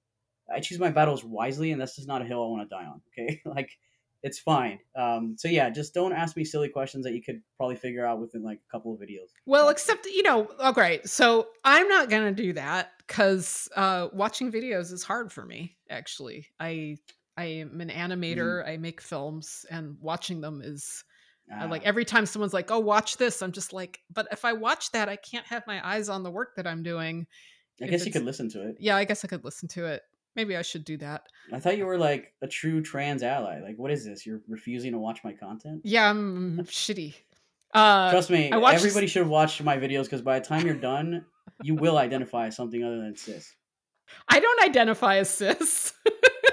I 0.52 0.60
choose 0.60 0.78
my 0.78 0.90
battles 0.90 1.24
wisely, 1.24 1.72
and 1.72 1.80
that's 1.80 1.96
just 1.96 2.08
not 2.08 2.22
a 2.22 2.24
hill 2.24 2.42
I 2.42 2.48
want 2.48 2.68
to 2.68 2.74
die 2.74 2.86
on. 2.86 3.00
Okay, 3.08 3.40
like 3.46 3.70
it's 4.22 4.38
fine. 4.38 4.78
Um, 4.96 5.34
so 5.38 5.48
yeah, 5.48 5.70
just 5.70 5.94
don't 5.94 6.12
ask 6.12 6.36
me 6.36 6.44
silly 6.44 6.68
questions 6.68 7.04
that 7.04 7.14
you 7.14 7.22
could 7.22 7.40
probably 7.56 7.76
figure 7.76 8.06
out 8.06 8.20
within 8.20 8.42
like 8.42 8.58
a 8.58 8.70
couple 8.70 8.92
of 8.92 9.00
videos. 9.00 9.28
Well, 9.46 9.68
except 9.68 10.06
you 10.06 10.22
know, 10.22 10.48
okay, 10.60 11.00
so 11.04 11.48
I'm 11.64 11.88
not 11.88 12.10
gonna 12.10 12.32
do 12.32 12.52
that 12.54 12.92
because 12.98 13.68
uh, 13.76 14.08
watching 14.12 14.52
videos 14.52 14.92
is 14.92 15.02
hard 15.02 15.32
for 15.32 15.44
me. 15.44 15.76
Actually, 15.88 16.46
I 16.58 16.96
I 17.36 17.44
am 17.44 17.80
an 17.80 17.88
animator. 17.88 18.64
Mm. 18.64 18.68
I 18.68 18.76
make 18.76 19.00
films, 19.00 19.64
and 19.70 19.96
watching 20.00 20.40
them 20.40 20.60
is 20.62 21.04
ah. 21.52 21.66
like 21.66 21.86
every 21.86 22.04
time 22.04 22.26
someone's 22.26 22.54
like, 22.54 22.70
"Oh, 22.70 22.80
watch 22.80 23.16
this," 23.16 23.40
I'm 23.42 23.52
just 23.52 23.72
like, 23.72 24.00
"But 24.12 24.28
if 24.32 24.44
I 24.44 24.52
watch 24.52 24.92
that, 24.92 25.08
I 25.08 25.16
can't 25.16 25.46
have 25.46 25.66
my 25.66 25.86
eyes 25.86 26.08
on 26.08 26.22
the 26.22 26.30
work 26.30 26.56
that 26.56 26.66
I'm 26.66 26.82
doing." 26.82 27.26
I 27.82 27.86
guess 27.86 28.04
you 28.04 28.12
could 28.12 28.24
listen 28.24 28.50
to 28.50 28.68
it. 28.68 28.76
Yeah, 28.78 28.96
I 28.96 29.04
guess 29.04 29.24
I 29.24 29.28
could 29.28 29.44
listen 29.44 29.66
to 29.68 29.86
it. 29.86 30.02
Maybe 30.36 30.56
I 30.56 30.62
should 30.62 30.84
do 30.84 30.96
that. 30.98 31.24
I 31.52 31.58
thought 31.58 31.76
you 31.76 31.86
were 31.86 31.98
like 31.98 32.32
a 32.40 32.46
true 32.46 32.82
trans 32.82 33.22
ally. 33.22 33.60
Like, 33.60 33.76
what 33.76 33.90
is 33.90 34.04
this? 34.04 34.24
You're 34.24 34.40
refusing 34.48 34.92
to 34.92 34.98
watch 34.98 35.24
my 35.24 35.32
content? 35.32 35.82
Yeah, 35.84 36.08
I'm 36.08 36.58
shitty. 36.64 37.14
Uh, 37.74 38.10
Trust 38.10 38.30
me, 38.30 38.50
watched... 38.52 38.76
everybody 38.76 39.06
should 39.06 39.26
watch 39.26 39.62
my 39.62 39.76
videos 39.76 40.04
because 40.04 40.22
by 40.22 40.38
the 40.38 40.46
time 40.46 40.66
you're 40.66 40.74
done, 40.74 41.24
you 41.62 41.74
will 41.74 41.98
identify 41.98 42.46
as 42.46 42.56
something 42.56 42.82
other 42.82 42.98
than 42.98 43.16
cis. 43.16 43.54
I 44.28 44.40
don't 44.40 44.62
identify 44.62 45.16
as 45.18 45.30
cis. 45.30 45.92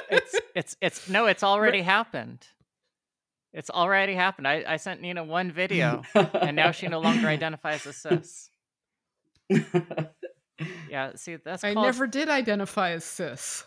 it's 0.09 0.35
it's 0.55 0.77
it's 0.81 1.09
no, 1.09 1.25
it's 1.25 1.43
already 1.43 1.81
happened. 1.81 2.45
It's 3.53 3.71
already 3.71 4.13
happened. 4.13 4.47
I, 4.47 4.63
I 4.67 4.77
sent 4.77 5.01
Nina 5.01 5.23
one 5.23 5.51
video, 5.63 6.03
and 6.13 6.55
now 6.55 6.71
she 6.71 6.87
no 6.87 6.99
longer 6.99 7.27
identifies 7.27 7.85
as 7.87 7.97
cis. 7.97 8.49
Yeah, 10.89 11.11
see, 11.15 11.35
that's 11.35 11.63
I 11.63 11.73
never 11.73 12.07
did 12.07 12.29
identify 12.29 12.91
as 12.91 13.03
cis. 13.03 13.65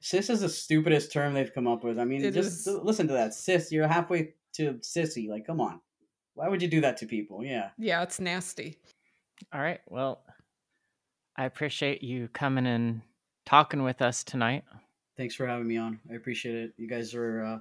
Cis 0.00 0.30
is 0.30 0.40
the 0.40 0.48
stupidest 0.48 1.12
term 1.12 1.32
they've 1.34 1.52
come 1.52 1.66
up 1.66 1.84
with. 1.84 1.98
I 1.98 2.04
mean, 2.04 2.24
it 2.24 2.34
just 2.34 2.66
is... 2.66 2.78
listen 2.82 3.06
to 3.08 3.14
that. 3.14 3.34
Cis, 3.34 3.70
you're 3.70 3.86
halfway 3.86 4.34
to 4.54 4.74
sissy. 4.74 5.28
Like, 5.28 5.46
come 5.46 5.60
on. 5.60 5.80
Why 6.34 6.48
would 6.48 6.62
you 6.62 6.68
do 6.68 6.80
that 6.80 6.96
to 6.98 7.06
people? 7.06 7.44
Yeah. 7.44 7.70
Yeah, 7.78 8.02
it's 8.02 8.20
nasty. 8.20 8.78
All 9.52 9.60
right. 9.60 9.80
Well, 9.88 10.22
I 11.36 11.44
appreciate 11.44 12.02
you 12.02 12.28
coming 12.28 12.66
and 12.66 13.02
talking 13.46 13.82
with 13.82 14.02
us 14.02 14.24
tonight. 14.24 14.64
Thanks 15.16 15.34
for 15.34 15.46
having 15.46 15.66
me 15.66 15.76
on. 15.76 16.00
I 16.10 16.14
appreciate 16.14 16.54
it. 16.54 16.72
You 16.76 16.88
guys 16.88 17.14
are 17.14 17.44
uh 17.44 17.58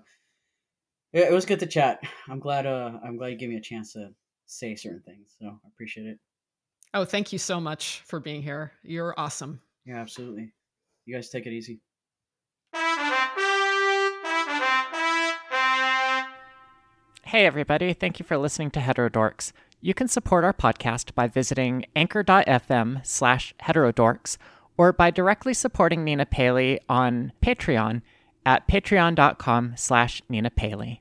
yeah, 1.13 1.23
it 1.23 1.33
was 1.33 1.45
good 1.45 1.59
to 1.59 1.65
chat. 1.65 1.99
I'm 2.29 2.39
glad 2.39 2.65
uh 2.65 2.91
I'm 3.03 3.17
glad 3.17 3.29
you 3.29 3.37
gave 3.37 3.49
me 3.49 3.57
a 3.57 3.61
chance 3.61 3.93
to 3.93 4.09
say 4.45 4.75
certain 4.75 5.01
things. 5.01 5.35
So 5.39 5.47
I 5.47 5.67
appreciate 5.67 6.07
it. 6.07 6.19
Oh, 6.93 7.05
thank 7.05 7.31
you 7.31 7.39
so 7.39 7.59
much 7.59 8.03
for 8.05 8.19
being 8.19 8.41
here. 8.41 8.73
You're 8.83 9.13
awesome. 9.17 9.61
Yeah, 9.85 9.97
absolutely. 9.97 10.51
You 11.05 11.15
guys 11.15 11.29
take 11.29 11.45
it 11.45 11.53
easy. 11.53 11.79
Hey, 17.23 17.45
everybody. 17.45 17.93
Thank 17.93 18.19
you 18.19 18.25
for 18.25 18.37
listening 18.37 18.71
to 18.71 18.81
Heterodorx. 18.81 19.53
You 19.79 19.93
can 19.93 20.09
support 20.09 20.43
our 20.43 20.53
podcast 20.53 21.15
by 21.15 21.27
visiting 21.27 21.85
anchor.fm 21.95 23.05
slash 23.05 23.55
heterodorx 23.63 24.37
or 24.77 24.91
by 24.91 25.11
directly 25.11 25.53
supporting 25.53 26.03
Nina 26.03 26.25
Paley 26.25 26.81
on 26.89 27.31
Patreon 27.41 28.01
at 28.45 28.67
patreon.com 28.67 29.73
slash 29.77 30.21
Nina 30.27 30.49
Paley. 30.49 30.89